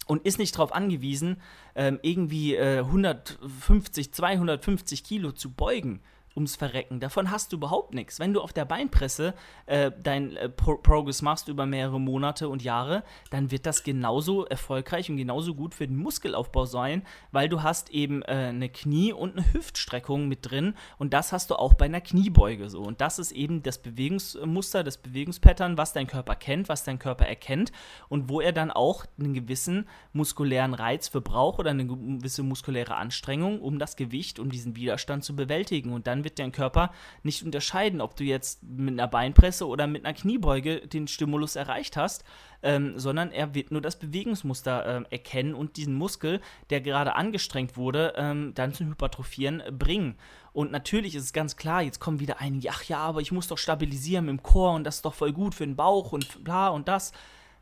und 0.06 0.26
ist 0.26 0.38
nicht 0.38 0.56
darauf 0.56 0.72
angewiesen, 0.72 1.42
ähm, 1.76 2.00
irgendwie 2.04 2.56
äh, 2.56 2.80
150, 2.80 4.14
250 4.14 5.04
Kilo 5.04 5.32
zu 5.32 5.52
beugen 5.52 6.02
ums 6.38 6.56
Verrecken. 6.56 7.00
Davon 7.00 7.32
hast 7.32 7.52
du 7.52 7.58
überhaupt 7.58 7.94
nichts. 7.94 8.20
Wenn 8.20 8.34
du 8.34 8.42
auf 8.42 8.54
der 8.54 8.64
Beinpresse 8.64 9.34
äh, 9.66 9.92
dein 10.02 10.38
äh, 10.38 10.48
Pro 10.48 10.78
Progress 10.78 11.22
machst 11.22 11.48
über 11.48 11.66
mehrere 11.66 12.00
Monate 12.00 12.48
und 12.48 12.64
Jahre, 12.64 13.04
dann 13.32 13.52
wird 13.52 13.66
das 13.66 13.84
genauso 13.84 14.46
erfolgreich 14.46 15.10
und 15.10 15.18
genauso 15.18 15.56
gut 15.56 15.74
für 15.74 15.88
den 15.88 15.98
Muskelaufbau 15.98 16.66
sein, 16.66 17.02
weil 17.32 17.50
du 17.50 17.64
hast 17.64 17.90
eben 17.90 18.22
äh, 18.22 18.50
eine 18.50 18.70
Knie- 18.70 19.14
und 19.14 19.36
eine 19.36 19.54
Hüftstreckung 19.54 20.28
mit 20.28 20.50
drin 20.50 20.76
und 21.00 21.14
das 21.14 21.34
hast 21.34 21.50
du 21.50 21.56
auch 21.56 21.74
bei 21.74 21.86
einer 21.86 22.02
Kniebeuge 22.02 22.70
so. 22.70 22.82
Und 22.82 23.02
das 23.02 23.18
ist 23.18 23.32
eben 23.32 23.64
das 23.64 23.80
Bewegungsmuster, 23.80 24.84
das 24.84 24.98
Bewegungspattern, 24.98 25.78
was 25.78 25.94
dein 25.94 26.08
Körper 26.08 26.36
kennt, 26.36 26.70
was 26.70 26.84
dein 26.84 27.00
Körper 27.00 27.26
erkennt 27.26 27.72
und 28.10 28.30
wo 28.30 28.40
er 28.42 28.54
dann 28.54 28.70
auch 28.70 29.06
einen 29.20 29.34
gewissen 29.34 29.88
muskulären 30.14 30.76
Reiz 30.76 31.08
für 31.08 31.22
braucht 31.22 31.60
oder 31.60 31.72
eine 31.72 31.88
gewisse 31.88 32.44
muskuläre 32.44 32.96
Anstrengung, 32.96 33.60
um 33.60 33.80
das 33.80 33.96
Gewicht, 33.96 34.38
um 34.38 34.52
diesen 34.52 34.76
Widerstand 34.76 35.24
zu 35.24 35.36
bewältigen. 35.36 35.94
Und 35.94 36.06
dann 36.06 36.24
wird 36.28 36.40
dein 36.40 36.52
Körper 36.52 36.92
nicht 37.24 37.44
unterscheiden, 37.44 38.02
ob 38.02 38.18
du 38.18 38.26
jetzt 38.26 38.62
mit 38.64 38.94
einer 38.94 39.08
Beinpresse 39.08 39.66
oder 39.66 39.88
mit 39.88 40.06
einer 40.06 40.14
Kniebeuge 40.14 40.82
den 40.82 41.08
Stimulus 41.08 41.56
erreicht 41.56 41.96
hast, 41.96 42.26
ähm, 42.64 43.00
sondern 43.00 43.32
er 43.32 43.56
wird 43.56 43.72
nur 43.72 43.80
das 43.80 43.98
Bewegungsmuster 43.98 44.86
äh, 44.86 45.04
erkennen 45.10 45.54
und 45.54 45.78
diesen 45.78 45.94
Muskel, 45.94 46.42
der 46.70 46.82
gerade 46.82 47.16
angestrengt 47.16 47.78
wurde, 47.78 48.14
ähm, 48.18 48.52
dann 48.56 48.74
zum 48.74 48.90
Hypertrophieren 48.90 49.64
bringen. 49.72 50.18
Und 50.52 50.72
natürlich 50.72 51.16
ist 51.16 51.24
es 51.24 51.34
ganz 51.34 51.56
klar, 51.56 51.82
jetzt 51.82 52.00
kommen 52.00 52.20
wieder 52.20 52.42
einige, 52.42 52.70
ach 52.72 52.84
ja, 52.84 52.98
aber 52.98 53.22
ich 53.22 53.32
muss 53.32 53.48
doch 53.48 53.58
stabilisieren 53.58 54.28
im 54.28 54.44
Chor 54.44 54.74
und 54.74 54.84
das 54.84 54.98
ist 54.98 55.06
doch 55.06 55.14
voll 55.14 55.32
gut 55.32 55.56
für 55.56 55.66
den 55.66 55.78
Bauch 55.78 56.12
und 56.12 56.44
bla 56.44 56.68
und 56.70 56.90
das 56.90 57.14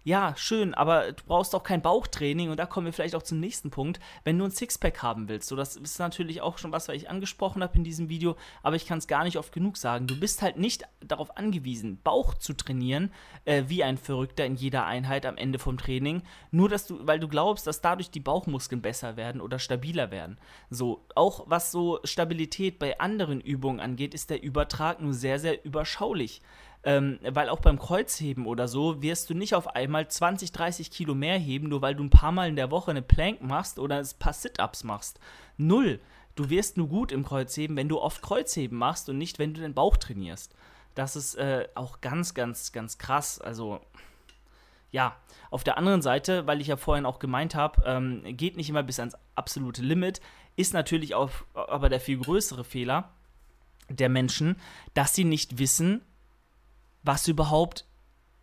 ja, 0.06 0.36
schön, 0.38 0.76
aber 0.76 1.14
du 1.14 1.24
brauchst 1.26 1.56
auch 1.56 1.64
kein 1.64 1.82
Bauchtraining 1.82 2.52
und 2.52 2.58
da 2.58 2.68
kommen 2.68 2.86
wir 2.86 2.94
vielleicht 2.94 3.16
auch 3.16 3.24
zum 3.24 3.40
nächsten 3.40 3.72
Punkt, 3.72 4.00
wenn 4.24 4.38
du 4.38 4.46
ein 4.46 4.52
Sixpack 4.52 5.02
haben 5.02 5.28
willst. 5.28 5.48
So, 5.48 5.56
das 5.56 5.76
ist 5.76 5.98
natürlich 5.98 6.42
auch 6.42 6.60
schon 6.60 6.72
was, 6.72 6.88
was 6.88 6.96
ich 6.96 7.10
angesprochen 7.10 7.64
habe 7.64 7.76
in 7.76 7.84
diesem 7.84 8.08
Video, 8.08 8.36
aber 8.62 8.76
ich 8.76 8.86
kann 8.86 9.00
es 9.00 9.08
gar 9.08 9.24
nicht 9.24 9.38
oft 9.38 9.52
genug 9.52 9.78
sagen. 9.78 10.06
Du 10.06 10.20
bist 10.20 10.44
halt 10.44 10.58
nicht 10.58 10.84
darauf 11.00 11.36
angewiesen, 11.38 12.00
Bauch 12.04 12.36
zu 12.36 12.54
trainieren, 12.54 13.12
äh, 13.46 13.64
wie 13.66 13.84
ein 13.84 13.98
Verrückter 13.98 14.46
in 14.46 14.54
jeder 14.54 14.86
Einheit 14.86 15.26
am 15.26 15.38
Ende 15.38 15.58
vom 15.58 15.80
Training, 15.80 16.22
nur 16.52 16.70
dass 16.70 16.86
du, 16.86 17.00
weil 17.08 17.20
du 17.20 17.28
glaubst, 17.28 17.66
dass 17.66 17.82
dadurch 17.82 18.12
die 18.12 18.20
Bauchmuskeln 18.20 18.84
besser 18.84 19.18
werden 19.18 19.42
oder 19.42 19.58
stabiler 19.58 20.12
werden. 20.12 20.38
So, 20.70 21.04
auch 21.16 21.46
was 21.48 21.72
so 21.72 22.00
Stabilität 22.04 22.78
bei 22.78 23.00
anderen 23.00 23.42
Übungen 23.42 23.80
angeht, 23.80 24.14
ist 24.14 24.30
der 24.30 24.44
Übertrag 24.44 25.02
nur 25.02 25.16
sehr, 25.16 25.40
sehr 25.40 25.66
überschaulich. 25.66 26.44
Ähm, 26.88 27.20
weil 27.28 27.50
auch 27.50 27.62
beim 27.62 27.80
Kreuzheben 27.80 28.46
oder 28.46 28.68
so 28.68 29.02
wirst 29.02 29.32
du 29.32 29.34
nicht 29.34 29.56
auf 29.56 29.76
einmal 29.76 30.08
20, 30.08 30.52
30 30.52 30.92
Kilo 30.92 31.16
mehr 31.16 31.40
heben, 31.40 31.68
nur 31.68 31.82
weil 31.82 31.96
du 31.96 32.04
ein 32.04 32.12
paar 32.12 32.32
Mal 32.32 32.48
in 32.48 32.56
der 32.56 32.70
Woche 32.70 32.92
eine 32.92 33.02
Plank 33.02 33.42
machst 33.42 33.80
oder 33.80 33.98
ein 33.98 34.08
paar 34.20 34.34
Sit-Ups 34.34 34.84
machst. 34.84 35.20
Null. 35.58 36.00
Du 36.36 36.50
wirst 36.50 36.78
nur 36.78 36.88
gut 36.88 37.12
im 37.12 37.26
Kreuzheben, 37.26 37.76
wenn 37.76 37.90
du 37.90 38.00
oft 38.00 38.22
Kreuzheben 38.22 38.78
machst 38.78 39.10
und 39.10 39.18
nicht, 39.18 39.40
wenn 39.40 39.54
du 39.54 39.62
den 39.62 39.74
Bauch 39.74 39.98
trainierst. 39.98 40.54
Das 40.94 41.16
ist 41.16 41.36
äh, 41.36 41.68
auch 41.76 42.02
ganz, 42.02 42.34
ganz, 42.34 42.72
ganz 42.72 42.98
krass. 42.98 43.42
Also, 43.42 43.82
ja. 44.92 45.16
Auf 45.50 45.64
der 45.64 45.78
anderen 45.78 46.02
Seite, 46.02 46.46
weil 46.46 46.62
ich 46.62 46.68
ja 46.68 46.78
vorhin 46.78 47.06
auch 47.06 47.20
gemeint 47.20 47.56
habe, 47.56 47.82
ähm, 47.86 48.22
geht 48.38 48.58
nicht 48.58 48.70
immer 48.70 48.84
bis 48.84 49.00
ans 49.00 49.16
absolute 49.36 49.82
Limit, 49.82 50.22
ist 50.56 50.74
natürlich 50.74 51.16
auch 51.16 51.32
aber 51.54 51.90
der 51.90 52.00
viel 52.00 52.18
größere 52.18 52.64
Fehler 52.64 53.12
der 53.90 54.10
Menschen, 54.10 54.58
dass 54.94 55.14
sie 55.14 55.24
nicht 55.24 55.58
wissen, 55.60 56.02
was 57.06 57.28
überhaupt 57.28 57.86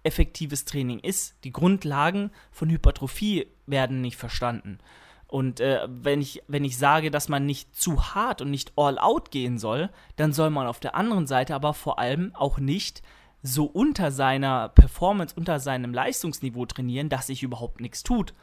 effektives 0.05 0.65
Training 0.65 0.99
ist. 0.99 1.37
Die 1.45 1.53
Grundlagen 1.53 2.31
von 2.51 2.71
Hypertrophie 2.71 3.47
werden 3.67 4.01
nicht 4.01 4.17
verstanden. 4.17 4.79
Und 5.27 5.61
äh, 5.61 5.87
wenn, 5.89 6.21
ich, 6.21 6.43
wenn 6.47 6.65
ich 6.65 6.77
sage, 6.77 7.11
dass 7.11 7.29
man 7.29 7.47
nicht 7.47 7.75
zu 7.75 8.15
hart 8.15 8.43
und 8.43 8.51
nicht 8.51 8.73
all 8.77 8.99
out 8.99 9.31
gehen 9.31 9.59
soll, 9.59 9.89
dann 10.17 10.33
soll 10.33 10.51
man 10.51 10.67
auf 10.67 10.81
der 10.81 10.95
anderen 10.95 11.27
Seite 11.27 11.55
aber 11.55 11.73
vor 11.73 11.99
allem 11.99 12.35
auch 12.35 12.59
nicht 12.59 13.03
so 13.43 13.65
unter 13.65 14.11
seiner 14.11 14.69
Performance, 14.69 15.35
unter 15.37 15.59
seinem 15.59 15.95
Leistungsniveau 15.95 16.67
trainieren, 16.67 17.09
dass 17.09 17.29
sich 17.29 17.43
überhaupt 17.43 17.81
nichts 17.81 18.03
tut. 18.03 18.35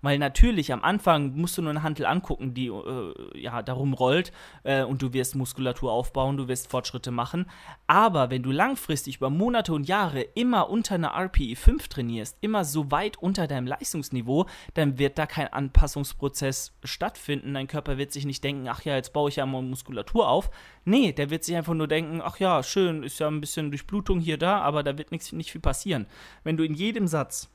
Weil 0.00 0.18
natürlich 0.18 0.72
am 0.72 0.82
Anfang 0.82 1.34
musst 1.34 1.58
du 1.58 1.62
nur 1.62 1.70
eine 1.70 1.82
Hantel 1.82 2.06
angucken, 2.06 2.54
die 2.54 2.68
äh, 2.68 3.14
ja 3.34 3.62
darum 3.62 3.94
rollt 3.94 4.32
äh, 4.62 4.84
und 4.84 5.02
du 5.02 5.12
wirst 5.12 5.34
Muskulatur 5.34 5.90
aufbauen, 5.90 6.36
du 6.36 6.46
wirst 6.46 6.70
Fortschritte 6.70 7.10
machen. 7.10 7.46
Aber 7.86 8.30
wenn 8.30 8.42
du 8.42 8.52
langfristig 8.52 9.16
über 9.16 9.30
Monate 9.30 9.72
und 9.72 9.88
Jahre 9.88 10.20
immer 10.20 10.70
unter 10.70 10.94
einer 10.94 11.14
RPE 11.14 11.56
5 11.56 11.88
trainierst, 11.88 12.38
immer 12.40 12.64
so 12.64 12.90
weit 12.90 13.16
unter 13.16 13.46
deinem 13.48 13.66
Leistungsniveau, 13.66 14.46
dann 14.74 14.98
wird 14.98 15.18
da 15.18 15.26
kein 15.26 15.52
Anpassungsprozess 15.52 16.76
stattfinden. 16.84 17.54
Dein 17.54 17.66
Körper 17.66 17.98
wird 17.98 18.12
sich 18.12 18.24
nicht 18.24 18.44
denken, 18.44 18.68
ach 18.68 18.82
ja, 18.82 18.94
jetzt 18.94 19.12
baue 19.12 19.30
ich 19.30 19.36
ja 19.36 19.46
mal 19.46 19.62
Muskulatur 19.62 20.28
auf. 20.28 20.50
Nee, 20.84 21.12
der 21.12 21.30
wird 21.30 21.44
sich 21.44 21.56
einfach 21.56 21.74
nur 21.74 21.88
denken, 21.88 22.20
ach 22.22 22.38
ja, 22.38 22.62
schön, 22.62 23.02
ist 23.02 23.18
ja 23.18 23.26
ein 23.26 23.40
bisschen 23.40 23.70
Durchblutung 23.70 24.20
hier 24.20 24.38
da, 24.38 24.60
aber 24.60 24.82
da 24.82 24.96
wird 24.96 25.10
nichts 25.10 25.32
nicht 25.32 25.50
viel 25.50 25.60
passieren. 25.60 26.06
Wenn 26.44 26.56
du 26.56 26.64
in 26.64 26.74
jedem 26.74 27.08
Satz 27.08 27.50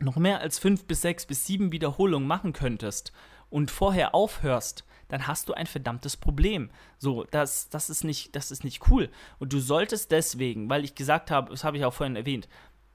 noch 0.00 0.16
mehr 0.16 0.40
als 0.40 0.58
fünf 0.58 0.84
bis 0.84 1.02
sechs 1.02 1.26
bis 1.26 1.46
sieben 1.46 1.72
Wiederholungen 1.72 2.26
machen 2.26 2.52
könntest 2.52 3.12
und 3.50 3.70
vorher 3.70 4.14
aufhörst, 4.14 4.84
dann 5.08 5.26
hast 5.26 5.48
du 5.48 5.52
ein 5.52 5.66
verdammtes 5.66 6.16
Problem. 6.16 6.70
So, 6.98 7.24
das, 7.30 7.68
das, 7.68 7.90
ist 7.90 8.02
nicht, 8.02 8.34
das 8.34 8.50
ist 8.50 8.64
nicht 8.64 8.90
cool. 8.90 9.10
Und 9.38 9.52
du 9.52 9.60
solltest 9.60 10.10
deswegen, 10.10 10.70
weil 10.70 10.84
ich 10.84 10.94
gesagt 10.94 11.30
habe, 11.30 11.50
das 11.50 11.64
habe 11.64 11.76
ich 11.76 11.84
auch 11.84 11.92
vorhin 11.92 12.16
erwähnt, 12.16 12.48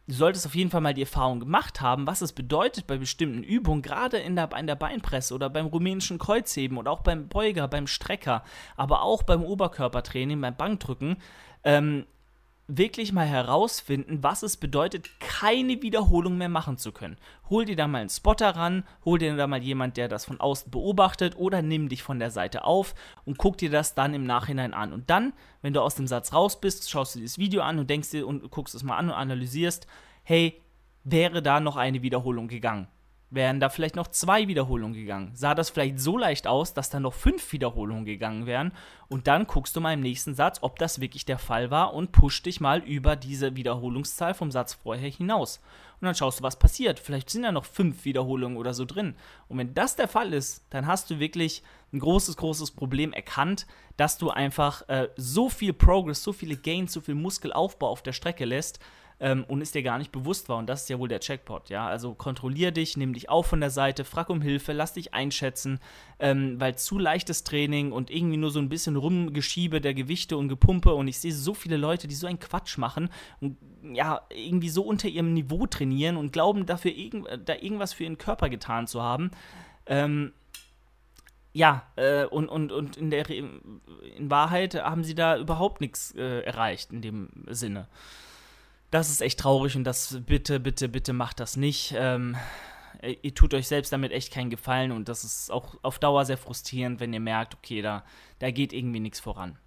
du 0.08 0.16
solltest 0.16 0.48
auf 0.48 0.56
jeden 0.56 0.72
Fall 0.72 0.82
mal 0.82 0.96
die 0.96 1.02
Erfahrung 1.02 1.40
gemacht 1.40 1.82
haben, 1.82 2.08
was 2.08 2.22
es 2.22 2.34
bedeutet 2.34 2.88
bei 2.88 2.98
bestimmten 2.98 3.44
Übungen, 3.44 3.84
gerade 3.84 4.18
in 4.18 4.36
der, 4.36 4.50
in 4.58 4.66
der 4.66 4.76
Beinpresse 4.76 5.36
oder 5.36 5.50
beim 5.50 5.68
rumänischen 5.68 6.18
Kreuzheben 6.18 6.78
oder 6.78 6.92
auch 6.92 7.02
beim 7.02 7.28
Beuger, 7.28 7.68
beim 7.68 7.86
Strecker, 7.88 8.44
aber 8.76 9.04
auch 9.04 9.22
beim 9.24 9.44
Oberkörpertraining, 9.44 10.42
beim 10.42 10.56
Bankdrücken, 10.56 11.18
ähm, 11.64 12.06
wirklich 12.68 13.14
mal 13.14 13.26
herausfinden, 13.26 14.22
was 14.22 14.44
es 14.44 14.58
bedeutet, 14.58 15.20
keine 15.20 15.82
Wiederholung 15.82 16.38
mehr 16.38 16.50
machen 16.50 16.78
zu 16.78 16.92
können. 16.92 17.18
Hol 17.50 17.64
dir 17.64 17.78
da 17.78 17.88
mal 17.88 18.00
einen 18.00 18.10
Spotter 18.10 18.50
ran, 18.56 18.84
hol 19.06 19.20
dir 19.20 19.36
da 19.38 19.48
mal 19.48 19.64
jemand, 19.64 19.96
der 19.96 20.10
das 20.10 20.26
von 20.26 20.40
außen 20.40 20.70
beobachtet 20.70 21.38
oder 21.38 21.62
nimm 21.62 21.88
dich 21.88 22.04
von 22.04 22.20
der 22.20 22.30
Seite 22.30 22.66
auf 22.66 22.94
und 23.24 23.38
guck 23.38 23.58
dir 23.58 23.70
das 23.70 23.96
dann 23.96 24.14
im 24.14 24.26
Nachhinein 24.26 24.74
an. 24.74 24.92
Und 24.92 25.10
dann, 25.10 25.34
wenn 25.62 25.74
du 25.74 25.82
aus 25.82 25.96
dem 25.96 26.08
Satz 26.08 26.34
raus 26.34 26.60
bist, 26.60 26.90
schaust 26.90 27.16
du 27.16 27.20
dir 27.20 27.26
das 27.26 27.38
Video 27.38 27.62
an 27.62 27.80
und 27.80 27.90
denkst 27.90 28.12
dir 28.12 28.28
und 28.28 28.52
guckst 28.52 28.76
es 28.76 28.84
mal 28.84 28.98
an 28.98 29.10
und 29.10 29.16
analysierst, 29.16 29.88
hey, 30.24 30.62
wäre 31.06 31.42
da 31.42 31.62
noch 31.62 31.78
eine 31.78 32.02
Wiederholung 32.02 32.50
gegangen? 32.50 32.88
Wären 33.30 33.60
da 33.60 33.70
vielleicht 33.70 33.96
noch 33.98 34.08
zwei 34.08 34.48
Wiederholungen 34.48 34.94
gegangen. 34.94 35.32
Sah 35.34 35.54
das 35.54 35.70
vielleicht 35.70 36.00
so 36.00 36.18
leicht 36.18 36.48
aus, 36.48 36.74
dass 36.74 36.90
da 36.90 37.00
noch 37.00 37.14
fünf 37.14 37.52
Wiederholungen 37.52 38.06
gegangen 38.06 38.46
wären. 38.46 38.72
Und 39.10 39.28
dann 39.28 39.48
guckst 39.48 39.76
du 39.76 39.82
mal 39.82 39.94
im 39.94 40.00
nächsten 40.00 40.34
Satz, 40.34 40.60
ob 40.62 40.80
das 40.80 41.02
wirklich 41.02 41.26
der 41.26 41.38
Fall 41.38 41.70
war 41.70 41.94
und 41.94 42.14
push 42.14 42.42
dich 42.44 42.62
mal 42.62 42.80
über 42.80 43.16
diese 43.16 43.56
Wiederholungszahl 43.56 44.34
vom 44.34 44.52
Satz 44.52 44.74
vorher 44.74 45.10
hinaus. 45.10 45.60
Und 46.00 46.06
dann 46.06 46.16
schaust 46.16 46.40
du, 46.40 46.44
was 46.44 46.60
passiert. 46.60 47.00
Vielleicht 47.00 47.30
sind 47.30 47.44
da 47.44 47.52
noch 47.52 47.66
fünf 47.66 48.06
Wiederholungen 48.06 48.58
oder 48.58 48.74
so 48.74 48.86
drin. 48.86 49.16
Und 49.50 49.58
wenn 49.58 49.74
das 49.74 49.96
der 49.96 50.08
Fall 50.08 50.34
ist, 50.34 50.64
dann 50.70 50.88
hast 50.88 51.10
du 51.10 51.20
wirklich 51.20 51.64
ein 51.92 52.00
großes, 52.00 52.38
großes 52.38 52.72
Problem 52.72 53.14
erkannt, 53.14 53.66
dass 53.98 54.18
du 54.18 54.30
einfach 54.30 54.88
äh, 54.90 55.10
so 55.18 55.50
viel 55.50 55.74
Progress, 55.74 56.24
so 56.24 56.34
viele 56.34 56.56
Gains, 56.56 56.94
so 56.94 57.02
viel 57.02 57.16
Muskelaufbau 57.16 57.90
auf 57.90 58.04
der 58.04 58.14
Strecke 58.14 58.46
lässt, 58.46 58.80
ähm, 59.20 59.46
und 59.48 59.62
es 59.62 59.72
dir 59.72 59.84
gar 59.84 59.98
nicht 59.98 60.12
bewusst 60.12 60.48
war. 60.50 60.58
Und 60.58 60.68
das 60.68 60.84
ist 60.84 60.90
ja 60.90 61.00
wohl 61.00 61.08
der 61.08 61.20
Checkpot, 61.20 61.70
ja. 61.70 61.88
Also 61.88 62.14
kontrollier 62.14 62.72
dich, 62.72 62.98
nimm 62.98 63.14
dich 63.14 63.30
auf 63.30 63.48
von 63.48 63.60
der 63.60 63.72
Seite, 63.72 64.06
frag 64.06 64.30
um 64.30 64.42
Hilfe, 64.42 64.74
lass 64.74 64.94
dich 64.94 65.14
einschätzen, 65.14 65.80
ähm, 66.20 66.60
weil 66.60 66.78
zu 66.78 67.00
leichtes 67.00 67.44
Training 67.44 67.92
und 67.92 68.12
irgendwie 68.12 68.38
nur 68.38 68.52
so 68.52 68.60
ein 68.60 68.70
bisschen 68.70 68.96
Rumgeschiebe 68.96 69.82
der 69.82 69.94
Gewichte 69.94 70.38
und 70.38 70.50
Gepumpe 70.50 70.94
und 70.94 71.08
ich 71.08 71.20
sehe 71.20 71.34
so 71.34 71.54
viele 71.54 71.78
Leute, 71.78 72.08
die 72.08 72.16
so 72.16 72.28
einen 72.28 72.40
Quatsch 72.40 72.78
machen 72.78 73.10
und 73.42 73.58
ja, 73.94 74.22
irgendwie 74.30 74.70
so 74.70 74.84
unter 74.84 75.08
ihrem 75.08 75.34
Niveau 75.34 75.66
trainieren 75.66 76.18
und 76.18 76.34
glauben, 76.34 76.66
dafür 76.66 76.92
irgend, 76.92 77.28
da 77.46 77.56
irgendwas 77.56 77.94
für 77.94 78.04
ihren 78.04 78.18
Körper 78.18 78.50
getan 78.50 78.86
zu 78.86 79.02
haben. 79.02 79.32
Ähm, 79.86 80.34
ja, 81.54 81.88
äh, 81.96 82.26
und, 82.26 82.50
und, 82.50 82.72
und 82.72 82.98
in, 82.98 83.10
der, 83.10 83.28
in 83.30 83.62
Wahrheit 84.20 84.76
haben 84.76 85.04
sie 85.04 85.16
da 85.16 85.38
überhaupt 85.38 85.82
nichts 85.82 86.14
äh, 86.16 86.42
erreicht 86.42 86.92
in 86.92 87.02
dem 87.02 87.30
Sinne 87.48 87.88
das 88.92 89.10
ist 89.10 89.22
echt 89.22 89.40
traurig 89.40 89.76
und 89.76 89.84
das 89.84 90.22
bitte, 90.26 90.60
bitte, 90.60 90.88
bitte 90.90 91.14
macht 91.14 91.40
das 91.40 91.58
nicht. 91.58 91.94
Ähm, 91.98 92.36
ihr 93.22 93.34
tut 93.34 93.54
euch 93.54 93.68
selbst 93.68 93.92
damit 93.92 94.12
echt 94.12 94.34
keinen 94.34 94.50
Gefallen 94.50 94.92
und 94.92 95.10
das 95.10 95.24
ist 95.24 95.52
auch 95.52 95.76
auf 95.82 96.00
Dauer 96.00 96.26
sehr 96.26 96.38
frustrierend, 96.38 97.00
wenn 97.00 97.14
ihr 97.14 97.20
merkt, 97.20 97.56
okay, 97.56 97.82
da, 97.82 98.04
da 98.40 98.52
geht 98.52 98.74
irgendwie 98.74 99.00
nichts 99.00 99.20
voran. 99.20 99.58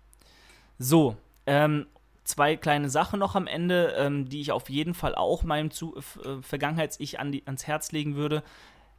So, 0.78 1.16
ähm, 1.46 1.86
zwei 2.24 2.56
kleine 2.56 2.88
Sachen 2.88 3.20
noch 3.20 3.34
am 3.34 3.46
Ende, 3.46 3.94
ähm, 3.98 4.28
die 4.28 4.40
ich 4.40 4.52
auf 4.52 4.70
jeden 4.70 4.94
Fall 4.94 5.14
auch 5.14 5.42
meinem 5.42 5.70
Zu 5.70 5.96
äh, 5.96 6.42
Vergangenheits-Ich 6.42 7.20
an 7.20 7.38
ans 7.44 7.66
Herz 7.66 7.92
legen 7.92 8.16
würde. 8.16 8.42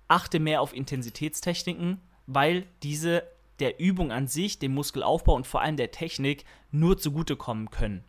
Achte 0.07 0.39
mehr 0.39 0.61
auf 0.61 0.75
Intensitätstechniken, 0.75 1.99
weil 2.27 2.67
diese 2.83 3.23
der 3.59 3.79
Übung 3.79 4.11
an 4.11 4.27
sich, 4.27 4.59
dem 4.59 4.73
Muskelaufbau 4.73 5.33
und 5.35 5.47
vor 5.47 5.61
allem 5.61 5.77
der 5.77 5.91
Technik 5.91 6.45
nur 6.71 6.97
zugutekommen 6.97 7.69
können 7.69 8.03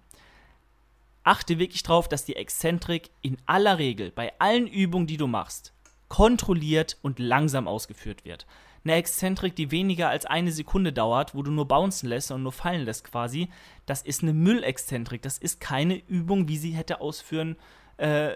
achte 1.24 1.58
wirklich 1.58 1.82
darauf, 1.82 2.08
dass 2.08 2.24
die 2.24 2.36
Exzentrik 2.36 3.10
in 3.20 3.36
aller 3.46 3.78
Regel 3.78 4.10
bei 4.10 4.32
allen 4.38 4.66
Übungen, 4.66 5.06
die 5.06 5.16
du 5.16 5.26
machst, 5.26 5.72
kontrolliert 6.08 6.98
und 7.02 7.18
langsam 7.18 7.68
ausgeführt 7.68 8.24
wird. 8.24 8.46
Eine 8.84 8.94
Exzentrik, 8.94 9.54
die 9.54 9.70
weniger 9.70 10.08
als 10.08 10.26
eine 10.26 10.50
Sekunde 10.50 10.92
dauert, 10.92 11.34
wo 11.34 11.42
du 11.42 11.52
nur 11.52 11.68
bouncen 11.68 12.08
lässt 12.08 12.32
und 12.32 12.42
nur 12.42 12.52
fallen 12.52 12.84
lässt 12.84 13.04
quasi, 13.04 13.48
das 13.86 14.02
ist 14.02 14.22
eine 14.22 14.32
Müllexzentrik. 14.32 15.22
Das 15.22 15.38
ist 15.38 15.60
keine 15.60 15.94
Übung, 16.08 16.48
wie 16.48 16.56
sie 16.56 16.72
hätte 16.72 17.00
ausführen 17.00 17.56
äh, 17.98 18.32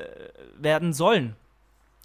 werden 0.56 0.92
sollen 0.92 1.34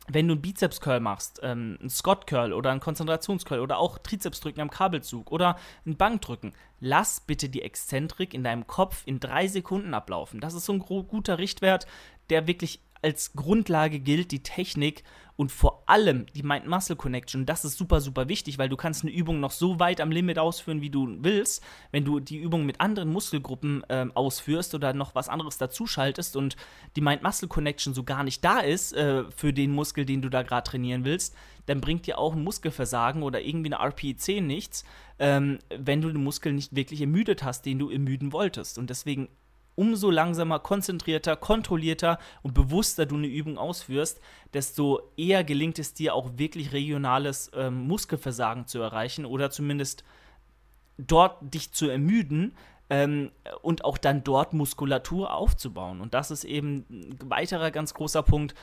wenn 0.07 0.27
du 0.27 0.33
einen 0.33 0.41
Bizeps-Curl 0.41 0.99
machst, 0.99 1.39
ähm, 1.43 1.77
einen 1.79 1.89
Scott-Curl 1.89 2.53
oder 2.53 2.71
einen 2.71 2.79
Konzentrations-Curl 2.79 3.59
oder 3.59 3.77
auch 3.77 3.97
Trizepsdrücken 3.99 4.61
am 4.61 4.69
Kabelzug 4.69 5.31
oder 5.31 5.57
ein 5.85 5.95
Bankdrücken, 5.95 6.53
lass 6.79 7.19
bitte 7.19 7.49
die 7.49 7.61
Exzentrik 7.61 8.33
in 8.33 8.43
deinem 8.43 8.67
Kopf 8.67 9.03
in 9.05 9.19
drei 9.19 9.47
Sekunden 9.47 9.93
ablaufen. 9.93 10.39
Das 10.39 10.53
ist 10.53 10.65
so 10.65 10.73
ein 10.73 10.79
guter 10.79 11.37
Richtwert, 11.37 11.87
der 12.29 12.47
wirklich 12.47 12.81
als 13.01 13.33
Grundlage 13.33 13.99
gilt 13.99 14.31
die 14.31 14.43
Technik 14.43 15.03
und 15.41 15.51
vor 15.51 15.83
allem 15.87 16.27
die 16.35 16.43
Mind-Muscle-Connection. 16.43 17.47
Das 17.47 17.65
ist 17.65 17.75
super, 17.75 17.99
super 17.99 18.29
wichtig, 18.29 18.59
weil 18.59 18.69
du 18.69 18.77
kannst 18.77 19.03
eine 19.03 19.11
Übung 19.11 19.39
noch 19.39 19.49
so 19.49 19.79
weit 19.79 19.99
am 19.99 20.11
Limit 20.11 20.37
ausführen, 20.37 20.81
wie 20.81 20.91
du 20.91 21.17
willst. 21.21 21.63
Wenn 21.91 22.05
du 22.05 22.19
die 22.19 22.37
Übung 22.37 22.63
mit 22.65 22.79
anderen 22.79 23.11
Muskelgruppen 23.11 23.83
äh, 23.89 24.05
ausführst 24.13 24.75
oder 24.75 24.93
noch 24.93 25.15
was 25.15 25.29
anderes 25.29 25.57
dazuschaltest 25.57 26.35
und 26.35 26.57
die 26.95 27.01
Mind-Muscle-Connection 27.01 27.95
so 27.95 28.03
gar 28.03 28.23
nicht 28.23 28.45
da 28.45 28.59
ist 28.59 28.93
äh, 28.93 29.23
für 29.35 29.51
den 29.51 29.71
Muskel, 29.71 30.05
den 30.05 30.21
du 30.21 30.29
da 30.29 30.43
gerade 30.43 30.69
trainieren 30.69 31.05
willst, 31.05 31.35
dann 31.65 31.81
bringt 31.81 32.05
dir 32.05 32.19
auch 32.19 32.35
ein 32.35 32.43
Muskelversagen 32.43 33.23
oder 33.23 33.41
irgendwie 33.41 33.73
eine 33.73 33.83
RPE10 33.83 34.41
nichts, 34.41 34.83
ähm, 35.17 35.57
wenn 35.75 36.01
du 36.01 36.09
den 36.09 36.23
Muskel 36.23 36.53
nicht 36.53 36.75
wirklich 36.75 37.01
ermüdet 37.01 37.43
hast, 37.43 37.65
den 37.65 37.79
du 37.79 37.89
ermüden 37.89 38.31
wolltest. 38.31 38.77
Und 38.77 38.91
deswegen 38.91 39.27
umso 39.81 40.11
langsamer, 40.11 40.59
konzentrierter, 40.59 41.35
kontrollierter 41.35 42.19
und 42.43 42.53
bewusster 42.53 43.07
du 43.07 43.15
eine 43.15 43.25
Übung 43.25 43.57
ausführst, 43.57 44.21
desto 44.53 45.11
eher 45.17 45.43
gelingt 45.43 45.79
es 45.79 45.95
dir 45.95 46.13
auch 46.13 46.37
wirklich 46.37 46.71
regionales 46.71 47.49
ähm, 47.55 47.87
Muskelversagen 47.87 48.67
zu 48.67 48.79
erreichen 48.79 49.25
oder 49.25 49.49
zumindest 49.49 50.03
dort 50.99 51.39
dich 51.41 51.71
zu 51.71 51.89
ermüden 51.89 52.53
ähm, 52.91 53.31
und 53.63 53.83
auch 53.83 53.97
dann 53.97 54.23
dort 54.23 54.53
Muskulatur 54.53 55.33
aufzubauen. 55.33 55.99
Und 55.99 56.13
das 56.13 56.29
ist 56.29 56.43
eben 56.43 56.85
ein 56.91 57.17
weiterer 57.23 57.71
ganz 57.71 57.95
großer 57.95 58.21
Punkt. 58.21 58.53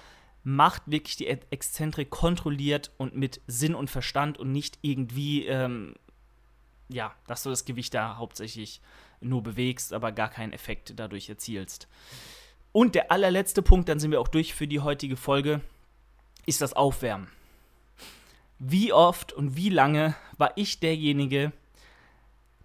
Macht 0.45 0.83
wirklich 0.87 1.17
die 1.17 1.27
Exzentrik 1.27 2.11
kontrolliert 2.11 2.93
und 2.97 3.17
mit 3.17 3.41
Sinn 3.49 3.75
und 3.75 3.91
Verstand 3.91 4.39
und 4.39 4.53
nicht 4.53 4.79
irgendwie, 4.83 5.47
ähm, 5.47 5.97
ja, 6.89 7.13
dass 7.27 7.43
du 7.43 7.51
das 7.51 7.65
Gewicht 7.65 7.93
da 7.93 8.19
hauptsächlich 8.19 8.81
nur 9.21 9.43
bewegst, 9.43 9.93
aber 9.93 10.13
gar 10.13 10.29
keinen 10.29 10.53
Effekt 10.53 10.95
dadurch 10.97 11.29
erzielst. 11.29 11.89
Und 12.73 12.95
der 12.95 13.11
allerletzte 13.13 13.63
Punkt, 13.63 13.89
dann 13.89 13.99
sind 13.99 14.11
wir 14.11 14.21
auch 14.21 14.29
durch 14.29 14.55
für 14.55 14.67
die 14.67 14.81
heutige 14.81 15.17
Folge, 15.17 15.61
ist 16.47 16.61
das 16.61 16.73
Aufwärmen. 16.73 17.29
Wie 18.59 18.93
oft 18.93 19.33
und 19.33 19.57
wie 19.57 19.69
lange 19.69 20.17
war 20.37 20.53
ich 20.57 20.81
derjenige, 20.81 21.53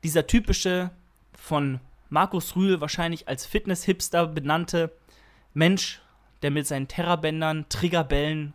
dieser 0.03 0.25
typische 0.27 0.91
von 1.37 1.79
Markus 2.09 2.55
Rühl 2.55 2.81
wahrscheinlich 2.81 3.27
als 3.27 3.45
Fitness-Hipster 3.45 4.27
benannte 4.27 4.91
Mensch, 5.53 6.01
der 6.41 6.51
mit 6.51 6.67
seinen 6.67 6.87
Terrabändern, 6.87 7.67
Triggerbällen 7.69 8.53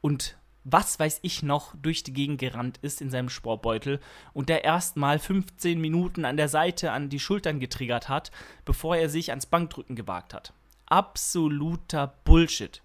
und 0.00 0.37
was 0.72 0.98
weiß 0.98 1.20
ich 1.22 1.42
noch 1.42 1.74
durch 1.80 2.02
die 2.02 2.12
Gegend 2.12 2.38
gerannt 2.38 2.78
ist 2.82 3.00
in 3.00 3.10
seinem 3.10 3.28
Sportbeutel 3.28 4.00
und 4.32 4.48
der 4.48 4.64
erstmal 4.64 5.18
15 5.18 5.80
Minuten 5.80 6.24
an 6.24 6.36
der 6.36 6.48
Seite 6.48 6.92
an 6.92 7.08
die 7.08 7.20
Schultern 7.20 7.60
getriggert 7.60 8.08
hat, 8.08 8.30
bevor 8.64 8.96
er 8.96 9.08
sich 9.08 9.30
ans 9.30 9.46
Bankdrücken 9.46 9.96
gewagt 9.96 10.34
hat. 10.34 10.52
Absoluter 10.86 12.14
Bullshit. 12.24 12.82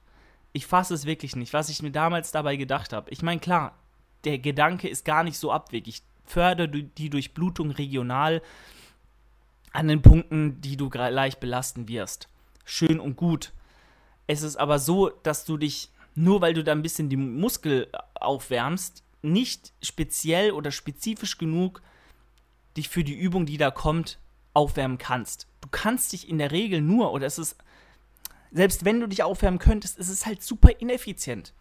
Ich 0.51 0.67
fasse 0.67 0.93
es 0.93 1.05
wirklich 1.05 1.35
nicht, 1.35 1.53
was 1.53 1.69
ich 1.69 1.81
mir 1.81 1.91
damals 1.91 2.31
dabei 2.31 2.55
gedacht 2.55 2.93
habe. 2.93 3.09
Ich 3.11 3.21
meine, 3.21 3.39
klar, 3.39 3.75
der 4.23 4.39
Gedanke 4.39 4.87
ist 4.87 5.05
gar 5.05 5.23
nicht 5.23 5.37
so 5.37 5.51
abwegig. 5.51 6.01
Fördere 6.25 6.69
die 6.69 7.09
Durchblutung 7.09 7.71
regional 7.71 8.41
an 9.73 9.87
den 9.87 10.01
Punkten, 10.01 10.61
die 10.61 10.77
du 10.77 10.89
leicht 10.89 11.39
belasten 11.39 11.87
wirst. 11.87 12.29
Schön 12.63 12.99
und 12.99 13.17
gut. 13.17 13.51
Es 14.27 14.41
ist 14.41 14.55
aber 14.55 14.79
so, 14.79 15.09
dass 15.09 15.43
du 15.43 15.57
dich 15.57 15.89
nur 16.15 16.41
weil 16.41 16.53
du 16.53 16.63
da 16.63 16.71
ein 16.71 16.81
bisschen 16.81 17.09
die 17.09 17.17
Muskel 17.17 17.87
aufwärmst, 18.15 19.03
nicht 19.21 19.73
speziell 19.81 20.51
oder 20.51 20.71
spezifisch 20.71 21.37
genug 21.37 21.81
dich 22.77 22.89
für 22.89 23.03
die 23.03 23.17
Übung, 23.17 23.45
die 23.45 23.57
da 23.57 23.71
kommt, 23.71 24.19
aufwärmen 24.53 24.97
kannst. 24.97 25.47
Du 25.61 25.69
kannst 25.69 26.11
dich 26.13 26.29
in 26.29 26.37
der 26.37 26.51
Regel 26.51 26.81
nur, 26.81 27.11
oder 27.11 27.25
es 27.25 27.39
ist, 27.39 27.57
selbst 28.51 28.85
wenn 28.85 28.99
du 28.99 29.07
dich 29.07 29.23
aufwärmen 29.23 29.59
könntest, 29.59 29.97
ist 29.97 30.09
es 30.09 30.25
halt 30.25 30.43
super 30.43 30.79
ineffizient. 30.79 31.53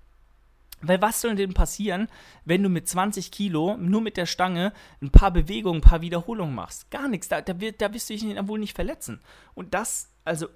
Weil 0.83 1.01
was 1.01 1.21
soll 1.21 1.37
denn 1.37 1.55
passieren, 1.55 2.09
wenn 2.45 2.63
du 2.63 2.69
mit 2.69 2.89
20 2.89 3.31
Kilo 3.31 3.77
nur 3.77 4.01
mit 4.01 4.17
der 4.17 4.27
Stange 4.27 4.73
ein 5.01 5.11
paar 5.11 5.31
Bewegungen, 5.31 5.79
ein 5.79 5.89
paar 5.89 6.01
Wiederholungen 6.01 6.55
machst? 6.55 6.91
Gar 6.91 7.09
nichts, 7.09 7.29
da, 7.29 7.41
da, 7.41 7.53
da 7.53 7.95
wirst 7.95 8.11
du 8.11 8.15
dich 8.15 8.25
wohl 8.49 8.59
nicht 8.59 8.75
verletzen. 8.75 9.21
Und 9.55 9.75
das, 9.75 10.11
also, 10.25 10.49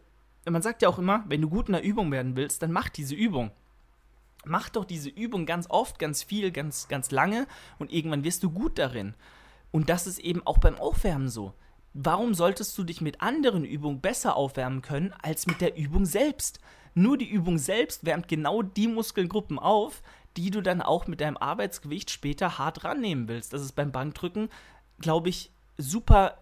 man 0.44 0.62
sagt 0.62 0.82
ja 0.82 0.88
auch 0.88 0.98
immer, 0.98 1.24
wenn 1.28 1.42
du 1.42 1.48
gut 1.48 1.68
in 1.68 1.74
der 1.74 1.82
Übung 1.82 2.10
werden 2.10 2.34
willst, 2.34 2.60
dann 2.60 2.72
mach 2.72 2.88
diese 2.88 3.14
Übung 3.14 3.52
mach 4.46 4.68
doch 4.68 4.84
diese 4.84 5.08
Übung 5.08 5.46
ganz 5.46 5.66
oft, 5.68 5.98
ganz 5.98 6.22
viel, 6.22 6.50
ganz, 6.50 6.88
ganz 6.88 7.10
lange 7.10 7.46
und 7.78 7.92
irgendwann 7.92 8.24
wirst 8.24 8.42
du 8.42 8.50
gut 8.50 8.78
darin. 8.78 9.14
Und 9.70 9.90
das 9.90 10.06
ist 10.06 10.18
eben 10.18 10.46
auch 10.46 10.58
beim 10.58 10.78
Aufwärmen 10.78 11.28
so. 11.28 11.52
Warum 11.92 12.34
solltest 12.34 12.76
du 12.76 12.84
dich 12.84 13.00
mit 13.00 13.20
anderen 13.20 13.64
Übungen 13.64 14.00
besser 14.00 14.36
aufwärmen 14.36 14.82
können 14.82 15.14
als 15.22 15.46
mit 15.46 15.60
der 15.60 15.76
Übung 15.76 16.04
selbst? 16.04 16.60
Nur 16.94 17.18
die 17.18 17.28
Übung 17.28 17.58
selbst 17.58 18.06
wärmt 18.06 18.28
genau 18.28 18.62
die 18.62 18.88
Muskelgruppen 18.88 19.58
auf, 19.58 20.02
die 20.36 20.50
du 20.50 20.62
dann 20.62 20.82
auch 20.82 21.06
mit 21.06 21.20
deinem 21.20 21.36
Arbeitsgewicht 21.36 22.10
später 22.10 22.58
hart 22.58 22.84
rannehmen 22.84 23.28
willst. 23.28 23.52
Das 23.52 23.62
ist 23.62 23.72
beim 23.72 23.92
Bankdrücken, 23.92 24.50
glaube 24.98 25.28
ich, 25.28 25.50
super 25.78 26.38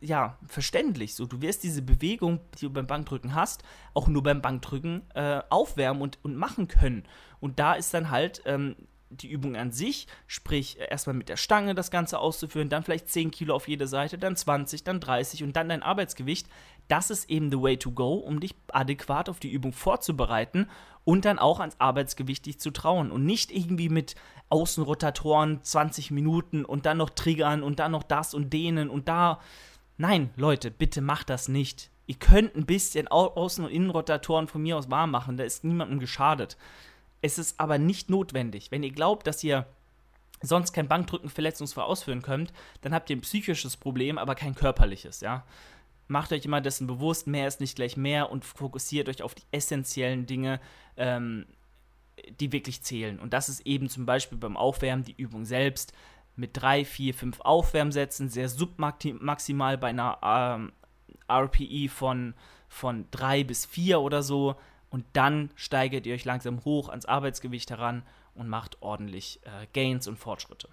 ja 0.00 0.38
verständlich. 0.46 1.14
So, 1.14 1.26
du 1.26 1.40
wirst 1.40 1.62
diese 1.62 1.82
Bewegung, 1.82 2.40
die 2.58 2.66
du 2.66 2.70
beim 2.70 2.86
Bankdrücken 2.86 3.34
hast, 3.34 3.62
auch 3.94 4.08
nur 4.08 4.22
beim 4.22 4.42
Bankdrücken 4.42 5.02
äh, 5.14 5.40
aufwärmen 5.50 6.02
und, 6.02 6.18
und 6.22 6.36
machen 6.36 6.68
können. 6.68 7.04
Und 7.40 7.58
da 7.58 7.74
ist 7.74 7.94
dann 7.94 8.10
halt 8.10 8.42
ähm, 8.46 8.76
die 9.10 9.30
Übung 9.30 9.56
an 9.56 9.70
sich, 9.70 10.06
sprich 10.26 10.78
erstmal 10.78 11.14
mit 11.14 11.28
der 11.28 11.36
Stange 11.36 11.74
das 11.74 11.90
Ganze 11.90 12.18
auszuführen, 12.18 12.68
dann 12.68 12.82
vielleicht 12.82 13.08
10 13.08 13.30
Kilo 13.30 13.54
auf 13.54 13.68
jede 13.68 13.86
Seite, 13.86 14.18
dann 14.18 14.36
20, 14.36 14.84
dann 14.84 15.00
30 15.00 15.42
und 15.42 15.54
dann 15.56 15.68
dein 15.68 15.82
Arbeitsgewicht. 15.82 16.48
Das 16.88 17.10
ist 17.10 17.30
eben 17.30 17.50
the 17.50 17.60
way 17.60 17.76
to 17.76 17.90
go, 17.90 18.14
um 18.14 18.40
dich 18.40 18.54
adäquat 18.68 19.28
auf 19.28 19.40
die 19.40 19.50
Übung 19.50 19.72
vorzubereiten 19.72 20.68
und 21.04 21.24
dann 21.24 21.38
auch 21.38 21.60
ans 21.60 21.76
Arbeitsgewicht 21.78 22.46
dich 22.46 22.60
zu 22.60 22.70
trauen 22.70 23.10
und 23.10 23.24
nicht 23.24 23.50
irgendwie 23.50 23.88
mit 23.88 24.14
Außenrotatoren 24.50 25.62
20 25.62 26.10
Minuten 26.10 26.64
und 26.64 26.86
dann 26.86 26.98
noch 26.98 27.10
Triggern 27.10 27.62
und 27.62 27.78
dann 27.78 27.92
noch 27.92 28.02
das 28.02 28.34
und 28.34 28.52
denen 28.52 28.90
und 28.90 29.08
da. 29.08 29.40
Nein, 29.96 30.30
Leute, 30.36 30.70
bitte 30.70 31.00
macht 31.00 31.30
das 31.30 31.48
nicht. 31.48 31.90
Ihr 32.06 32.16
könnt 32.16 32.54
ein 32.54 32.66
bisschen 32.66 33.08
Außen- 33.08 33.64
und 33.64 33.70
Innenrotatoren 33.70 34.48
von 34.48 34.62
mir 34.62 34.76
aus 34.76 34.90
warm 34.90 35.10
machen, 35.10 35.36
da 35.36 35.44
ist 35.44 35.64
niemandem 35.64 35.98
geschadet. 35.98 36.56
Es 37.22 37.38
ist 37.38 37.58
aber 37.58 37.78
nicht 37.78 38.10
notwendig. 38.10 38.70
Wenn 38.70 38.82
ihr 38.82 38.92
glaubt, 38.92 39.26
dass 39.26 39.42
ihr 39.42 39.66
sonst 40.42 40.72
kein 40.72 40.88
Bankdrücken 40.88 41.30
verletzungsfrei 41.30 41.82
ausführen 41.82 42.20
könnt, 42.20 42.52
dann 42.82 42.92
habt 42.92 43.08
ihr 43.08 43.16
ein 43.16 43.22
psychisches 43.22 43.78
Problem, 43.78 44.18
aber 44.18 44.34
kein 44.34 44.54
körperliches, 44.54 45.20
ja. 45.20 45.44
Macht 46.06 46.32
euch 46.32 46.44
immer 46.44 46.60
dessen 46.60 46.86
bewusst, 46.86 47.26
mehr 47.26 47.48
ist 47.48 47.60
nicht 47.60 47.76
gleich 47.76 47.96
mehr 47.96 48.30
und 48.30 48.44
fokussiert 48.44 49.08
euch 49.08 49.22
auf 49.22 49.34
die 49.34 49.44
essentiellen 49.52 50.26
Dinge, 50.26 50.60
ähm, 50.96 51.46
die 52.40 52.52
wirklich 52.52 52.82
zählen. 52.82 53.18
Und 53.18 53.32
das 53.32 53.48
ist 53.48 53.66
eben 53.66 53.88
zum 53.88 54.06
Beispiel 54.06 54.38
beim 54.38 54.56
Aufwärmen 54.56 55.04
die 55.04 55.16
Übung 55.16 55.44
selbst 55.44 55.92
mit 56.36 56.50
drei, 56.54 56.84
vier, 56.84 57.14
fünf 57.14 57.40
Aufwärmsätzen, 57.40 58.28
sehr 58.28 58.48
submaximal 58.48 59.78
bei 59.78 59.88
einer 59.88 60.18
ähm, 60.22 60.72
RPE 61.30 61.88
von, 61.88 62.34
von 62.68 63.06
drei 63.10 63.44
bis 63.44 63.64
vier 63.64 64.00
oder 64.00 64.22
so 64.22 64.56
und 64.90 65.04
dann 65.12 65.50
steigert 65.56 66.06
ihr 66.06 66.14
euch 66.14 66.24
langsam 66.24 66.64
hoch 66.64 66.88
ans 66.88 67.06
Arbeitsgewicht 67.06 67.70
heran 67.70 68.02
und 68.34 68.48
macht 68.48 68.80
ordentlich 68.80 69.40
äh, 69.44 69.66
Gains 69.72 70.06
und 70.06 70.18
Fortschritte. 70.18 70.68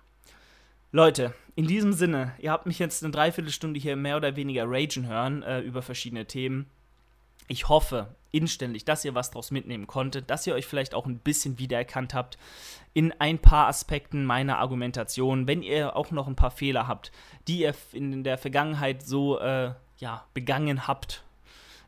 Leute, 0.93 1.33
in 1.55 1.67
diesem 1.67 1.93
Sinne, 1.93 2.33
ihr 2.39 2.51
habt 2.51 2.65
mich 2.65 2.77
jetzt 2.77 3.01
eine 3.01 3.13
Dreiviertelstunde 3.13 3.79
hier 3.79 3.95
mehr 3.95 4.17
oder 4.17 4.35
weniger 4.35 4.65
ragen 4.67 5.07
hören 5.07 5.41
äh, 5.41 5.61
über 5.61 5.81
verschiedene 5.81 6.25
Themen. 6.25 6.69
Ich 7.47 7.69
hoffe 7.69 8.13
inständig, 8.31 8.83
dass 8.83 9.05
ihr 9.05 9.15
was 9.15 9.31
daraus 9.31 9.51
mitnehmen 9.51 9.87
konntet, 9.87 10.29
dass 10.29 10.45
ihr 10.47 10.53
euch 10.53 10.65
vielleicht 10.65 10.93
auch 10.93 11.05
ein 11.05 11.19
bisschen 11.19 11.59
wiedererkannt 11.59 12.13
habt 12.13 12.37
in 12.93 13.13
ein 13.19 13.39
paar 13.39 13.67
Aspekten 13.67 14.25
meiner 14.25 14.59
Argumentation. 14.59 15.47
Wenn 15.47 15.61
ihr 15.61 15.95
auch 15.95 16.11
noch 16.11 16.27
ein 16.27 16.35
paar 16.35 16.51
Fehler 16.51 16.87
habt, 16.87 17.13
die 17.47 17.59
ihr 17.59 17.75
in 17.93 18.25
der 18.25 18.37
Vergangenheit 18.37 19.01
so 19.05 19.39
äh, 19.39 19.73
ja, 19.97 20.25
begangen 20.33 20.87
habt, 20.87 21.23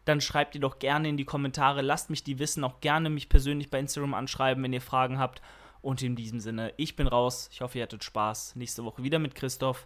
dann 0.06 0.22
schreibt 0.22 0.56
die 0.56 0.60
doch 0.60 0.80
gerne 0.80 1.10
in 1.10 1.18
die 1.18 1.26
Kommentare. 1.26 1.82
Lasst 1.82 2.10
mich 2.10 2.24
die 2.24 2.40
wissen. 2.40 2.64
Auch 2.64 2.80
gerne 2.80 3.10
mich 3.10 3.30
persönlich 3.30 3.70
bei 3.70 3.80
Instagram 3.80 4.14
anschreiben, 4.14 4.64
wenn 4.64 4.74
ihr 4.74 4.82
Fragen 4.82 5.20
habt. 5.20 5.42
Und 5.84 6.02
in 6.02 6.16
diesem 6.16 6.40
Sinne, 6.40 6.74
ich 6.78 6.96
bin 6.96 7.08
raus. 7.08 7.50
Ich 7.52 7.60
hoffe, 7.60 7.78
ihr 7.78 7.84
hattet 7.84 8.06
Spaß. 8.06 8.56
Nächste 8.56 8.86
Woche 8.86 9.04
wieder 9.04 9.20
mit 9.20 9.36
Christoph. 9.36 9.86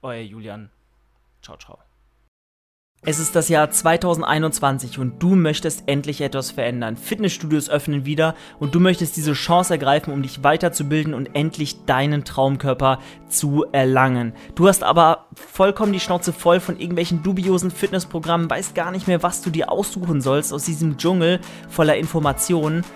Euer 0.00 0.22
Julian. 0.22 0.70
Ciao, 1.42 1.58
ciao. 1.58 1.78
Es 3.06 3.18
ist 3.18 3.36
das 3.36 3.50
Jahr 3.50 3.70
2021 3.70 4.98
und 4.98 5.22
du 5.22 5.34
möchtest 5.34 5.82
endlich 5.86 6.22
etwas 6.22 6.50
verändern. 6.50 6.96
Fitnessstudios 6.96 7.68
öffnen 7.68 8.06
wieder 8.06 8.34
und 8.58 8.74
du 8.74 8.80
möchtest 8.80 9.18
diese 9.18 9.34
Chance 9.34 9.74
ergreifen, 9.74 10.14
um 10.14 10.22
dich 10.22 10.42
weiterzubilden 10.42 11.12
und 11.12 11.36
endlich 11.36 11.84
deinen 11.84 12.24
Traumkörper 12.24 13.00
zu 13.28 13.66
erlangen. 13.72 14.32
Du 14.54 14.66
hast 14.66 14.82
aber 14.82 15.26
vollkommen 15.34 15.92
die 15.92 16.00
Schnauze 16.00 16.32
voll 16.32 16.60
von 16.60 16.78
irgendwelchen 16.78 17.22
dubiosen 17.22 17.70
Fitnessprogrammen, 17.70 18.48
weißt 18.48 18.74
gar 18.74 18.90
nicht 18.90 19.06
mehr, 19.06 19.22
was 19.22 19.42
du 19.42 19.50
dir 19.50 19.70
aussuchen 19.70 20.22
sollst 20.22 20.54
aus 20.54 20.64
diesem 20.64 20.96
Dschungel 20.96 21.40
voller 21.68 21.96
Informationen 21.96 22.86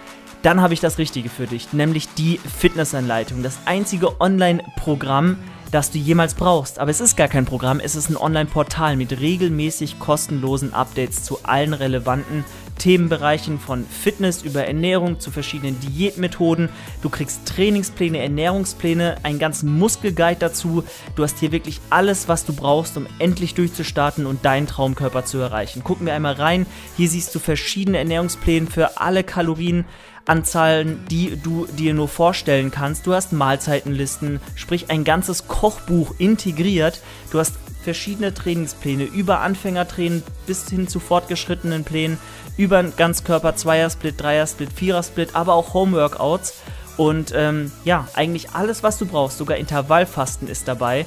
dann 0.43 0.61
habe 0.61 0.75
ich 0.75 0.81
das 0.81 0.99
Richtige 0.99 1.29
für 1.29 1.47
dich, 1.47 1.73
nämlich 1.73 2.09
die 2.15 2.39
Fitnessanleitung, 2.39 3.43
das 3.43 3.59
einzige 3.65 4.21
Online-Programm, 4.21 5.37
das 5.71 5.91
du 5.91 5.99
jemals 5.99 6.35
brauchst. 6.35 6.79
Aber 6.79 6.91
es 6.91 7.01
ist 7.01 7.17
gar 7.17 7.29
kein 7.29 7.45
Programm, 7.45 7.81
es 7.81 7.97
ist 7.97 8.09
ein 8.09 8.17
Online-Portal 8.17 8.97
mit 8.97 9.21
regelmäßig 9.21 9.99
kostenlosen 9.99 10.73
Updates 10.73 11.25
zu 11.25 11.45
allen 11.45 11.75
relevanten 11.75 12.45
Themenbereichen 12.79 13.59
von 13.59 13.85
Fitness 13.85 14.43
über 14.43 14.65
Ernährung 14.65 15.21
zu 15.21 15.31
verschiedenen 15.31 15.79
Diätmethoden. 15.81 16.69
Du 17.03 17.09
kriegst 17.09 17.45
Trainingspläne, 17.47 18.19
Ernährungspläne, 18.19 19.17
einen 19.25 19.39
ganzen 19.39 19.77
Muskelguide 19.79 20.39
dazu. 20.39 20.85
Du 21.17 21.25
hast 21.25 21.39
hier 21.41 21.53
wirklich 21.53 21.81
alles, 21.91 22.29
was 22.29 22.45
du 22.45 22.53
brauchst, 22.55 22.97
um 22.97 23.07
endlich 23.19 23.55
durchzustarten 23.55 24.27
und 24.27 24.45
deinen 24.45 24.69
Traumkörper 24.69 25.25
zu 25.25 25.39
erreichen. 25.39 25.85
Gucken 25.85 26.07
wir 26.07 26.15
einmal 26.15 26.35
rein. 26.35 26.67
Hier 26.97 27.09
siehst 27.09 27.35
du 27.35 27.41
verschiedene 27.41 27.99
Ernährungspläne 27.99 28.69
für 28.69 29.01
alle 29.01 29.25
Kalorien. 29.25 29.85
Anzahlen, 30.29 31.05
die 31.11 31.37
du 31.43 31.67
dir 31.67 31.95
nur 31.95 32.09
vorstellen 32.09 32.71
kannst. 32.71 33.07
Du 33.07 33.15
hast 33.15 33.33
Mahlzeitenlisten, 33.33 34.41
sprich 34.55 34.91
ein 34.91 35.05
ganzes 35.05 35.49
Kochbuch 35.49 36.15
integriert. 36.19 37.01
Du 37.31 37.39
hast 37.39 37.55
verschiedene 37.83 38.35
Trainingspläne, 38.35 39.05
über 39.05 39.41
Anfängertraining 39.41 40.23
bis 40.47 40.69
hin 40.69 40.89
zu 40.89 41.01
fortgeschrittenen 41.01 41.85
Plänen, 41.85 42.19
über 42.57 42.83
Ganzkörper, 42.83 43.57
Zweiersplit, 43.57 44.21
Dreiersplit, 44.21 44.73
Vierersplit, 44.73 45.35
aber 45.35 45.55
auch 45.55 45.75
Homeworkouts. 45.75 46.55
Und 46.97 47.33
ähm, 47.35 47.71
ja, 47.85 48.09
eigentlich 48.15 48.51
alles, 48.51 48.83
was 48.83 48.99
du 48.99 49.07
brauchst, 49.07 49.39
sogar 49.39 49.57
Intervallfasten 49.57 50.49
ist 50.49 50.67
dabei. 50.67 51.07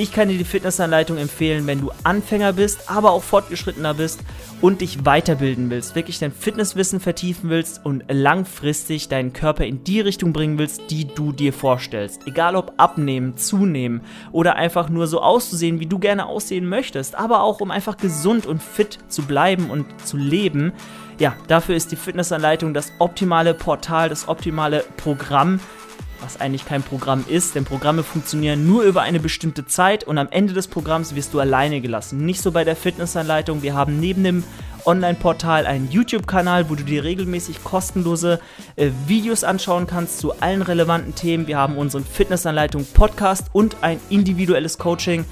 Ich 0.00 0.12
kann 0.12 0.30
dir 0.30 0.38
die 0.38 0.44
Fitnessanleitung 0.44 1.18
empfehlen, 1.18 1.66
wenn 1.66 1.82
du 1.82 1.90
Anfänger 2.04 2.54
bist, 2.54 2.90
aber 2.90 3.10
auch 3.10 3.22
fortgeschrittener 3.22 3.92
bist 3.92 4.20
und 4.62 4.80
dich 4.80 5.04
weiterbilden 5.04 5.68
willst, 5.68 5.94
wirklich 5.94 6.18
dein 6.18 6.32
Fitnesswissen 6.32 7.00
vertiefen 7.00 7.50
willst 7.50 7.84
und 7.84 8.04
langfristig 8.08 9.10
deinen 9.10 9.34
Körper 9.34 9.66
in 9.66 9.84
die 9.84 10.00
Richtung 10.00 10.32
bringen 10.32 10.56
willst, 10.56 10.90
die 10.90 11.04
du 11.06 11.32
dir 11.32 11.52
vorstellst. 11.52 12.26
Egal 12.26 12.56
ob 12.56 12.72
abnehmen, 12.78 13.36
zunehmen 13.36 14.00
oder 14.32 14.56
einfach 14.56 14.88
nur 14.88 15.06
so 15.06 15.20
auszusehen, 15.20 15.80
wie 15.80 15.86
du 15.86 15.98
gerne 15.98 16.24
aussehen 16.24 16.66
möchtest, 16.66 17.14
aber 17.14 17.42
auch 17.42 17.60
um 17.60 17.70
einfach 17.70 17.98
gesund 17.98 18.46
und 18.46 18.62
fit 18.62 19.00
zu 19.08 19.24
bleiben 19.24 19.68
und 19.68 19.84
zu 20.06 20.16
leben. 20.16 20.72
Ja, 21.18 21.36
dafür 21.48 21.76
ist 21.76 21.92
die 21.92 21.96
Fitnessanleitung 21.96 22.72
das 22.72 22.90
optimale 23.00 23.52
Portal, 23.52 24.08
das 24.08 24.28
optimale 24.28 24.82
Programm 24.96 25.60
was 26.22 26.40
eigentlich 26.40 26.64
kein 26.64 26.82
Programm 26.82 27.24
ist, 27.28 27.54
denn 27.54 27.64
Programme 27.64 28.02
funktionieren 28.02 28.66
nur 28.66 28.82
über 28.82 29.02
eine 29.02 29.20
bestimmte 29.20 29.66
Zeit 29.66 30.04
und 30.04 30.18
am 30.18 30.28
Ende 30.30 30.52
des 30.52 30.68
Programms 30.68 31.14
wirst 31.14 31.34
du 31.34 31.40
alleine 31.40 31.80
gelassen. 31.80 32.24
Nicht 32.24 32.42
so 32.42 32.52
bei 32.52 32.64
der 32.64 32.76
Fitnessanleitung. 32.76 33.62
Wir 33.62 33.74
haben 33.74 33.98
neben 34.00 34.24
dem 34.24 34.44
Online-Portal 34.84 35.66
einen 35.66 35.90
YouTube-Kanal, 35.90 36.70
wo 36.70 36.74
du 36.74 36.84
dir 36.84 37.04
regelmäßig 37.04 37.62
kostenlose 37.64 38.40
äh, 38.76 38.90
Videos 39.06 39.44
anschauen 39.44 39.86
kannst 39.86 40.18
zu 40.18 40.40
allen 40.40 40.62
relevanten 40.62 41.14
Themen. 41.14 41.46
Wir 41.46 41.58
haben 41.58 41.76
unseren 41.76 42.04
Fitnessanleitung 42.04 42.86
Podcast 42.94 43.48
und 43.52 43.76
ein 43.82 44.00
individuelles 44.08 44.78
Coaching. 44.78 45.24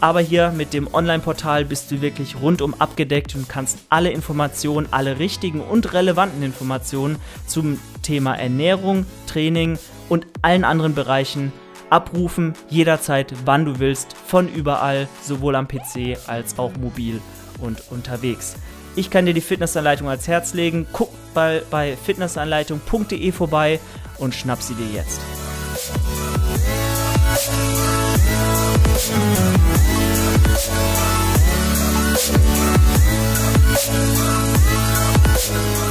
Aber 0.00 0.20
hier 0.20 0.50
mit 0.50 0.74
dem 0.74 0.92
Online-Portal 0.92 1.64
bist 1.64 1.90
du 1.90 2.02
wirklich 2.02 2.36
rundum 2.40 2.74
abgedeckt 2.78 3.34
und 3.34 3.48
kannst 3.48 3.78
alle 3.88 4.10
Informationen, 4.10 4.88
alle 4.90 5.18
richtigen 5.18 5.60
und 5.60 5.94
relevanten 5.94 6.42
Informationen 6.42 7.16
zum 7.46 7.78
Thema 8.02 8.34
Ernährung, 8.34 9.06
Training, 9.26 9.78
und 10.08 10.26
allen 10.42 10.64
anderen 10.64 10.94
Bereichen 10.94 11.52
abrufen, 11.90 12.54
jederzeit, 12.68 13.32
wann 13.44 13.64
du 13.64 13.78
willst, 13.78 14.16
von 14.16 14.52
überall, 14.52 15.08
sowohl 15.22 15.54
am 15.54 15.68
PC 15.68 16.18
als 16.26 16.58
auch 16.58 16.72
mobil 16.76 17.20
und 17.60 17.82
unterwegs. 17.90 18.56
Ich 18.96 19.10
kann 19.10 19.26
dir 19.26 19.34
die 19.34 19.40
Fitnessanleitung 19.40 20.08
ans 20.08 20.26
Herz 20.26 20.54
legen. 20.54 20.86
Guck 20.92 21.10
bei, 21.34 21.62
bei 21.70 21.96
fitnessanleitung.de 21.96 23.30
vorbei 23.32 23.78
und 24.18 24.34
schnapp 24.34 24.62
sie 24.62 24.74
dir 24.74 24.86
jetzt. 24.94 25.20
Musik 35.36 35.85